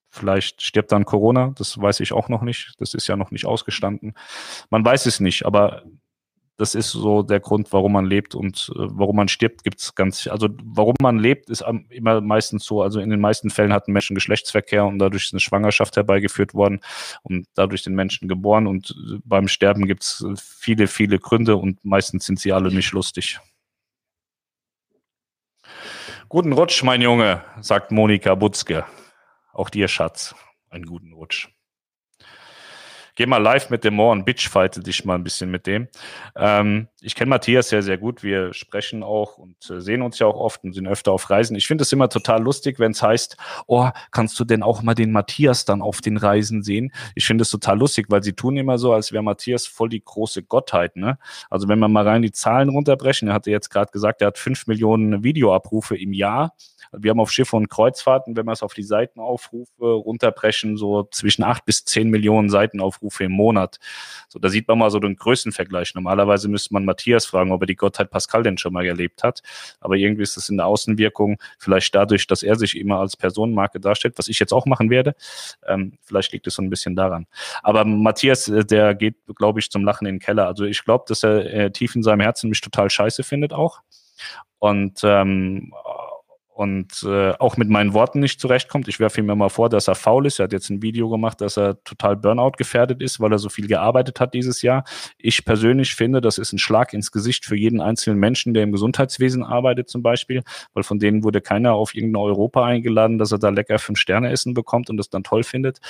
Vielleicht 0.10 0.62
stirbt 0.62 0.92
dann 0.92 1.06
Corona, 1.06 1.54
das 1.58 1.80
weiß 1.80 2.00
ich 2.00 2.14
auch 2.14 2.30
noch 2.30 2.42
nicht. 2.42 2.74
Das 2.80 2.94
ist 2.94 3.08
ja 3.08 3.16
noch 3.16 3.32
nicht 3.32 3.46
ausgestanden. 3.46 4.14
Man 4.70 4.84
weiß 4.84 5.06
es 5.06 5.20
nicht, 5.20 5.46
aber 5.46 5.84
das 6.58 6.74
ist 6.74 6.92
so 6.92 7.22
der 7.22 7.40
Grund, 7.40 7.74
warum 7.74 7.94
man 7.94 8.06
lebt 8.06 8.34
und 8.34 8.72
äh, 8.76 8.80
warum 8.80 9.18
man 9.18 9.28
stirbt, 9.28 9.64
gibt 9.64 9.82
es 9.82 9.96
ganz, 9.96 10.28
also 10.28 10.48
warum 10.64 10.96
man 11.02 11.20
lebt, 11.20 11.50
ist 11.50 11.64
immer 11.90 12.22
meistens 12.22 12.66
so, 12.66 12.82
also 12.82 13.00
in 13.00 13.10
den 13.10 13.20
meisten 13.20 13.50
Fällen 13.50 13.74
hatten 13.74 13.92
Menschen 13.92 14.16
Geschlechtsverkehr 14.16 14.86
und 14.86 15.00
dadurch 15.00 15.26
ist 15.26 15.34
eine 15.34 15.42
Schwangerschaft 15.42 15.96
herbeigeführt 15.98 16.54
worden 16.54 16.80
und 17.24 17.48
dadurch 17.56 17.84
den 17.84 17.96
Menschen 17.96 18.28
geboren 18.28 18.68
und 18.68 18.92
äh, 18.92 19.18
beim 19.26 19.48
Sterben 19.48 19.86
gibt 19.86 20.04
es 20.04 20.26
viele, 20.38 20.88
viele 20.88 21.20
Gründe 21.20 21.58
und 21.58 21.84
meistens 21.84 22.26
sind 22.26 22.40
sie 22.40 22.54
alle 22.54 22.74
nicht 22.74 22.92
lustig. 22.94 23.40
Guten 26.30 26.54
Rutsch, 26.54 26.84
mein 26.84 27.02
Junge, 27.02 27.44
sagt 27.62 27.92
Monika 27.92 28.34
Butzke. 28.36 28.86
Auch 29.54 29.70
dir, 29.70 29.88
Schatz, 29.88 30.36
einen 30.70 30.86
guten 30.86 31.14
Rutsch. 31.14 31.55
Geh 33.16 33.26
mal 33.26 33.38
live 33.38 33.70
mit 33.70 33.86
dem 33.86 33.96
Moor 33.96 34.12
und 34.12 34.26
bitchfighte 34.26 34.82
dich 34.82 35.06
mal 35.06 35.16
ein 35.16 35.24
bisschen 35.24 35.50
mit 35.50 35.68
dem. 35.68 35.88
Ähm, 36.36 36.90
ich 37.00 37.16
kenne 37.16 37.30
Matthias 37.30 37.70
sehr, 37.70 37.82
sehr 37.82 37.98
gut. 37.98 38.24
Wir 38.24 38.54
sprechen 38.54 39.04
auch 39.04 39.38
und 39.38 39.56
äh, 39.70 39.80
sehen 39.80 40.02
uns 40.02 40.20
ja 40.20 40.28
auch 40.28 40.36
oft 40.36 40.66
und 40.66 40.74
sind 40.74 40.86
öfter 40.86 41.14
auf 41.14 41.30
Reisen. 41.30 41.56
Ich 41.56 41.66
finde 41.66 41.84
es 41.84 41.94
immer 41.94 42.10
total 42.10 42.44
lustig, 42.44 42.78
wenn 42.78 42.92
es 42.92 43.02
heißt, 43.02 43.38
oh, 43.68 43.88
kannst 44.12 44.38
du 44.38 44.44
denn 44.44 44.64
auch 44.64 44.82
mal 44.82 44.96
den 44.96 45.14
Matthias 45.14 45.64
dann 45.64 45.82
auf 45.82 46.02
den 46.02 46.18
Reisen 46.18 46.62
sehen? 46.62 46.92
Ich 47.16 47.26
finde 47.26 47.44
es 47.44 47.50
total 47.50 47.80
lustig, 47.80 48.08
weil 48.10 48.22
sie 48.22 48.34
tun 48.34 48.58
immer 48.58 48.78
so, 48.78 48.92
als 48.92 49.14
wäre 49.14 49.24
Matthias 49.24 49.66
voll 49.66 49.88
die 49.88 50.04
große 50.04 50.44
Gottheit. 50.44 50.98
Ne? 50.98 51.18
Also 51.50 51.70
wenn 51.70 51.80
wir 51.80 51.88
mal 51.88 52.06
rein 52.06 52.22
die 52.22 52.34
Zahlen 52.34 52.68
runterbrechen, 52.68 53.30
er 53.30 53.34
hatte 53.36 53.50
jetzt 53.50 53.70
gerade 53.70 53.94
gesagt, 53.94 54.22
er 54.22 54.28
hat 54.28 54.38
fünf 54.38 54.68
Millionen 54.68 55.24
Videoabrufe 55.24 55.96
im 55.96 56.12
Jahr. 56.12 56.54
Wir 56.92 57.12
haben 57.12 57.20
auf 57.20 57.32
Schiffe 57.32 57.56
und 57.56 57.70
Kreuzfahrten, 57.70 58.36
wenn 58.36 58.46
wir 58.46 58.52
es 58.52 58.64
auf 58.64 58.74
die 58.74 58.84
Seitenaufrufe 58.84 59.86
runterbrechen, 59.86 60.78
so 60.78 61.04
zwischen 61.12 61.44
acht 61.44 61.66
bis 61.66 61.84
zehn 61.84 62.10
Millionen 62.10 62.50
Seitenaufrufe 62.50 63.05
im 63.20 63.32
Monat. 63.32 63.78
So, 64.28 64.40
da 64.40 64.50
sieht 64.50 64.68
man 64.68 64.78
mal 64.78 64.90
so 64.90 65.00
den 65.00 65.16
Größenvergleich. 65.16 65.96
Normalerweise 65.96 66.48
müsste 66.50 66.74
man 66.74 66.86
Matthias 66.86 67.26
fragen, 67.26 67.52
ob 67.52 67.62
er 67.62 67.68
die 67.68 67.76
Gottheit 67.76 68.10
Pascal 68.10 68.44
denn 68.44 68.58
schon 68.58 68.74
mal 68.74 68.86
erlebt 68.86 69.24
hat. 69.24 69.42
Aber 69.80 69.96
irgendwie 69.96 70.24
ist 70.24 70.38
das 70.38 70.50
in 70.50 70.58
der 70.58 70.66
Außenwirkung 70.66 71.38
vielleicht 71.60 71.94
dadurch, 71.96 72.28
dass 72.28 72.44
er 72.44 72.56
sich 72.56 72.78
immer 72.78 73.00
als 73.00 73.16
Personenmarke 73.18 73.80
darstellt, 73.80 74.18
was 74.18 74.28
ich 74.28 74.40
jetzt 74.40 74.54
auch 74.54 74.66
machen 74.66 74.90
werde. 74.90 75.16
Ähm, 75.68 75.98
vielleicht 76.04 76.32
liegt 76.34 76.48
es 76.48 76.56
so 76.56 76.62
ein 76.62 76.70
bisschen 76.70 76.96
daran. 76.96 77.28
Aber 77.64 77.86
Matthias, 77.86 78.48
äh, 78.48 78.66
der 78.66 78.96
geht, 78.96 79.16
glaube 79.36 79.60
ich, 79.60 79.70
zum 79.70 79.84
Lachen 79.84 80.08
in 80.08 80.16
den 80.16 80.20
Keller. 80.20 80.48
Also 80.48 80.66
ich 80.66 80.84
glaube, 80.84 81.06
dass 81.08 81.24
er 81.24 81.46
äh, 81.54 81.72
tief 81.72 81.96
in 81.96 82.04
seinem 82.04 82.22
Herzen 82.22 82.50
mich 82.50 82.62
total 82.62 82.90
scheiße 82.90 83.24
findet 83.24 83.54
auch. 83.54 83.82
Und 84.60 85.02
ähm, 85.04 85.74
und 86.56 87.04
äh, 87.06 87.32
auch 87.32 87.58
mit 87.58 87.68
meinen 87.68 87.94
Worten 87.94 88.22
nicht 88.22 88.40
zurechtkommt. 88.40 88.88
Ich 88.88 89.02
werfe 89.02 89.20
ihm 89.20 89.30
immer 89.30 89.50
vor, 89.50 89.68
dass 89.68 89.90
er 89.90 89.96
faul 89.96 90.26
ist. 90.26 90.40
Er 90.40 90.46
hat 90.46 90.54
jetzt 90.54 90.70
ein 90.70 90.82
Video 90.82 91.10
gemacht, 91.10 91.42
dass 91.42 91.58
er 91.58 91.84
total 91.84 92.16
Burnout 92.16 92.54
gefährdet 92.58 93.02
ist, 93.02 93.20
weil 93.20 93.34
er 93.34 93.40
so 93.40 93.50
viel 93.50 93.68
gearbeitet 93.68 94.22
hat 94.22 94.34
dieses 94.34 94.62
Jahr. 94.62 94.86
Ich 95.18 95.44
persönlich 95.44 95.96
finde, 95.96 96.22
das 96.22 96.38
ist 96.38 96.54
ein 96.54 96.58
Schlag 96.58 96.94
ins 96.94 97.12
Gesicht 97.12 97.44
für 97.44 97.58
jeden 97.58 97.82
einzelnen 97.82 98.20
Menschen, 98.20 98.54
der 98.54 98.64
im 98.64 98.72
Gesundheitswesen 98.72 99.44
arbeitet 99.44 99.90
zum 99.90 100.02
Beispiel, 100.02 100.44
weil 100.74 100.84
von 100.84 100.98
denen 100.98 101.26
wurde 101.26 101.42
keiner 101.42 101.74
auf 101.74 101.94
irgendeine 101.94 102.24
Europa 102.24 102.64
eingeladen, 102.64 103.18
dass 103.18 103.34
er 103.34 103.40
da 103.40 103.50
lecker 103.50 103.78
fünf 103.78 104.00
Sterne 104.00 104.30
essen 104.30 104.54
bekommt 104.54 104.90
und 104.90 104.96
das 104.96 105.10
dann 105.10 105.26
toll 105.26 105.44
findet. 105.44 105.82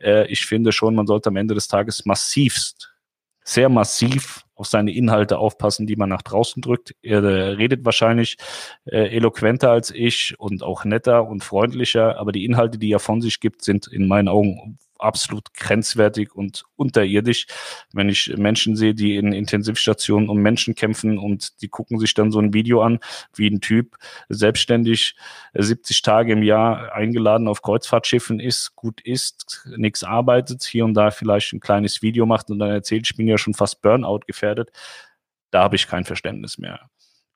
Äh, 0.00 0.26
ich 0.28 0.46
finde 0.46 0.72
schon, 0.72 0.94
man 0.94 1.06
sollte 1.06 1.28
am 1.28 1.36
Ende 1.36 1.54
des 1.54 1.68
Tages 1.68 2.06
massivst 2.06 2.93
sehr 3.44 3.68
massiv 3.68 4.44
auf 4.56 4.66
seine 4.66 4.92
Inhalte 4.92 5.38
aufpassen, 5.38 5.86
die 5.86 5.96
man 5.96 6.08
nach 6.08 6.22
draußen 6.22 6.62
drückt. 6.62 6.94
Er 7.02 7.22
äh, 7.22 7.50
redet 7.50 7.84
wahrscheinlich 7.84 8.36
äh, 8.86 9.14
eloquenter 9.14 9.70
als 9.70 9.90
ich 9.90 10.34
und 10.38 10.62
auch 10.62 10.84
netter 10.84 11.28
und 11.28 11.44
freundlicher, 11.44 12.18
aber 12.18 12.32
die 12.32 12.44
Inhalte, 12.44 12.78
die 12.78 12.90
er 12.90 13.00
von 13.00 13.20
sich 13.20 13.40
gibt, 13.40 13.62
sind 13.62 13.86
in 13.86 14.08
meinen 14.08 14.28
Augen 14.28 14.78
absolut 14.98 15.52
grenzwertig 15.54 16.34
und 16.34 16.64
unterirdisch. 16.76 17.46
Wenn 17.92 18.08
ich 18.08 18.34
Menschen 18.36 18.76
sehe, 18.76 18.94
die 18.94 19.16
in 19.16 19.32
Intensivstationen 19.32 20.28
um 20.28 20.38
Menschen 20.38 20.74
kämpfen 20.74 21.18
und 21.18 21.60
die 21.62 21.68
gucken 21.68 21.98
sich 21.98 22.14
dann 22.14 22.30
so 22.30 22.38
ein 22.38 22.54
Video 22.54 22.82
an, 22.82 22.98
wie 23.34 23.48
ein 23.48 23.60
Typ 23.60 23.96
selbstständig 24.28 25.16
70 25.54 26.02
Tage 26.02 26.32
im 26.32 26.42
Jahr 26.42 26.92
eingeladen 26.92 27.48
auf 27.48 27.62
Kreuzfahrtschiffen 27.62 28.40
ist, 28.40 28.74
gut 28.76 29.00
ist, 29.00 29.66
nichts 29.76 30.04
arbeitet, 30.04 30.62
hier 30.64 30.84
und 30.84 30.94
da 30.94 31.10
vielleicht 31.10 31.52
ein 31.52 31.60
kleines 31.60 32.02
Video 32.02 32.26
macht 32.26 32.50
und 32.50 32.58
dann 32.58 32.70
erzählt, 32.70 33.06
ich 33.06 33.16
bin 33.16 33.28
ja 33.28 33.38
schon 33.38 33.54
fast 33.54 33.82
Burnout 33.82 34.20
gefährdet, 34.26 34.70
da 35.50 35.62
habe 35.62 35.76
ich 35.76 35.86
kein 35.86 36.04
Verständnis 36.04 36.58
mehr. 36.58 36.90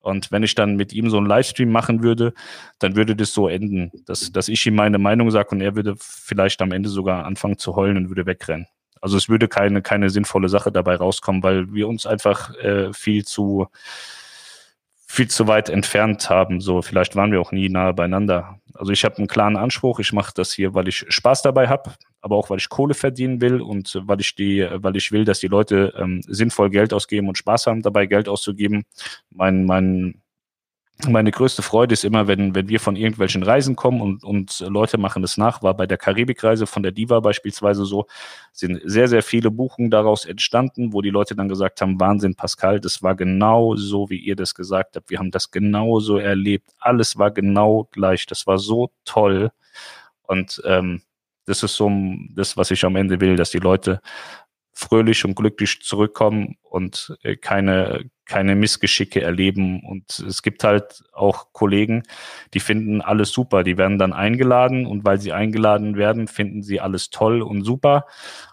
Und 0.08 0.32
wenn 0.32 0.42
ich 0.42 0.54
dann 0.54 0.76
mit 0.76 0.92
ihm 0.92 1.10
so 1.10 1.18
einen 1.18 1.26
Livestream 1.26 1.70
machen 1.70 2.02
würde, 2.02 2.32
dann 2.78 2.96
würde 2.96 3.14
das 3.14 3.32
so 3.32 3.48
enden, 3.48 3.92
dass, 4.06 4.32
dass 4.32 4.48
ich 4.48 4.66
ihm 4.66 4.74
meine 4.74 4.98
Meinung 4.98 5.30
sage 5.30 5.50
und 5.50 5.60
er 5.60 5.76
würde 5.76 5.94
vielleicht 5.98 6.60
am 6.62 6.72
Ende 6.72 6.88
sogar 6.88 7.24
anfangen 7.24 7.58
zu 7.58 7.76
heulen 7.76 7.96
und 7.96 8.08
würde 8.08 8.26
wegrennen. 8.26 8.66
Also 9.00 9.16
es 9.16 9.28
würde 9.28 9.48
keine, 9.48 9.82
keine 9.82 10.10
sinnvolle 10.10 10.48
Sache 10.48 10.72
dabei 10.72 10.96
rauskommen, 10.96 11.42
weil 11.42 11.72
wir 11.72 11.86
uns 11.86 12.06
einfach 12.06 12.54
äh, 12.56 12.92
viel 12.92 13.24
zu 13.24 13.68
viel 15.10 15.28
zu 15.28 15.46
weit 15.48 15.70
entfernt 15.70 16.28
haben. 16.28 16.60
So, 16.60 16.82
vielleicht 16.82 17.16
waren 17.16 17.32
wir 17.32 17.40
auch 17.40 17.50
nie 17.50 17.70
nahe 17.70 17.94
beieinander. 17.94 18.60
Also 18.74 18.92
ich 18.92 19.04
habe 19.04 19.16
einen 19.16 19.26
klaren 19.26 19.56
Anspruch. 19.56 20.00
Ich 20.00 20.12
mache 20.12 20.32
das 20.34 20.52
hier, 20.52 20.74
weil 20.74 20.86
ich 20.86 21.06
Spaß 21.08 21.40
dabei 21.42 21.68
habe, 21.68 21.94
aber 22.20 22.36
auch 22.36 22.50
weil 22.50 22.58
ich 22.58 22.68
Kohle 22.68 22.94
verdienen 22.94 23.40
will 23.40 23.60
und 23.60 24.00
weil 24.04 24.20
ich 24.20 24.34
die, 24.34 24.66
weil 24.70 24.96
ich 24.96 25.12
will, 25.12 25.24
dass 25.24 25.40
die 25.40 25.48
Leute 25.48 25.94
ähm, 25.96 26.22
sinnvoll 26.26 26.70
Geld 26.70 26.92
ausgeben 26.92 27.28
und 27.28 27.38
Spaß 27.38 27.66
haben 27.66 27.82
dabei 27.82 28.06
Geld 28.06 28.28
auszugeben. 28.28 28.84
Mein, 29.30 29.64
mein 29.64 30.20
meine 31.06 31.30
größte 31.30 31.62
Freude 31.62 31.92
ist 31.92 32.04
immer, 32.04 32.26
wenn, 32.26 32.56
wenn 32.56 32.68
wir 32.68 32.80
von 32.80 32.96
irgendwelchen 32.96 33.44
Reisen 33.44 33.76
kommen 33.76 34.00
und, 34.00 34.24
und 34.24 34.58
Leute 34.60 34.98
machen 34.98 35.22
es 35.22 35.36
nach, 35.36 35.62
war 35.62 35.74
bei 35.74 35.86
der 35.86 35.96
Karibikreise 35.96 36.66
von 36.66 36.82
der 36.82 36.90
Diva 36.90 37.20
beispielsweise 37.20 37.84
so, 37.84 38.06
sind 38.52 38.80
sehr, 38.84 39.06
sehr 39.06 39.22
viele 39.22 39.52
Buchungen 39.52 39.92
daraus 39.92 40.24
entstanden, 40.24 40.92
wo 40.92 41.00
die 41.00 41.10
Leute 41.10 41.36
dann 41.36 41.48
gesagt 41.48 41.80
haben, 41.80 42.00
Wahnsinn, 42.00 42.34
Pascal, 42.34 42.80
das 42.80 43.00
war 43.00 43.14
genau 43.14 43.76
so, 43.76 44.10
wie 44.10 44.18
ihr 44.18 44.34
das 44.34 44.56
gesagt 44.56 44.96
habt. 44.96 45.08
Wir 45.10 45.20
haben 45.20 45.30
das 45.30 45.52
genau 45.52 46.00
so 46.00 46.18
erlebt. 46.18 46.70
Alles 46.80 47.16
war 47.16 47.30
genau 47.30 47.88
gleich. 47.92 48.26
Das 48.26 48.48
war 48.48 48.58
so 48.58 48.90
toll. 49.04 49.52
Und 50.22 50.60
ähm, 50.64 51.02
das 51.48 51.62
ist 51.62 51.74
so 51.74 51.90
das, 52.34 52.56
was 52.56 52.70
ich 52.70 52.84
am 52.84 52.96
Ende 52.96 53.20
will, 53.20 53.36
dass 53.36 53.50
die 53.50 53.58
Leute 53.58 54.00
fröhlich 54.72 55.24
und 55.24 55.34
glücklich 55.34 55.82
zurückkommen 55.82 56.56
und 56.62 57.16
äh, 57.22 57.34
keine, 57.36 58.10
keine 58.26 58.54
Missgeschicke 58.54 59.20
erleben. 59.20 59.82
Und 59.84 60.20
es 60.20 60.42
gibt 60.42 60.62
halt 60.62 61.02
auch 61.12 61.52
Kollegen, 61.52 62.04
die 62.54 62.60
finden 62.60 63.00
alles 63.00 63.32
super. 63.32 63.64
Die 63.64 63.76
werden 63.76 63.98
dann 63.98 64.12
eingeladen 64.12 64.86
und 64.86 65.04
weil 65.04 65.20
sie 65.20 65.32
eingeladen 65.32 65.96
werden, 65.96 66.28
finden 66.28 66.62
sie 66.62 66.80
alles 66.80 67.10
toll 67.10 67.42
und 67.42 67.64
super. 67.64 68.06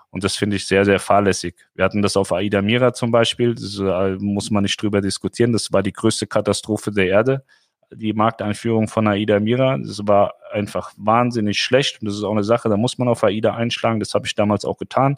Und 0.09 0.23
das 0.23 0.35
finde 0.35 0.55
ich 0.55 0.65
sehr, 0.65 0.85
sehr 0.85 0.99
fahrlässig. 0.99 1.57
Wir 1.75 1.85
hatten 1.85 2.01
das 2.01 2.17
auf 2.17 2.31
Aida 2.31 2.61
Mira 2.61 2.93
zum 2.93 3.11
Beispiel, 3.11 3.53
das 3.53 3.77
äh, 3.77 4.15
muss 4.19 4.49
man 4.49 4.63
nicht 4.63 4.81
drüber 4.81 5.01
diskutieren. 5.01 5.51
Das 5.51 5.73
war 5.73 5.83
die 5.83 5.93
größte 5.93 6.25
Katastrophe 6.25 6.91
der 6.91 7.07
Erde 7.07 7.43
die 7.91 8.13
Markteinführung 8.13 8.87
von 8.87 9.07
AIDA 9.07 9.39
Mira. 9.39 9.77
Das 9.77 9.99
war 10.07 10.35
einfach 10.51 10.91
wahnsinnig 10.97 11.59
schlecht 11.59 12.01
und 12.01 12.07
das 12.07 12.15
ist 12.15 12.23
auch 12.23 12.31
eine 12.31 12.43
Sache, 12.43 12.69
da 12.69 12.77
muss 12.77 12.97
man 12.97 13.07
auf 13.07 13.23
AIDA 13.23 13.55
einschlagen. 13.55 13.99
Das 13.99 14.13
habe 14.13 14.25
ich 14.25 14.35
damals 14.35 14.65
auch 14.65 14.77
getan. 14.77 15.17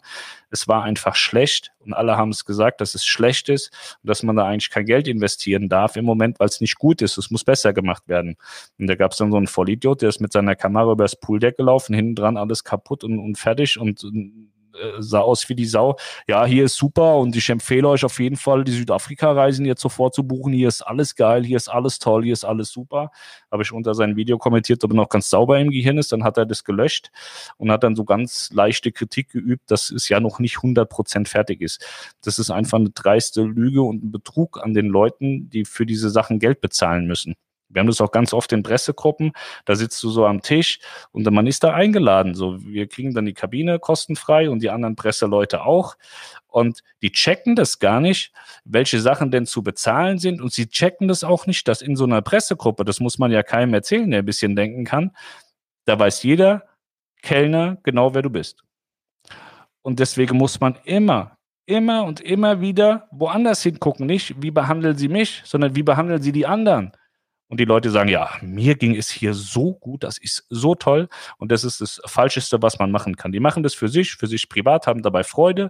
Es 0.50 0.68
war 0.68 0.82
einfach 0.82 1.14
schlecht 1.14 1.72
und 1.80 1.94
alle 1.94 2.16
haben 2.16 2.30
es 2.30 2.44
gesagt, 2.44 2.80
dass 2.80 2.94
es 2.94 3.04
schlecht 3.04 3.48
ist 3.48 3.70
und 4.02 4.08
dass 4.08 4.22
man 4.22 4.36
da 4.36 4.46
eigentlich 4.46 4.70
kein 4.70 4.86
Geld 4.86 5.08
investieren 5.08 5.68
darf 5.68 5.96
im 5.96 6.04
Moment, 6.04 6.40
weil 6.40 6.48
es 6.48 6.60
nicht 6.60 6.78
gut 6.78 7.02
ist. 7.02 7.18
Es 7.18 7.30
muss 7.30 7.44
besser 7.44 7.72
gemacht 7.72 8.08
werden. 8.08 8.36
Und 8.78 8.86
da 8.86 8.94
gab 8.94 9.12
es 9.12 9.18
dann 9.18 9.30
so 9.30 9.36
einen 9.36 9.46
Vollidiot, 9.46 10.02
der 10.02 10.08
ist 10.08 10.20
mit 10.20 10.32
seiner 10.32 10.56
Kamera 10.56 10.92
übers 10.92 11.16
Pooldeck 11.16 11.56
gelaufen, 11.56 11.94
hinten 11.94 12.14
dran 12.14 12.36
alles 12.36 12.64
kaputt 12.64 13.04
und, 13.04 13.18
und 13.18 13.38
fertig 13.38 13.78
und 13.78 14.04
äh, 14.04 14.30
sah 14.98 15.20
aus 15.20 15.48
wie 15.48 15.54
die 15.54 15.66
Sau. 15.66 15.96
Ja, 16.26 16.44
hier 16.44 16.64
ist 16.64 16.76
super 16.76 17.16
und 17.16 17.34
ich 17.36 17.48
empfehle 17.48 17.88
euch 17.88 18.04
auf 18.04 18.18
jeden 18.20 18.36
Fall, 18.36 18.64
die 18.64 18.72
Südafrika-Reisen 18.72 19.66
jetzt 19.66 19.82
sofort 19.82 20.14
zu 20.14 20.24
buchen. 20.24 20.52
Hier 20.52 20.68
ist 20.68 20.82
alles 20.82 21.14
geil, 21.14 21.44
hier 21.44 21.56
ist 21.56 21.68
alles 21.68 21.98
toll, 21.98 22.24
hier 22.24 22.32
ist 22.32 22.44
alles 22.44 22.70
super. 22.70 23.10
Habe 23.50 23.62
ich 23.62 23.72
unter 23.72 23.94
sein 23.94 24.16
Video 24.16 24.38
kommentiert, 24.38 24.84
ob 24.84 24.92
er 24.92 24.96
noch 24.96 25.08
ganz 25.08 25.30
sauber 25.30 25.58
im 25.58 25.70
Gehirn 25.70 25.98
ist. 25.98 26.12
Dann 26.12 26.24
hat 26.24 26.38
er 26.38 26.46
das 26.46 26.64
gelöscht 26.64 27.10
und 27.56 27.70
hat 27.70 27.82
dann 27.82 27.96
so 27.96 28.04
ganz 28.04 28.50
leichte 28.52 28.92
Kritik 28.92 29.30
geübt, 29.30 29.70
dass 29.70 29.90
es 29.90 30.08
ja 30.08 30.20
noch 30.20 30.38
nicht 30.38 30.56
100% 30.56 31.28
fertig 31.28 31.60
ist. 31.60 31.84
Das 32.22 32.38
ist 32.38 32.50
einfach 32.50 32.78
eine 32.78 32.90
dreiste 32.90 33.42
Lüge 33.42 33.82
und 33.82 34.04
ein 34.04 34.12
Betrug 34.12 34.62
an 34.62 34.74
den 34.74 34.86
Leuten, 34.86 35.50
die 35.50 35.64
für 35.64 35.86
diese 35.86 36.10
Sachen 36.10 36.38
Geld 36.38 36.60
bezahlen 36.60 37.06
müssen. 37.06 37.34
Wir 37.68 37.80
haben 37.80 37.86
das 37.86 38.00
auch 38.00 38.10
ganz 38.10 38.32
oft 38.32 38.52
in 38.52 38.62
Pressegruppen. 38.62 39.32
Da 39.64 39.76
sitzt 39.76 40.02
du 40.02 40.10
so 40.10 40.26
am 40.26 40.40
Tisch 40.40 40.78
und 41.12 41.30
man 41.30 41.46
ist 41.46 41.64
da 41.64 41.74
eingeladen. 41.74 42.34
So, 42.34 42.58
wir 42.60 42.86
kriegen 42.86 43.14
dann 43.14 43.26
die 43.26 43.34
Kabine 43.34 43.78
kostenfrei 43.78 44.48
und 44.48 44.62
die 44.62 44.70
anderen 44.70 44.96
Presseleute 44.96 45.62
auch. 45.64 45.96
Und 46.46 46.82
die 47.02 47.12
checken 47.12 47.56
das 47.56 47.78
gar 47.78 48.00
nicht, 48.00 48.32
welche 48.64 49.00
Sachen 49.00 49.30
denn 49.30 49.44
zu 49.44 49.62
bezahlen 49.62 50.18
sind. 50.18 50.40
Und 50.40 50.52
sie 50.52 50.68
checken 50.68 51.08
das 51.08 51.24
auch 51.24 51.46
nicht, 51.46 51.68
dass 51.68 51.82
in 51.82 51.94
so 51.94 52.04
einer 52.04 52.22
Pressegruppe, 52.22 52.84
das 52.84 53.00
muss 53.00 53.18
man 53.18 53.30
ja 53.30 53.42
keinem 53.42 53.74
erzählen, 53.74 54.10
der 54.10 54.20
ein 54.20 54.26
bisschen 54.26 54.56
denken 54.56 54.84
kann, 54.84 55.14
da 55.84 55.98
weiß 55.98 56.22
jeder 56.22 56.64
Kellner 57.22 57.78
genau, 57.82 58.14
wer 58.14 58.22
du 58.22 58.30
bist. 58.30 58.64
Und 59.82 60.00
deswegen 60.00 60.36
muss 60.38 60.60
man 60.60 60.78
immer, 60.84 61.36
immer 61.66 62.04
und 62.04 62.20
immer 62.20 62.60
wieder 62.62 63.08
woanders 63.10 63.62
hingucken. 63.62 64.06
Nicht, 64.06 64.42
wie 64.42 64.50
behandeln 64.50 64.96
sie 64.96 65.08
mich, 65.08 65.42
sondern 65.44 65.76
wie 65.76 65.82
behandeln 65.82 66.22
sie 66.22 66.32
die 66.32 66.46
anderen 66.46 66.92
und 67.48 67.58
die 67.60 67.64
Leute 67.64 67.90
sagen, 67.90 68.08
ja, 68.08 68.30
mir 68.42 68.74
ging 68.74 68.94
es 68.94 69.08
hier 69.10 69.34
so 69.34 69.74
gut, 69.74 70.04
das 70.04 70.18
ist 70.18 70.46
so 70.50 70.74
toll 70.74 71.08
und 71.38 71.50
das 71.50 71.64
ist 71.64 71.80
das 71.80 72.00
Falscheste, 72.04 72.62
was 72.62 72.78
man 72.78 72.90
machen 72.90 73.16
kann. 73.16 73.32
Die 73.32 73.40
machen 73.40 73.62
das 73.62 73.74
für 73.74 73.88
sich, 73.88 74.14
für 74.14 74.26
sich 74.26 74.48
privat, 74.48 74.86
haben 74.86 75.02
dabei 75.02 75.24
Freude 75.24 75.68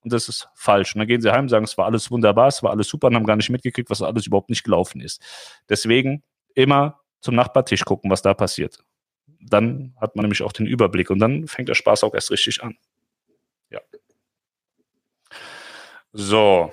und 0.00 0.12
das 0.12 0.28
ist 0.28 0.48
falsch. 0.54 0.94
Und 0.94 1.00
dann 1.00 1.08
gehen 1.08 1.20
sie 1.20 1.32
heim, 1.32 1.48
sagen, 1.48 1.64
es 1.64 1.76
war 1.76 1.86
alles 1.86 2.10
wunderbar, 2.10 2.48
es 2.48 2.62
war 2.62 2.70
alles 2.70 2.88
super 2.88 3.08
und 3.08 3.16
haben 3.16 3.26
gar 3.26 3.36
nicht 3.36 3.50
mitgekriegt, 3.50 3.90
was 3.90 4.00
alles 4.00 4.26
überhaupt 4.26 4.48
nicht 4.48 4.64
gelaufen 4.64 5.00
ist. 5.00 5.20
Deswegen 5.68 6.22
immer 6.54 7.00
zum 7.20 7.34
Nachbartisch 7.34 7.84
gucken, 7.84 8.10
was 8.10 8.22
da 8.22 8.32
passiert. 8.34 8.78
Dann 9.40 9.94
hat 10.00 10.14
man 10.14 10.22
nämlich 10.22 10.42
auch 10.42 10.52
den 10.52 10.66
Überblick 10.66 11.10
und 11.10 11.18
dann 11.18 11.48
fängt 11.48 11.68
der 11.68 11.74
Spaß 11.74 12.04
auch 12.04 12.14
erst 12.14 12.30
richtig 12.30 12.62
an. 12.62 12.76
Ja. 13.70 13.80
So. 16.12 16.72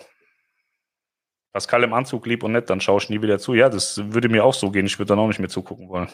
Pascal 1.56 1.86
im 1.86 1.94
Anzug 1.94 2.26
lieb 2.26 2.44
und 2.44 2.52
nett, 2.52 2.70
dann 2.70 2.82
schaue 2.82 3.02
ich 3.02 3.10
nie 3.10 3.22
wieder 3.22 3.40
zu. 3.40 3.54
Ja, 3.54 3.70
das 3.70 4.12
würde 4.12 4.28
mir 4.28 4.44
auch 4.44 4.54
so 4.54 4.72
gehen. 4.72 4.88
Ich 4.88 5.00
würde 5.00 5.08
dann 5.08 5.20
auch 5.20 5.30
nicht 5.30 5.40
mehr 5.40 5.48
zugucken 5.48 5.88
wollen. 5.88 6.10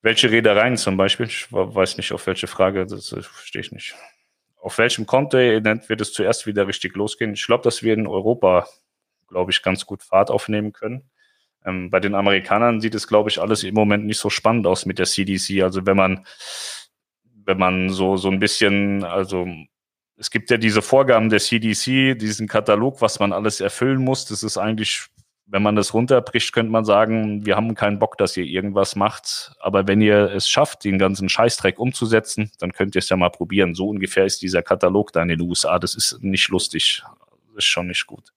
Welche 0.00 0.30
Reedereien 0.30 0.76
zum 0.76 0.96
Beispiel? 0.96 1.26
Ich 1.26 1.50
weiß 1.50 1.96
nicht, 1.96 2.12
auf 2.12 2.24
welche 2.28 2.46
Frage, 2.46 2.86
das 2.86 3.08
verstehe 3.08 3.62
ich 3.62 3.72
nicht. 3.72 3.96
Auf 4.60 4.78
welchem 4.78 5.06
Kontinent 5.06 5.88
wird 5.88 6.00
es 6.00 6.12
zuerst 6.12 6.46
wieder 6.46 6.68
richtig 6.68 6.94
losgehen? 6.94 7.32
Ich 7.32 7.44
glaube, 7.46 7.64
dass 7.64 7.82
wir 7.82 7.94
in 7.94 8.06
Europa, 8.06 8.68
glaube 9.26 9.50
ich, 9.50 9.60
ganz 9.60 9.84
gut 9.86 10.04
Fahrt 10.04 10.30
aufnehmen 10.30 10.72
können. 10.72 11.10
Ähm, 11.64 11.90
bei 11.90 11.98
den 11.98 12.14
Amerikanern 12.14 12.80
sieht 12.80 12.94
es, 12.94 13.08
glaube 13.08 13.28
ich, 13.28 13.40
alles 13.40 13.64
im 13.64 13.74
Moment 13.74 14.06
nicht 14.06 14.18
so 14.18 14.30
spannend 14.30 14.68
aus 14.68 14.86
mit 14.86 15.00
der 15.00 15.06
CDC. 15.06 15.64
Also 15.64 15.84
wenn 15.84 15.96
man, 15.96 16.24
wenn 17.44 17.58
man 17.58 17.90
so, 17.90 18.16
so 18.18 18.30
ein 18.30 18.38
bisschen, 18.38 19.02
also 19.02 19.48
es 20.24 20.30
gibt 20.30 20.50
ja 20.50 20.56
diese 20.56 20.80
Vorgaben 20.80 21.28
der 21.28 21.38
CDC, 21.38 22.18
diesen 22.18 22.48
Katalog, 22.48 23.02
was 23.02 23.20
man 23.20 23.34
alles 23.34 23.60
erfüllen 23.60 23.98
muss. 23.98 24.24
Das 24.24 24.42
ist 24.42 24.56
eigentlich, 24.56 25.08
wenn 25.44 25.62
man 25.62 25.76
das 25.76 25.92
runterbricht, 25.92 26.54
könnte 26.54 26.72
man 26.72 26.86
sagen, 26.86 27.44
wir 27.44 27.56
haben 27.56 27.74
keinen 27.74 27.98
Bock, 27.98 28.16
dass 28.16 28.34
ihr 28.38 28.46
irgendwas 28.46 28.96
macht. 28.96 29.52
Aber 29.60 29.86
wenn 29.86 30.00
ihr 30.00 30.32
es 30.32 30.48
schafft, 30.48 30.84
den 30.84 30.98
ganzen 30.98 31.28
Scheißdreck 31.28 31.78
umzusetzen, 31.78 32.50
dann 32.58 32.72
könnt 32.72 32.94
ihr 32.94 33.00
es 33.00 33.10
ja 33.10 33.18
mal 33.18 33.28
probieren. 33.28 33.74
So 33.74 33.86
ungefähr 33.86 34.24
ist 34.24 34.40
dieser 34.40 34.62
Katalog 34.62 35.12
da 35.12 35.20
in 35.20 35.28
den 35.28 35.42
USA. 35.42 35.78
Das 35.78 35.94
ist 35.94 36.22
nicht 36.22 36.48
lustig. 36.48 37.02
Das 37.48 37.56
ist 37.58 37.66
schon 37.66 37.88
nicht 37.88 38.06
gut. 38.06 38.32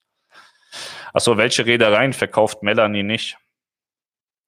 Achso, 1.14 1.38
welche 1.38 1.66
Reedereien 1.66 2.12
verkauft 2.12 2.64
Melanie 2.64 3.04
nicht? 3.04 3.38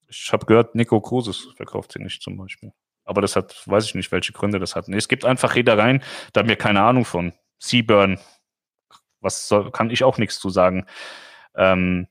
Ich 0.10 0.34
habe 0.34 0.46
gehört, 0.46 0.76
Nico 0.76 1.00
Cruises 1.00 1.48
verkauft 1.56 1.94
sie 1.94 2.04
nicht 2.04 2.22
zum 2.22 2.36
Beispiel. 2.36 2.74
Aber 3.10 3.22
das 3.22 3.36
hat, 3.36 3.64
weiß 3.66 3.86
ich 3.86 3.96
nicht, 3.96 4.12
welche 4.12 4.34
Gründe 4.34 4.60
das 4.60 4.76
hat. 4.76 4.88
Nee, 4.88 4.98
es 4.98 5.08
gibt 5.08 5.26
einfach 5.26 5.56
Reedereien, 5.56 6.04
da 6.32 6.42
haben 6.42 6.50
wir 6.50 6.56
keine 6.56 6.82
Ahnung 6.82 7.06
von. 7.06 7.34
Seaburn, 7.58 8.20
was 9.20 9.48
soll, 9.48 9.72
kann 9.72 9.90
ich 9.90 10.04
auch 10.04 10.18
nichts 10.18 10.40
zu 10.40 10.50
sagen. 10.50 10.86
Ähm, 11.56 12.08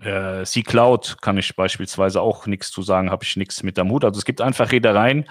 äh, 0.00 0.44
Sea 0.44 0.62
Cloud 0.62 1.18
kann 1.20 1.36
ich 1.36 1.54
beispielsweise 1.54 2.22
auch 2.22 2.46
nichts 2.46 2.70
zu 2.70 2.82
sagen, 2.82 3.10
habe 3.10 3.24
ich 3.24 3.36
nichts 3.36 3.62
mit 3.62 3.76
der 3.76 3.84
Mut. 3.84 4.04
Also 4.04 4.18
es 4.18 4.24
gibt 4.24 4.40
einfach 4.40 4.72
Reedereien. 4.72 5.28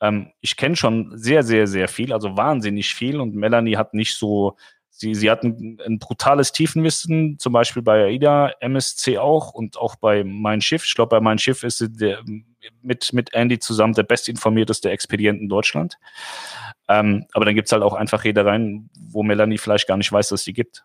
Ähm, 0.00 0.32
ich 0.40 0.56
kenne 0.56 0.76
schon 0.76 1.16
sehr, 1.18 1.42
sehr, 1.42 1.66
sehr 1.66 1.88
viel, 1.88 2.12
also 2.12 2.36
wahnsinnig 2.36 2.94
viel 2.94 3.20
und 3.20 3.34
Melanie 3.34 3.76
hat 3.76 3.94
nicht 3.94 4.16
so 4.16 4.56
Sie, 4.94 5.14
sie 5.14 5.30
hatten 5.30 5.78
ein 5.84 5.98
brutales 5.98 6.52
Tiefenwissen, 6.52 7.38
zum 7.38 7.54
Beispiel 7.54 7.82
bei 7.82 8.04
AIDA, 8.04 8.52
MSC 8.60 9.18
auch 9.18 9.52
und 9.52 9.78
auch 9.78 9.96
bei 9.96 10.22
Mein 10.22 10.60
Schiff. 10.60 10.84
Ich 10.84 10.94
glaube, 10.94 11.16
bei 11.16 11.20
Mein 11.20 11.38
Schiff 11.38 11.62
ist 11.62 11.78
sie 11.78 11.90
der, 11.90 12.22
mit, 12.82 13.12
mit 13.12 13.32
Andy 13.32 13.58
zusammen 13.58 13.94
der 13.94 14.02
bestinformierteste 14.02 14.90
Expedient 14.90 15.40
in 15.40 15.48
Deutschland. 15.48 15.96
Ähm, 16.88 17.26
aber 17.32 17.46
dann 17.46 17.54
gibt 17.54 17.68
es 17.68 17.72
halt 17.72 17.82
auch 17.82 17.94
einfach 17.94 18.24
Reedereien, 18.24 18.90
wo 18.94 19.22
Melanie 19.22 19.58
vielleicht 19.58 19.88
gar 19.88 19.96
nicht 19.96 20.12
weiß, 20.12 20.28
dass 20.28 20.44
sie 20.44 20.52
gibt, 20.52 20.84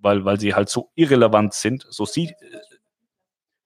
weil, 0.00 0.24
weil 0.24 0.40
sie 0.40 0.54
halt 0.54 0.70
so 0.70 0.90
irrelevant 0.94 1.52
sind. 1.52 1.86
So 1.90 2.06
sie, 2.06 2.34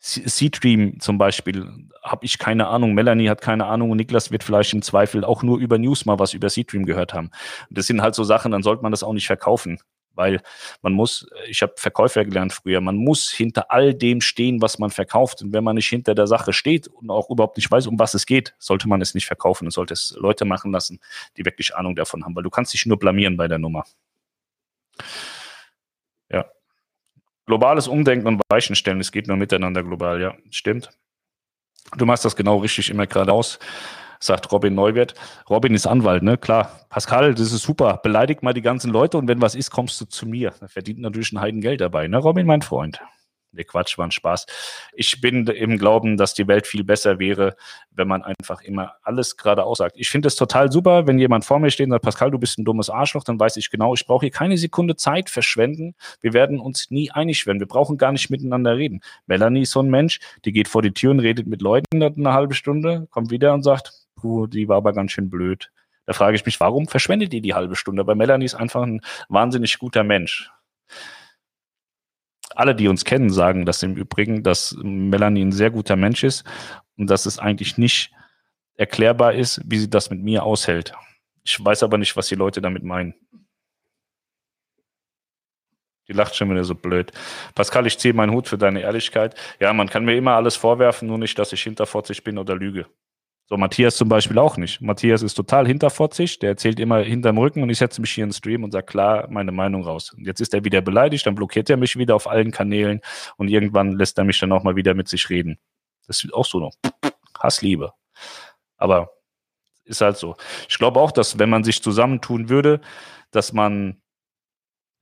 Seedream 0.07 1.01
zum 1.01 1.19
Beispiel, 1.19 1.69
habe 2.03 2.25
ich 2.25 2.39
keine 2.39 2.69
Ahnung, 2.69 2.95
Melanie 2.95 3.29
hat 3.29 3.41
keine 3.41 3.67
Ahnung 3.67 3.91
und 3.91 3.97
Niklas 3.97 4.31
wird 4.31 4.45
vielleicht 4.45 4.73
im 4.73 4.83
Zweifel 4.83 5.25
auch 5.25 5.43
nur 5.43 5.59
über 5.59 5.79
News 5.79 6.07
mal 6.07 6.19
was 6.19 6.33
über 6.33 6.49
Seedream 6.49 6.87
gehört 6.87 7.13
haben. 7.13 7.31
Das 7.71 7.87
sind 7.87 8.01
halt 8.01 8.15
so 8.15 8.23
Sachen, 8.23 8.53
dann 8.53 8.63
sollte 8.63 8.83
man 8.83 8.93
das 8.93 9.03
auch 9.03 9.13
nicht 9.13 9.27
verkaufen, 9.27 9.81
weil 10.15 10.41
man 10.81 10.93
muss, 10.93 11.27
ich 11.49 11.61
habe 11.63 11.75
Verkäufer 11.77 12.25
gelernt 12.25 12.53
früher, 12.53 12.81
man 12.81 12.97
muss 12.97 13.31
hinter 13.31 13.73
all 13.73 13.95
dem 13.95 14.21
stehen, 14.21 14.63
was 14.63 14.79
man 14.79 14.91
verkauft. 14.91 15.43
Und 15.43 15.53
wenn 15.53 15.65
man 15.65 15.75
nicht 15.75 15.89
hinter 15.89 16.15
der 16.15 16.29
Sache 16.29 16.53
steht 16.53 16.87
und 16.87 17.11
auch 17.11 17.29
überhaupt 17.29 17.57
nicht 17.57 17.71
weiß, 17.71 17.89
um 17.89 17.99
was 17.99 18.15
es 18.15 18.27
geht, 18.27 18.55
sollte 18.59 18.89
man 18.89 19.01
es 19.01 19.15
nicht 19.15 19.27
verkaufen 19.27 19.67
und 19.67 19.73
sollte 19.73 19.95
es 19.95 20.17
Leute 20.19 20.45
machen 20.45 20.71
lassen, 20.73 21.01
die 21.37 21.45
wirklich 21.45 21.75
Ahnung 21.75 21.97
davon 21.97 22.25
haben, 22.25 22.37
weil 22.37 22.45
du 22.45 22.51
kannst 22.51 22.73
dich 22.73 22.87
nur 22.87 22.99
blamieren 22.99 23.37
bei 23.37 23.49
der 23.49 23.59
Nummer. 23.59 23.85
Globales 27.47 27.87
Umdenken 27.87 28.27
und 28.27 28.43
Weichenstellen, 28.49 29.01
es 29.01 29.13
geht 29.13 29.29
nur 29.29 29.37
miteinander 29.37 29.83
global, 29.85 30.21
ja, 30.21 30.35
stimmt. 30.51 30.91
Du 31.97 32.05
machst 32.05 32.25
das 32.25 32.35
genau 32.35 32.59
richtig 32.59 32.91
immer 32.91 33.07
geradeaus, 33.07 33.61
sagt 34.19 34.51
Robin 34.51 34.75
Neuwirth. 34.75 35.15
Robin 35.49 35.73
ist 35.73 35.87
Anwalt, 35.87 36.25
ne? 36.25 36.37
Klar. 36.37 36.87
Pascal, 36.89 37.35
das 37.35 37.53
ist 37.53 37.63
super. 37.63 38.01
Beleidigt 38.03 38.43
mal 38.43 38.53
die 38.53 38.63
ganzen 38.63 38.91
Leute 38.91 39.17
und 39.19 39.29
wenn 39.29 39.41
was 39.41 39.55
ist, 39.55 39.71
kommst 39.71 40.01
du 40.01 40.07
zu 40.07 40.27
mir. 40.27 40.53
Da 40.59 40.67
verdient 40.67 40.99
natürlich 40.99 41.33
ein 41.33 41.41
Heidengeld 41.41 41.81
dabei, 41.81 42.09
ne? 42.09 42.19
Robin, 42.19 42.47
mein 42.47 42.63
Freund. 42.63 43.01
Nee, 43.53 43.65
Quatsch, 43.65 43.97
war 43.97 44.07
ein 44.07 44.11
Spaß. 44.11 44.47
Ich 44.93 45.21
bin 45.21 45.47
im 45.47 45.79
Glauben, 45.79 46.17
dass 46.17 46.35
die 46.35 46.47
Welt 46.47 46.67
viel 46.67 46.85
besser 46.85 47.19
wäre, 47.19 47.57
wenn 47.91 48.07
man 48.07 48.23
einfach 48.23 48.61
immer 48.61 48.97
alles 49.03 49.37
gerade 49.37 49.65
aussagt. 49.65 49.97
Ich 49.99 50.11
finde 50.11 50.29
es 50.29 50.37
total 50.37 50.71
super, 50.71 51.07
wenn 51.07 51.19
jemand 51.19 51.45
vor 51.45 51.59
mir 51.59 51.71
steht 51.71 51.87
und 51.87 51.93
sagt, 51.93 52.05
Pascal, 52.05 52.31
du 52.31 52.39
bist 52.39 52.59
ein 52.59 52.65
dummes 52.65 52.91
Arschloch, 52.91 53.25
dann 53.25 53.41
weiß 53.41 53.57
ich 53.57 53.71
genau, 53.71 53.95
ich 53.95 54.07
brauche 54.07 54.27
hier 54.27 54.31
keine 54.31 54.59
Sekunde 54.59 54.97
Zeit 54.97 55.31
verschwenden. 55.31 55.95
Wir 56.21 56.35
werden 56.35 56.61
uns 56.61 56.91
nie 56.91 57.11
einig 57.11 57.47
werden. 57.47 57.61
Wir 57.61 57.67
brauchen 57.67 57.97
gar 57.97 58.13
nicht 58.13 58.29
miteinander 58.31 58.77
reden. 58.77 59.01
Melanie 59.27 59.63
ist 59.63 59.71
so 59.71 59.81
ein 59.81 59.89
Mensch, 59.89 60.21
die 60.45 60.53
geht 60.53 60.69
vor 60.69 60.83
die 60.83 60.93
Tür 60.93 61.13
und 61.13 61.21
redet 61.21 61.47
mit 61.47 61.63
Leuten 61.63 62.03
eine 62.03 62.33
halbe 62.33 62.55
Stunde, 62.55 63.07
kommt 63.11 63.31
wieder 63.31 63.55
und 63.55 63.63
sagt, 63.63 63.93
puh, 64.17 64.47
die 64.47 64.69
war 64.69 64.77
aber 64.77 64.93
ganz 64.93 65.13
schön 65.13 65.31
blöd. 65.31 65.71
Da 66.05 66.13
frage 66.13 66.37
ich 66.37 66.45
mich, 66.45 66.61
warum 66.61 66.87
verschwendet 66.87 67.33
ihr 67.35 67.41
die 67.41 67.55
halbe 67.55 67.75
Stunde? 67.75 68.01
Aber 68.01 68.15
Melanie 68.15 68.45
ist 68.45 68.55
einfach 68.55 68.83
ein 68.83 69.01
wahnsinnig 69.29 69.79
guter 69.79 70.05
Mensch 70.05 70.51
alle, 72.57 72.75
die 72.75 72.89
uns 72.89 73.05
kennen, 73.05 73.31
sagen 73.31 73.67
das 73.67 73.83
im 73.83 73.95
Übrigen, 73.95 74.43
dass 74.43 74.77
Melanie 74.83 75.45
ein 75.45 75.53
sehr 75.53 75.71
guter 75.71 75.97
Mensch 75.97 76.25
ist 76.25 76.45
und 76.97 77.09
dass 77.11 77.27
es 77.27 77.39
eigentlich 77.39 77.79
nicht 77.79 78.13
erklärbar 78.75 79.35
ist, 79.35 79.61
wie 79.65 79.79
sie 79.79 79.91
das 79.91 80.11
mit 80.11 80.23
mir 80.23 80.43
aushält. 80.43 80.93
Ich 81.45 81.63
weiß 81.65 81.83
aber 81.83 81.99
nicht, 81.99 82.17
was 82.17 82.29
die 82.29 82.35
Leute 82.35 82.61
damit 82.61 82.83
meinen. 82.83 83.15
Die 86.09 86.13
lacht 86.13 86.37
schon 86.37 86.51
wieder 86.51 86.65
so 86.65 86.75
blöd. 86.75 87.13
Pascal, 87.55 87.87
ich 87.87 87.99
ziehe 87.99 88.15
meinen 88.15 88.33
Hut 88.33 88.49
für 88.49 88.59
deine 88.59 88.81
Ehrlichkeit. 88.81 89.35
Ja, 89.59 89.73
man 89.73 89.89
kann 89.89 90.05
mir 90.05 90.17
immer 90.17 90.33
alles 90.33 90.57
vorwerfen, 90.57 91.09
nur 91.09 91.19
nicht, 91.19 91.39
dass 91.39 91.53
ich 91.53 91.63
hinterfotzig 91.63 92.23
bin 92.23 92.39
oder 92.39 92.55
lüge. 92.55 92.87
So, 93.49 93.57
Matthias 93.57 93.97
zum 93.97 94.09
Beispiel 94.09 94.39
auch 94.39 94.57
nicht. 94.57 94.81
Matthias 94.81 95.23
ist 95.23 95.35
total 95.35 95.69
hinterfotzig, 95.69 96.41
der 96.41 96.51
erzählt 96.51 96.81
immer 96.81 96.99
hinterm 96.99 97.39
Rücken 97.39 97.63
und 97.63 97.71
ich 97.71 97.79
setze 97.79 98.01
mich 98.01 98.11
hier 98.11 98.25
in 98.25 98.31
den 98.31 98.35
Stream 98.35 98.65
und 98.65 98.73
sage 98.73 98.87
klar 98.87 99.29
meine 99.31 99.53
Meinung 99.53 99.85
raus. 99.85 100.13
Und 100.13 100.27
jetzt 100.27 100.41
ist 100.41 100.53
er 100.53 100.65
wieder 100.65 100.81
beleidigt, 100.81 101.27
dann 101.27 101.37
blockiert 101.37 101.71
er 101.71 101.77
mich 101.77 101.97
wieder 101.97 102.17
auf 102.17 102.27
allen 102.29 102.51
Kanälen 102.51 103.01
und 103.37 103.47
irgendwann 103.47 103.93
lässt 103.93 104.19
er 104.19 104.25
mich 104.25 104.41
dann 104.41 104.51
auch 104.51 104.65
mal 104.65 104.75
wieder 104.75 104.95
mit 104.95 105.07
sich 105.07 105.31
reden. 105.31 105.59
Das 106.09 106.25
ist 106.25 106.35
auch 106.35 106.45
so 106.45 106.59
noch 106.59 106.73
Hassliebe. 107.39 107.93
Aber 108.79 109.11
ist 109.85 110.01
halt 110.01 110.17
so. 110.17 110.35
Ich 110.69 110.79
glaube 110.79 110.99
auch, 110.99 111.13
dass 111.13 111.39
wenn 111.39 111.49
man 111.49 111.63
sich 111.63 111.81
zusammentun 111.81 112.49
würde, 112.49 112.81
dass 113.31 113.53
man, 113.53 114.03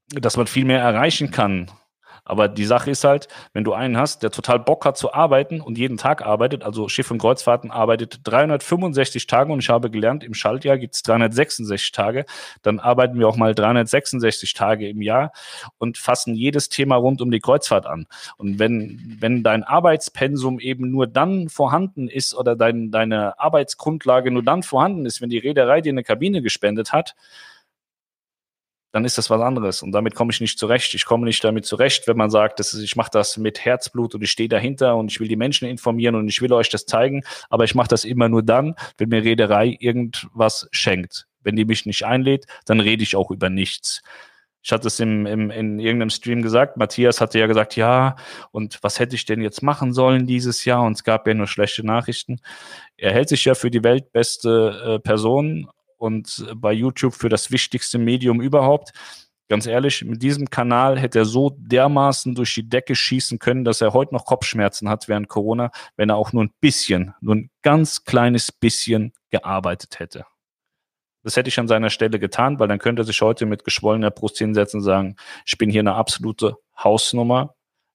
dass 0.09 0.37
man 0.37 0.47
viel 0.47 0.67
mehr 0.67 0.81
erreichen 0.81 1.31
kann 1.31 1.71
aber 2.25 2.49
die 2.49 2.65
Sache 2.65 2.91
ist 2.91 3.05
halt, 3.05 3.29
wenn 3.53 3.65
du 3.65 3.73
einen 3.73 3.97
hast, 3.97 4.23
der 4.23 4.31
total 4.31 4.59
Bock 4.59 4.85
hat 4.85 4.97
zu 4.97 5.13
arbeiten 5.13 5.61
und 5.61 5.79
jeden 5.79 5.97
Tag 5.97 6.25
arbeitet, 6.25 6.65
also 6.65 6.89
Schiff- 6.89 7.11
und 7.11 7.19
Kreuzfahrten 7.19 7.71
arbeitet 7.71 8.21
365 8.25 9.27
Tage 9.27 9.53
und 9.53 9.61
ich 9.61 9.69
habe 9.69 9.91
gelernt, 9.91 10.25
im 10.25 10.35
Schaltjahr 10.35 10.79
gibt 10.79 10.95
es 10.95 11.03
366 11.03 11.93
Tage, 11.93 12.25
dann 12.63 12.81
arbeiten 12.81 13.19
wir 13.19 13.29
auch 13.29 13.37
mal 13.37 13.55
366 13.55 14.55
Tage 14.55 14.89
im 14.89 15.03
Jahr 15.03 15.33
und 15.79 15.99
fassen 15.99 16.35
jedes 16.35 16.69
Thema 16.69 16.97
rund 16.97 17.21
um 17.21 17.31
die 17.31 17.41
Kreuzfahrt 17.41 17.87
an. 17.87 18.07
Und 18.37 18.59
wenn, 18.59 19.17
wenn 19.21 19.43
dein 19.43 19.63
Arbeitspensum 19.63 20.61
eben 20.61 20.91
nur 20.91 21.07
dann 21.07 21.49
vorhanden 21.49 22.09
ist 22.09 22.35
oder 22.35 22.57
dein, 22.57 22.91
deine 22.91 23.39
Arbeitsgrundlage 23.39 24.31
nur 24.31 24.43
dann 24.43 24.63
vorhanden 24.63 25.07
ist, 25.07 25.21
wenn 25.21 25.31
die 25.31 25.39
Reederei 25.39 25.81
dir 25.81 25.93
eine 25.93 26.03
Kabine 26.03 26.43
gespendet 26.43 26.93
hat, 26.93 27.15
dann 28.95 29.05
ist 29.05 29.19
das 29.19 29.29
was 29.29 29.41
anderes. 29.41 29.83
Und 29.83 29.91
damit 29.91 30.15
komme 30.15 30.31
ich 30.31 30.41
nicht 30.41 30.57
zurecht. 30.57 30.95
Ich 30.95 31.05
komme 31.05 31.25
nicht 31.25 31.43
damit 31.43 31.67
zurecht, 31.67 32.07
wenn 32.07 32.17
man 32.17 32.31
sagt, 32.31 32.61
das 32.61 32.73
ist, 32.75 32.81
ich 32.81 32.95
mache 32.95 33.11
das 33.13 33.37
mit 33.37 33.65
Herzblut 33.65 34.15
und 34.15 34.23
ich 34.23 34.31
stehe 34.31 34.49
dahinter 34.49 34.95
und 34.95 35.11
ich 35.11 35.19
will 35.19 35.27
die 35.27 35.35
Menschen 35.35 35.67
informieren 35.67 36.15
und 36.15 36.29
ich 36.29 36.41
will 36.41 36.53
euch 36.53 36.69
das 36.69 36.87
zeigen. 36.87 37.25
Aber 37.51 37.65
ich 37.65 37.75
mache 37.75 37.89
das 37.89 38.05
immer 38.05 38.29
nur 38.29 38.45
dann, 38.45 38.77
wenn 38.97 39.09
mir 39.09 39.25
Reederei 39.25 39.77
irgendwas 39.81 40.69
schenkt. 40.71 41.27
Wenn 41.43 41.57
die 41.57 41.65
mich 41.65 41.87
nicht 41.87 42.05
einlädt, 42.05 42.47
dann 42.67 42.79
rede 42.79 43.03
ich 43.03 43.17
auch 43.17 43.33
über 43.33 43.51
nichts. 43.51 44.01
Ich 44.63 44.71
hatte 44.71 44.87
es 44.87 45.01
im, 45.01 45.27
im, 45.27 45.51
in 45.51 45.81
irgendeinem 45.81 46.11
Stream 46.11 46.41
gesagt. 46.41 46.77
Matthias 46.77 47.21
hatte 47.21 47.41
ja 47.41 47.49
gesagt, 47.49 47.75
ja, 47.75 48.15
und 48.53 48.79
was 48.83 49.01
hätte 49.01 49.17
ich 49.17 49.25
denn 49.25 49.43
jetzt 49.43 49.61
machen 49.61 49.93
sollen 49.93 50.25
dieses 50.25 50.65
Jahr? 50.65 50.85
Und 50.85 50.93
es 50.93 51.03
gab 51.03 51.27
ja 51.27 51.35
nur 51.35 51.49
schlechte 51.49 51.85
Nachrichten. 51.85 52.39
Er 52.97 53.13
hält 53.13 53.29
sich 53.29 53.45
ja 53.45 53.57
für 53.57 53.73
die 53.73 53.83
weltbeste 53.83 54.85
äh, 54.87 54.99
Person 55.01 55.69
und 56.05 56.47
bei 56.55 56.73
YouTube 56.73 57.15
für 57.15 57.31
das 57.31 57.51
wichtigste 57.51 57.99
Medium 57.99 58.43
überhaupt. 58.43 58.93
Ganz 59.49 59.67
ehrlich, 59.67 60.05
mit 60.05 60.23
diesem 60.23 60.51
Kanal 60.51 60.99
hätte 60.99 61.21
er 61.21 61.25
so 61.25 61.57
dermaßen 61.59 62.35
durch 62.35 62.55
die 62.55 62.69
Decke 62.69 62.95
schießen 62.95 63.39
können, 63.39 63.65
dass 63.65 63.81
er 63.81 63.95
heute 63.95 64.15
noch 64.15 64.27
Kopfschmerzen 64.27 64.89
hat 64.89 65.09
während 65.09 65.29
Corona, 65.29 65.71
wenn 65.97 66.11
er 66.11 66.17
auch 66.17 66.33
nur 66.33 66.45
ein 66.45 66.53
bisschen, 66.61 67.15
nur 67.21 67.37
ein 67.37 67.51
ganz 67.63 68.05
kleines 68.05 68.53
bisschen 68.53 69.13
gearbeitet 69.31 69.99
hätte. 69.99 70.27
Das 71.23 71.37
hätte 71.37 71.49
ich 71.49 71.59
an 71.59 71.69
seiner 71.69 71.89
Stelle 71.89 72.19
getan, 72.19 72.59
weil 72.59 72.69
dann 72.69 72.79
könnte 72.79 73.03
er 73.03 73.07
sich 73.07 73.21
heute 73.23 73.47
mit 73.47 73.65
geschwollener 73.65 74.11
Brust 74.11 74.37
hinsetzen 74.37 74.81
und 74.81 74.85
sagen, 74.85 75.17
ich 75.47 75.57
bin 75.57 75.71
hier 75.71 75.81
eine 75.81 75.95
absolute 75.95 76.57
Hausnummer. 76.79 77.55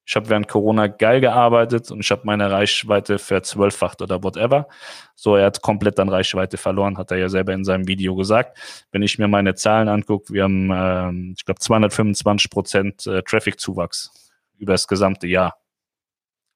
Ich 0.10 0.16
habe 0.16 0.28
während 0.28 0.48
Corona 0.48 0.88
geil 0.88 1.22
gearbeitet 1.22 1.92
und 1.92 2.00
ich 2.00 2.10
habe 2.10 2.24
meine 2.24 2.50
Reichweite 2.50 3.20
verzwölffacht 3.20 4.02
oder 4.02 4.24
whatever. 4.24 4.68
So, 5.14 5.36
er 5.36 5.46
hat 5.46 5.62
komplett 5.62 6.00
dann 6.00 6.10
Reichweite 6.10 6.58
verloren, 6.58 6.98
hat 6.98 7.12
er 7.12 7.18
ja 7.18 7.30
selber 7.30 7.54
in 7.54 7.64
seinem 7.64 7.88
Video 7.88 8.16
gesagt. 8.16 8.58
Wenn 8.92 9.04
ich 9.04 9.20
mir 9.20 9.28
meine 9.28 9.54
Zahlen 9.54 9.88
angucke, 9.88 10.34
wir 10.34 10.46
haben, 10.46 10.72
äh, 10.72 11.34
ich 11.38 11.46
glaube, 11.46 11.60
225 11.60 12.50
Prozent 12.50 13.06
äh, 13.06 13.22
Traffic-Zuwachs 13.22 14.32
über 14.58 14.74
das 14.74 14.88
gesamte 14.88 15.28
Jahr. 15.28 15.60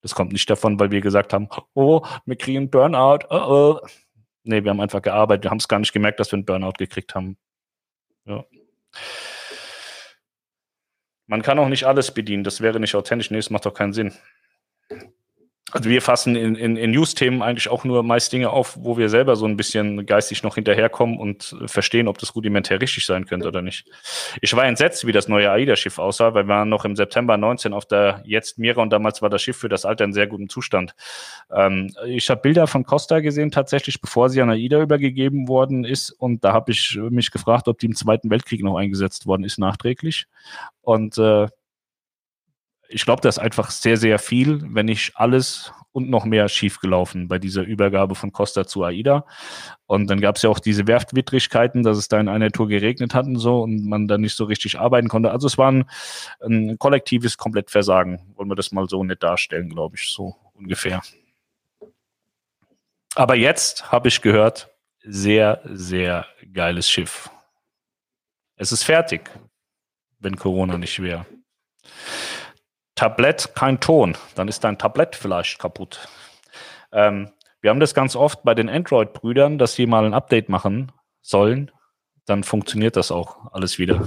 Das 0.02 0.16
kommt 0.16 0.32
nicht 0.34 0.50
davon, 0.50 0.80
weil 0.80 0.90
wir 0.90 1.02
gesagt 1.02 1.32
haben, 1.32 1.48
oh, 1.76 2.02
wir 2.26 2.36
kriegen 2.36 2.72
Burnout, 2.72 3.28
oh, 3.30 3.36
oh. 3.36 3.88
Nee, 4.46 4.64
wir 4.64 4.72
haben 4.72 4.82
einfach 4.82 5.04
gearbeitet, 5.04 5.44
wir 5.44 5.52
haben 5.52 5.60
es 5.60 5.68
gar 5.68 5.78
nicht 5.78 5.94
gemerkt, 5.94 6.20
dass 6.20 6.32
wir 6.32 6.38
einen 6.38 6.46
Burnout 6.46 6.74
gekriegt 6.80 7.14
haben. 7.14 7.38
Ja. 8.26 8.46
Man 11.28 11.42
kann 11.42 11.60
auch 11.60 11.70
nicht 11.70 11.86
alles 11.86 12.14
bedienen, 12.14 12.44
das 12.44 12.62
wäre 12.62 12.80
nicht 12.80 12.96
authentisch, 12.96 13.32
nee, 13.32 13.38
das 13.38 13.50
macht 13.50 13.66
doch 13.66 13.74
keinen 13.74 13.94
Sinn. 13.94 14.14
Also 15.74 15.90
wir 15.90 16.04
fassen 16.04 16.36
in, 16.36 16.56
in, 16.56 16.78
in 16.78 16.92
News-Themen 16.92 17.42
eigentlich 17.42 17.68
auch 17.68 17.84
nur 17.84 18.04
meist 18.04 18.32
Dinge 18.32 18.52
auf, 18.52 18.78
wo 18.80 18.96
wir 18.96 19.10
selber 19.10 19.36
so 19.36 19.48
ein 19.48 19.58
bisschen 19.58 20.06
geistig 20.06 20.44
noch 20.44 20.54
hinterherkommen 20.54 21.18
und 21.18 21.56
verstehen, 21.66 22.08
ob 22.08 22.20
das 22.20 22.36
rudimentär 22.36 22.80
richtig 22.80 23.08
sein 23.08 23.26
könnte 23.26 23.48
oder 23.48 23.64
nicht. 23.64 23.90
Ich 24.42 24.56
war 24.56 24.66
entsetzt, 24.66 25.08
wie 25.08 25.12
das 25.12 25.28
neue 25.28 25.50
AIDA-Schiff 25.50 25.98
aussah, 25.98 26.36
weil 26.36 26.44
wir 26.44 26.54
waren 26.54 26.70
noch 26.70 26.86
im 26.86 26.96
September 26.96 27.38
19 27.38 27.74
auf 27.74 27.86
der 27.86 28.22
jetzt 28.24 28.60
Mira 28.60 28.84
und 28.84 28.92
damals 28.92 29.24
war 29.24 29.32
das 29.32 29.42
Schiff 29.42 29.58
für 29.58 29.70
das 29.70 29.84
Alter 29.84 30.06
in 30.06 30.14
sehr 30.14 30.28
gutem 30.28 30.48
Zustand. 30.48 30.94
Ähm, 31.52 31.92
ich 32.06 32.30
habe 32.30 32.42
Bilder 32.42 32.68
von 32.68 32.84
Costa 32.84 33.20
gesehen, 33.20 33.50
tatsächlich, 33.50 34.00
bevor 34.00 34.30
sie 34.30 34.42
an 34.44 34.52
AIDA 34.52 34.80
übergegeben 34.80 35.48
worden 35.48 35.86
ist 35.86 36.12
und 36.12 36.44
da 36.44 36.54
habe 36.54 36.72
ich 36.72 37.00
mich 37.10 37.32
gefragt, 37.32 37.68
ob 37.68 37.80
die 37.80 37.88
im 37.88 37.96
Zweiten 37.96 38.30
Weltkrieg 38.30 38.64
noch 38.64 38.78
eingesetzt 38.78 39.26
worden 39.26 39.44
ist, 39.44 39.58
nachträglich. 39.58 40.28
Und 40.82 41.18
äh, 41.18 41.48
ich 42.90 43.06
glaube, 43.06 43.22
da 43.22 43.30
ist 43.30 43.40
einfach 43.40 43.72
sehr, 43.72 43.98
sehr 43.98 44.20
viel, 44.20 44.62
wenn 44.74 44.86
nicht 44.86 45.14
alles 45.16 45.72
und 45.92 46.10
noch 46.10 46.26
mehr 46.26 46.50
schiefgelaufen 46.50 47.28
bei 47.28 47.40
dieser 47.40 47.64
Übergabe 47.64 48.16
von 48.16 48.32
Costa 48.32 48.66
zu 48.66 48.84
AIDA. 48.84 49.26
Und 49.86 50.10
dann 50.10 50.22
gab 50.22 50.36
es 50.36 50.42
ja 50.42 50.50
auch 50.50 50.60
diese 50.60 50.88
Werftwidrigkeiten, 50.88 51.84
dass 51.84 51.98
es 51.98 52.08
da 52.08 52.20
in 52.20 52.28
einer 52.28 52.52
Tour 52.52 52.68
geregnet 52.68 53.14
hat 53.14 53.26
und 53.26 53.38
so 53.38 53.62
und 53.62 53.86
man 53.88 54.08
da 54.08 54.18
nicht 54.18 54.36
so 54.36 54.46
richtig 54.46 54.80
arbeiten 54.80 55.08
konnte. 55.08 55.32
Also 55.32 55.48
es 55.48 55.58
war 55.58 55.72
ein, 55.72 55.86
ein 56.42 56.78
kollektives 56.80 57.38
Komplettversagen, 57.38 58.20
wollen 58.36 58.50
wir 58.50 58.56
das 58.56 58.72
mal 58.72 58.88
so 58.90 59.04
nicht 59.04 59.22
darstellen, 59.22 59.70
glaube 59.70 59.96
ich, 59.96 60.12
so 60.12 60.36
ungefähr. 60.54 61.02
Aber 63.16 63.36
jetzt 63.36 63.92
habe 63.92 64.08
ich 64.08 64.22
gehört, 64.22 64.70
sehr, 65.04 65.62
sehr 65.66 66.26
geiles 66.54 66.90
Schiff. 66.90 67.30
Es 68.56 68.72
ist 68.72 68.84
fertig, 68.84 69.30
wenn 70.20 70.38
Corona 70.38 70.78
nicht 70.78 71.02
wäre. 71.02 71.26
Tablett 72.96 73.56
kein 73.56 73.80
Ton, 73.80 74.16
dann 74.36 74.48
ist 74.48 74.64
dein 74.64 74.78
Tablett 74.78 75.16
vielleicht 75.16 75.60
kaputt. 75.60 76.08
Ähm, 76.92 77.32
wir 77.62 77.70
haben 77.70 77.80
das 77.80 77.94
ganz 77.94 78.16
oft 78.16 78.44
bei 78.44 78.54
den 78.54 78.70
Android-Brüdern, 78.70 79.58
dass 79.58 79.74
sie 79.74 79.86
mal 79.86 80.06
ein 80.06 80.14
Update 80.14 80.50
machen 80.50 80.92
sollen, 81.22 81.72
dann 82.26 82.44
funktioniert 82.44 82.96
das 82.96 83.12
auch 83.12 83.52
alles 83.52 83.80
wieder. 83.80 84.06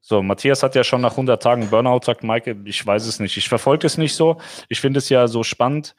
So, 0.00 0.22
Matthias 0.22 0.62
hat 0.62 0.74
ja 0.74 0.84
schon 0.84 1.00
nach 1.00 1.12
100 1.12 1.42
Tagen 1.42 1.70
Burnout, 1.70 2.00
sagt 2.04 2.22
Maike, 2.22 2.56
ich 2.64 2.84
weiß 2.84 3.06
es 3.06 3.18
nicht. 3.18 3.36
Ich 3.38 3.48
verfolge 3.48 3.86
es 3.86 3.96
nicht 3.96 4.14
so. 4.14 4.36
Ich 4.68 4.80
finde 4.80 4.98
es 4.98 5.08
ja 5.08 5.26
so 5.26 5.42
spannend, 5.42 5.96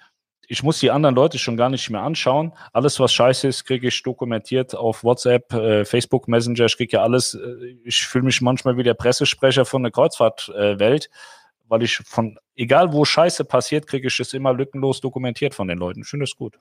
ich 0.47 0.63
muss 0.63 0.79
die 0.79 0.91
anderen 0.91 1.15
Leute 1.15 1.39
schon 1.39 1.57
gar 1.57 1.69
nicht 1.69 1.89
mehr 1.89 2.01
anschauen. 2.01 2.53
Alles, 2.73 2.99
was 2.99 3.13
scheiße 3.13 3.47
ist, 3.47 3.65
kriege 3.65 3.87
ich 3.87 4.03
dokumentiert 4.03 4.75
auf 4.75 5.03
WhatsApp, 5.03 5.53
äh, 5.53 5.85
Facebook 5.85 6.27
Messenger. 6.27 6.65
Ich 6.65 6.77
kriege 6.77 6.97
ja 6.97 7.03
alles. 7.03 7.33
Äh, 7.33 7.77
ich 7.83 8.03
fühle 8.05 8.25
mich 8.25 8.41
manchmal 8.41 8.77
wie 8.77 8.83
der 8.83 8.93
Pressesprecher 8.93 9.65
von 9.65 9.83
der 9.83 9.91
Kreuzfahrtwelt, 9.91 11.05
äh, 11.05 11.09
weil 11.67 11.83
ich 11.83 11.97
von, 11.97 12.37
egal 12.55 12.91
wo 12.93 13.05
Scheiße 13.05 13.45
passiert, 13.45 13.87
kriege 13.87 14.07
ich 14.07 14.19
es 14.19 14.33
immer 14.33 14.53
lückenlos 14.53 15.01
dokumentiert 15.01 15.55
von 15.55 15.67
den 15.67 15.77
Leuten. 15.77 16.01
Ich 16.01 16.07
finde 16.07 16.25
es 16.25 16.35
gut. 16.35 16.59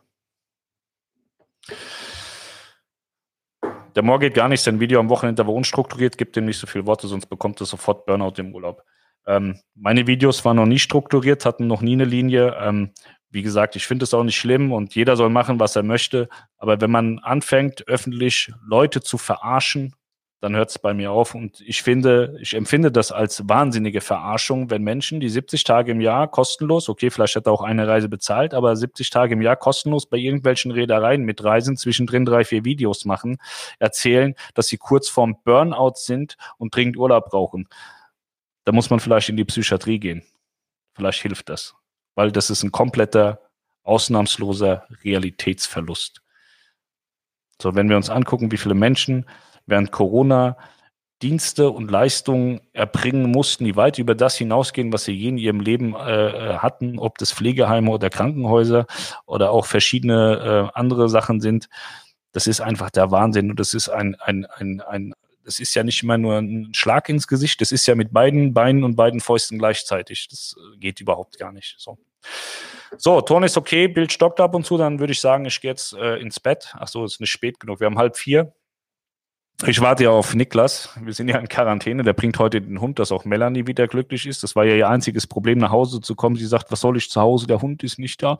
Der 3.95 4.03
Moor 4.03 4.19
geht 4.19 4.35
gar 4.35 4.49
nicht. 4.49 4.63
Sein 4.63 4.81
Video 4.81 5.01
am 5.01 5.09
Wochenende 5.09 5.47
war 5.47 5.55
unstrukturiert, 5.55 6.17
gibt 6.17 6.37
ihm 6.37 6.47
nicht 6.47 6.59
so 6.59 6.67
viele 6.67 6.87
Worte, 6.87 7.09
sonst 7.09 7.27
bekommt 7.27 7.61
er 7.61 7.67
sofort 7.67 8.07
Burnout 8.07 8.35
im 8.39 8.55
Urlaub. 8.55 8.83
Ähm, 9.27 9.61
meine 9.75 10.07
Videos 10.07 10.45
waren 10.45 10.57
noch 10.57 10.67
nie 10.67 10.79
strukturiert, 10.79 11.45
hatten 11.45 11.67
noch 11.67 11.83
nie 11.83 11.93
eine 11.93 12.05
Linie. 12.05 12.57
Ähm, 12.59 12.93
wie 13.33 13.43
gesagt, 13.43 13.77
ich 13.77 13.87
finde 13.87 14.05
es 14.05 14.13
auch 14.13 14.25
nicht 14.25 14.37
schlimm 14.37 14.73
und 14.73 14.95
jeder 14.95 15.17
soll 15.17 15.31
machen, 15.31 15.59
was 15.59 15.75
er 15.75 15.83
möchte. 15.83 16.29
Aber 16.59 16.81
wenn 16.83 16.91
man 16.91 17.19
anfängt, 17.21 17.89
öffentlich 17.89 18.53
Leute 18.65 19.01
zu 19.01 19.17
verarschen, 19.17 19.95
dann 20.41 20.55
hört 20.55 20.69
es 20.69 20.79
bei 20.79 20.93
mir 20.93 21.13
auf. 21.13 21.35
Und 21.35 21.61
ich 21.63 21.83
finde, 21.83 22.37
ich 22.41 22.53
empfinde 22.53 22.93
das 22.93 23.11
als 23.11 23.49
wahnsinnige 23.49 24.03
Verarschung, 24.03 24.71
wenn 24.71 24.83
Menschen, 24.83 25.19
die 25.19 25.31
70 25.31 25.65
Tage 25.65 25.93
im 25.93 26.01
Jahr 26.03 26.29
kostenlos, 26.29 26.91
okay, 26.91 27.11
vielleicht 27.11 27.37
hat 27.37 27.47
er 27.47 27.53
auch 27.53 27.63
eine 27.63 27.89
Reise 27.89 28.11
bezahlt, 28.11 28.53
aber 28.53 28.77
70 28.77 29.09
Tage 29.09 29.33
im 29.33 29.41
Jahr 29.41 29.57
kostenlos 29.57 30.07
bei 30.07 30.19
irgendwelchen 30.19 30.71
Reedereien 30.71 31.23
mitreisen, 31.23 31.79
zwischendrin 31.79 32.27
drei, 32.27 32.45
vier 32.45 32.67
Videos 32.67 33.07
machen, 33.07 33.39
erzählen, 33.79 34.35
dass 34.53 34.67
sie 34.67 34.77
kurz 34.77 35.09
vorm 35.09 35.37
Burnout 35.43 35.95
sind 35.95 36.37
und 36.59 36.75
dringend 36.75 36.99
Urlaub 36.99 37.31
brauchen. 37.31 37.67
Da 38.65 38.73
muss 38.73 38.91
man 38.91 39.01
vielleicht 39.01 39.31
in 39.31 39.39
die 39.39 39.45
Psychiatrie 39.45 40.01
gehen. 40.01 40.23
Vielleicht 40.95 41.23
hilft 41.23 41.49
das 41.49 41.75
weil 42.15 42.33
das 42.33 42.51
ist 42.51 42.63
ein 42.63 42.73
kompletter, 42.73 43.41
ausnahmsloser 43.85 44.87
Realitätsverlust. 45.05 46.23
So, 47.61 47.75
wenn 47.75 47.89
wir 47.89 47.97
uns 47.97 48.11
angucken, 48.11 48.53
wie 48.53 48.57
viele 48.57 48.75
Menschen 48.75 49.27
während 49.67 49.93
Corona 49.93 50.57
Dienste 51.23 51.71
und 51.71 51.89
Leistungen 51.89 52.61
erbringen 52.73 53.31
mussten, 53.31 53.65
die 53.65 53.77
weit 53.77 53.99
über 53.99 54.17
das 54.17 54.37
hinausgehen, 54.37 54.93
was 54.93 55.05
sie 55.05 55.13
je 55.13 55.29
in 55.29 55.39
ihrem 55.39 55.61
Leben 55.61 55.95
äh, 55.95 56.57
hatten, 56.59 56.99
ob 56.99 57.17
das 57.19 57.33
Pflegeheime 57.33 57.91
oder 57.91 58.11
Krankenhäuser 58.11 58.87
oder 59.25 59.53
auch 59.53 59.67
verschiedene 59.67 60.71
äh, 60.75 60.79
andere 60.79 61.09
Sachen 61.09 61.41
sind. 61.41 61.69
Das 62.33 62.49
ist 62.49 62.61
einfach 62.61 62.91
der 62.91 63.13
Wahnsinn 63.13 63.51
und 63.51 63.61
das 63.61 63.73
ist 63.73 63.89
ein, 63.89 64.17
ein, 64.17 64.47
ein, 64.47 64.81
ein, 64.81 65.15
das 65.45 65.61
ist 65.61 65.75
ja 65.75 65.83
nicht 65.83 66.03
immer 66.03 66.19
nur 66.19 66.39
ein 66.39 66.73
Schlag 66.75 67.09
ins 67.09 67.27
Gesicht, 67.27 67.61
das 67.61 67.73
ist 67.73 67.87
ja 67.87 67.95
mit 67.95 68.13
beiden 68.13 68.55
Beinen 68.55 68.85
und 68.85 68.97
beiden 68.97 69.21
Fäusten 69.21 69.59
gleichzeitig. 69.59 70.29
Das 70.31 70.57
äh, 70.59 70.79
geht 70.79 71.01
überhaupt 71.01 71.39
gar 71.39 71.53
nicht. 71.53 71.77
So. 71.79 71.99
So, 72.99 73.21
Ton 73.21 73.43
ist 73.43 73.57
okay, 73.57 73.89
Bild 73.89 74.13
stockt 74.13 74.41
ab 74.41 74.55
und 74.55 74.65
zu, 74.65 74.77
dann 74.77 75.01
würde 75.01 75.13
ich 75.13 75.21
sagen, 75.21 75.45
ich 75.47 75.61
gehe 75.61 75.71
jetzt 75.71 75.95
äh, 75.95 76.17
ins 76.17 76.41
Bett. 76.41 76.75
Ach 76.79 76.89
so, 76.89 77.05
ist 77.05 77.21
nicht 77.21 77.31
spät 77.31 77.59
genug. 77.59 77.81
Wir 77.81 77.87
haben 77.87 77.99
halb 77.99 78.17
vier. 78.17 78.53
Ich 79.67 79.81
warte 79.81 80.05
ja 80.05 80.11
auf 80.11 80.35
Niklas. 80.35 80.89
Wir 81.01 81.13
sind 81.13 81.29
ja 81.29 81.39
in 81.39 81.49
Quarantäne. 81.49 82.03
Der 82.03 82.15
bringt 82.15 82.39
heute 82.39 82.61
den 82.61 82.81
Hund, 82.81 82.99
dass 82.99 83.13
auch 83.13 83.25
Melanie 83.25 83.67
wieder 83.67 83.87
glücklich 83.87 84.27
ist. 84.27 84.43
Das 84.43 84.57
war 84.57 84.65
ja 84.65 84.75
ihr 84.75 84.89
einziges 84.89 85.27
Problem, 85.27 85.59
nach 85.59 85.71
Hause 85.71 86.01
zu 86.01 86.17
kommen. 86.17 86.37
Sie 86.37 86.47
sagt, 86.47 86.73
was 86.73 86.81
soll 86.81 86.97
ich 86.97 87.11
zu 87.11 87.21
Hause? 87.21 87.47
Der 87.47 87.63
Hund 87.63 87.85
ist 87.85 87.99
nicht 87.99 88.23
da. 88.23 88.39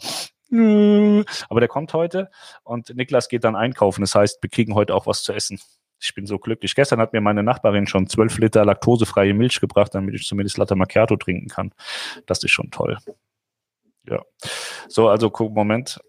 Aber 0.51 1.61
der 1.61 1.69
kommt 1.69 1.95
heute 1.95 2.31
und 2.65 2.95
Niklas 2.95 3.29
geht 3.29 3.45
dann 3.45 3.57
einkaufen. 3.57 4.01
Das 4.01 4.15
heißt, 4.15 4.43
wir 4.43 4.51
kriegen 4.51 4.75
heute 4.75 4.95
auch 4.95 5.07
was 5.07 5.23
zu 5.23 5.33
essen. 5.33 5.61
Ich 6.03 6.15
bin 6.15 6.27
so 6.27 6.39
glücklich. 6.39 6.75
Gestern 6.75 7.01
hat 7.01 7.13
mir 7.13 7.21
meine 7.21 7.45
Nachbarin 7.45 7.87
schon 7.87 8.09
zwölf 8.09 8.37
Liter 8.39 8.65
laktosefreie 8.65 9.35
Milch 9.35 9.61
gebracht, 9.61 9.95
damit 9.95 10.17
ich 10.17 10.27
zumindest 10.27 10.59
Latte 10.59 10.75
Macchiato 10.75 11.17
trinken 11.17 11.49
kann. 11.49 11.73
Das 12.27 12.43
ist 12.43 12.51
schon 12.51 12.73
toll. 12.73 12.99
Ja. 14.09 14.21
So, 14.89 15.09
also 15.09 15.31
guck, 15.31 15.55
Moment. 15.55 16.01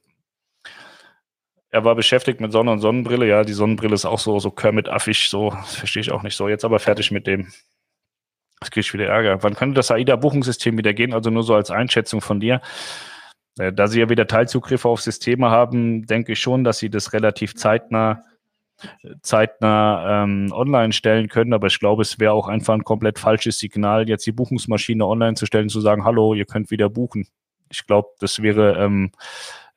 Er 1.70 1.86
war 1.86 1.96
beschäftigt 1.96 2.42
mit 2.42 2.52
Sonne 2.52 2.72
und 2.72 2.80
Sonnenbrille. 2.80 3.28
Ja, 3.28 3.44
die 3.44 3.54
Sonnenbrille 3.54 3.94
ist 3.94 4.06
auch 4.06 4.20
so, 4.20 4.40
so 4.40 4.50
Kermit-affig, 4.50 5.30
so, 5.30 5.52
verstehe 5.52 6.02
ich 6.02 6.12
auch 6.12 6.24
nicht 6.24 6.36
so. 6.36 6.50
Jetzt 6.50 6.66
aber 6.66 6.80
fertig 6.80 7.12
mit 7.12 7.28
dem. 7.28 7.52
Jetzt 8.62 8.72
kriege 8.72 8.82
ich 8.82 8.94
wieder 8.94 9.08
Ärger. 9.08 9.44
Wann 9.44 9.56
könnte 9.56 9.76
das 9.76 9.92
AIDA-Buchungssystem 9.92 10.76
wieder 10.78 10.94
gehen? 10.94 11.14
Also 11.14 11.30
nur 11.30 11.44
so 11.44 11.54
als 11.54 11.70
Einschätzung 11.70 12.22
von 12.22 12.40
dir. 12.40 12.62
Äh, 13.60 13.72
da 13.72 13.88
Sie 13.88 14.00
ja 14.00 14.10
wieder 14.10 14.26
Teilzugriffe 14.26 14.90
auf 14.90 15.02
Systeme 15.02 15.52
haben, 15.52 16.08
denke 16.08 16.32
ich 16.32 16.40
schon, 16.40 16.64
dass 16.64 16.80
Sie 16.80 16.90
das 16.90 17.14
relativ 17.14 17.56
zeitnah 17.56 18.24
zeitnah 19.22 20.24
ähm, 20.24 20.52
online 20.52 20.94
stellen 20.94 21.30
können, 21.30 21.54
aber 21.54 21.68
ich 21.68 21.80
glaube, 21.80 22.02
es 22.02 22.20
wäre 22.20 22.34
auch 22.34 22.48
einfach 22.48 22.74
ein 22.74 22.84
komplett 22.84 23.20
falsches 23.20 23.60
Signal, 23.60 24.08
jetzt 24.10 24.26
die 24.26 24.32
Buchungsmaschine 24.32 25.06
online 25.06 25.36
zu 25.36 25.46
stellen, 25.46 25.70
zu 25.70 25.82
sagen, 25.82 26.04
hallo, 26.04 26.34
ihr 26.34 26.46
könnt 26.46 26.72
wieder 26.72 26.90
buchen. 26.90 27.28
Ich 27.72 27.86
glaube, 27.88 28.10
das 28.20 28.42
wäre 28.42 28.78
ähm, 28.78 29.12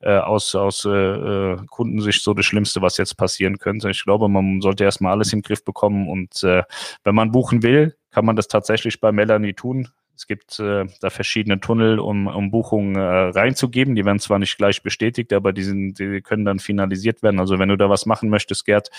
äh, 0.00 0.18
aus, 0.18 0.54
aus 0.54 0.84
äh, 0.84 0.90
äh, 0.90 1.57
Kundensicht 1.68 2.22
so 2.22 2.34
das 2.34 2.44
Schlimmste, 2.44 2.82
was 2.82 2.98
jetzt 2.98 3.16
passieren 3.16 3.59
könnte. 3.59 3.90
Ich 3.90 4.04
glaube, 4.04 4.28
man 4.28 4.61
sollte 4.61 4.84
erstmal 4.84 5.12
alles 5.12 5.32
in 5.32 5.40
den 5.40 5.44
Griff 5.44 5.64
bekommen 5.64 6.09
und 6.09 6.42
äh, 6.42 6.62
wenn 7.04 7.14
man 7.14 7.32
buchen 7.32 7.62
will, 7.62 7.96
kann 8.11 8.24
man 8.24 8.36
das 8.36 8.48
tatsächlich 8.48 9.00
bei 9.00 9.12
Melanie 9.12 9.54
tun. 9.54 9.88
Es 10.16 10.26
gibt 10.26 10.58
äh, 10.60 10.86
da 11.00 11.10
verschiedene 11.10 11.60
Tunnel, 11.60 11.98
um, 11.98 12.26
um 12.26 12.50
Buchungen 12.50 12.96
äh, 12.96 13.00
reinzugeben. 13.00 13.94
Die 13.94 14.04
werden 14.06 14.18
zwar 14.18 14.38
nicht 14.38 14.56
gleich 14.56 14.82
bestätigt, 14.82 15.32
aber 15.34 15.52
die, 15.52 15.62
sind, 15.62 15.98
die 15.98 16.22
können 16.22 16.46
dann 16.46 16.58
finalisiert 16.58 17.22
werden. 17.22 17.38
Also 17.38 17.58
wenn 17.58 17.68
du 17.68 17.76
da 17.76 17.90
was 17.90 18.06
machen 18.06 18.30
möchtest, 18.30 18.64
Gerd, 18.64 18.90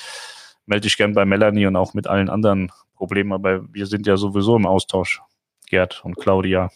melde 0.67 0.83
dich 0.83 0.95
gern 0.95 1.13
bei 1.13 1.25
Melanie 1.25 1.65
und 1.65 1.75
auch 1.75 1.95
mit 1.95 2.05
allen 2.05 2.29
anderen 2.29 2.71
Problemen. 2.95 3.33
Aber 3.33 3.65
wir 3.73 3.87
sind 3.87 4.05
ja 4.05 4.15
sowieso 4.15 4.55
im 4.55 4.67
Austausch, 4.67 5.21
Gerd 5.67 6.05
und 6.05 6.17
Claudia. 6.17 6.69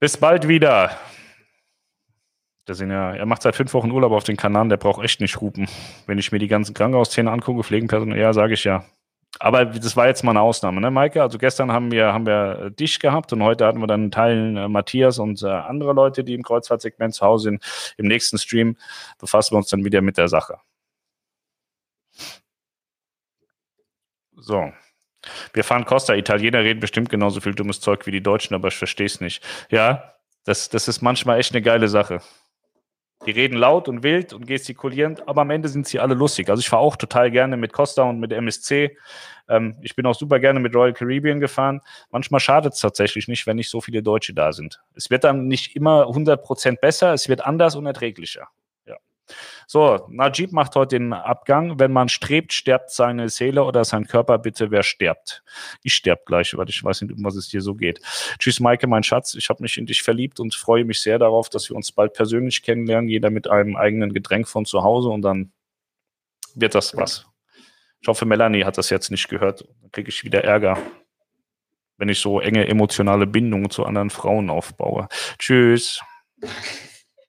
Bis 0.00 0.16
bald 0.16 0.48
wieder. 0.48 0.90
Der 2.66 2.74
sind 2.74 2.90
ja, 2.90 3.14
er 3.14 3.26
macht 3.26 3.42
seit 3.42 3.54
fünf 3.54 3.72
Wochen 3.74 3.90
Urlaub 3.90 4.12
auf 4.12 4.24
den 4.24 4.36
Kanaren, 4.36 4.68
der 4.68 4.78
braucht 4.78 5.04
echt 5.04 5.20
nicht 5.20 5.40
hupen. 5.40 5.68
Wenn 6.06 6.18
ich 6.18 6.32
mir 6.32 6.38
die 6.38 6.48
ganzen 6.48 6.74
Krankenhauszähne 6.74 7.30
angucke, 7.30 7.62
Pflegenpersonal, 7.62 8.18
ja, 8.18 8.32
sage 8.32 8.54
ich 8.54 8.64
ja. 8.64 8.84
Aber 9.40 9.64
das 9.64 9.96
war 9.96 10.06
jetzt 10.06 10.22
mal 10.22 10.30
eine 10.32 10.40
Ausnahme, 10.40 10.80
ne, 10.80 10.90
Maike? 10.90 11.20
Also 11.22 11.38
gestern 11.38 11.72
haben 11.72 11.90
wir, 11.90 12.12
haben 12.12 12.26
wir 12.26 12.70
dich 12.70 13.00
gehabt 13.00 13.32
und 13.32 13.42
heute 13.42 13.66
hatten 13.66 13.80
wir 13.80 13.86
dann 13.86 14.02
einen 14.02 14.10
Teil 14.10 14.56
äh, 14.56 14.68
Matthias 14.68 15.18
und 15.18 15.42
äh, 15.42 15.48
andere 15.48 15.92
Leute, 15.92 16.24
die 16.24 16.34
im 16.34 16.42
Kreuzfahrtsegment 16.42 17.14
zu 17.14 17.26
Hause 17.26 17.44
sind. 17.44 17.94
Im 17.96 18.06
nächsten 18.06 18.38
Stream 18.38 18.76
befassen 19.18 19.52
wir 19.54 19.58
uns 19.58 19.68
dann 19.68 19.84
wieder 19.84 20.00
mit 20.02 20.18
der 20.18 20.28
Sache. 20.28 20.58
So. 24.36 24.72
Wir 25.52 25.64
fahren 25.64 25.84
Costa. 25.86 26.14
Italiener 26.14 26.60
reden 26.60 26.80
bestimmt 26.80 27.08
genauso 27.08 27.40
viel 27.40 27.54
dummes 27.54 27.80
Zeug 27.80 28.06
wie 28.06 28.10
die 28.10 28.22
Deutschen, 28.22 28.54
aber 28.54 28.68
ich 28.68 28.76
verstehe 28.76 29.06
es 29.06 29.20
nicht. 29.20 29.42
Ja, 29.70 30.14
das, 30.44 30.68
das 30.68 30.88
ist 30.88 31.00
manchmal 31.02 31.38
echt 31.38 31.52
eine 31.52 31.62
geile 31.62 31.88
Sache. 31.88 32.20
Die 33.26 33.30
reden 33.30 33.56
laut 33.56 33.88
und 33.88 34.02
wild 34.02 34.32
und 34.34 34.46
gestikulierend, 34.46 35.26
aber 35.26 35.42
am 35.42 35.50
Ende 35.50 35.68
sind 35.68 35.86
sie 35.86 35.98
alle 35.98 36.14
lustig. 36.14 36.50
Also 36.50 36.60
ich 36.60 36.68
fahre 36.68 36.82
auch 36.82 36.96
total 36.96 37.30
gerne 37.30 37.56
mit 37.56 37.72
Costa 37.72 38.02
und 38.02 38.20
mit 38.20 38.32
MSC. 38.32 38.96
Ähm, 39.48 39.76
ich 39.80 39.96
bin 39.96 40.04
auch 40.06 40.14
super 40.14 40.38
gerne 40.38 40.60
mit 40.60 40.74
Royal 40.74 40.92
Caribbean 40.92 41.40
gefahren. 41.40 41.80
Manchmal 42.10 42.40
schadet 42.40 42.74
es 42.74 42.80
tatsächlich 42.80 43.26
nicht, 43.28 43.46
wenn 43.46 43.56
nicht 43.56 43.70
so 43.70 43.80
viele 43.80 44.02
Deutsche 44.02 44.34
da 44.34 44.52
sind. 44.52 44.80
Es 44.94 45.10
wird 45.10 45.24
dann 45.24 45.46
nicht 45.48 45.74
immer 45.74 46.06
100% 46.06 46.80
besser, 46.80 47.14
es 47.14 47.28
wird 47.28 47.44
anders 47.44 47.76
und 47.76 47.86
erträglicher. 47.86 48.48
So, 49.66 50.06
Najib 50.08 50.52
macht 50.52 50.74
heute 50.76 50.98
den 50.98 51.12
Abgang. 51.12 51.78
Wenn 51.78 51.92
man 51.92 52.08
strebt, 52.08 52.52
stirbt 52.52 52.90
seine 52.90 53.28
Seele 53.28 53.64
oder 53.64 53.84
sein 53.84 54.06
Körper. 54.06 54.38
Bitte, 54.38 54.70
wer 54.70 54.82
stirbt? 54.82 55.42
Ich 55.82 55.94
sterb 55.94 56.26
gleich, 56.26 56.56
weil 56.56 56.68
ich 56.68 56.82
weiß 56.82 57.02
nicht, 57.02 57.16
um 57.16 57.24
was 57.24 57.36
es 57.36 57.50
hier 57.50 57.60
so 57.60 57.74
geht. 57.74 58.00
Tschüss, 58.38 58.60
Maike, 58.60 58.86
mein 58.86 59.02
Schatz. 59.02 59.34
Ich 59.34 59.48
habe 59.48 59.62
mich 59.62 59.76
in 59.78 59.86
dich 59.86 60.02
verliebt 60.02 60.40
und 60.40 60.54
freue 60.54 60.84
mich 60.84 61.00
sehr 61.00 61.18
darauf, 61.18 61.48
dass 61.48 61.68
wir 61.70 61.76
uns 61.76 61.92
bald 61.92 62.12
persönlich 62.14 62.62
kennenlernen. 62.62 63.08
Jeder 63.08 63.30
mit 63.30 63.48
einem 63.48 63.76
eigenen 63.76 64.12
Getränk 64.12 64.48
von 64.48 64.64
zu 64.64 64.82
Hause 64.82 65.08
und 65.08 65.22
dann 65.22 65.52
wird 66.54 66.74
das 66.74 66.96
was. 66.96 67.26
Ich 68.00 68.08
hoffe, 68.08 68.26
Melanie 68.26 68.64
hat 68.64 68.76
das 68.76 68.90
jetzt 68.90 69.10
nicht 69.10 69.28
gehört. 69.28 69.66
Dann 69.80 69.90
kriege 69.90 70.10
ich 70.10 70.24
wieder 70.24 70.44
Ärger, 70.44 70.78
wenn 71.96 72.08
ich 72.08 72.20
so 72.20 72.38
enge 72.38 72.68
emotionale 72.68 73.26
Bindungen 73.26 73.70
zu 73.70 73.84
anderen 73.84 74.10
Frauen 74.10 74.50
aufbaue. 74.50 75.08
Tschüss. 75.38 76.00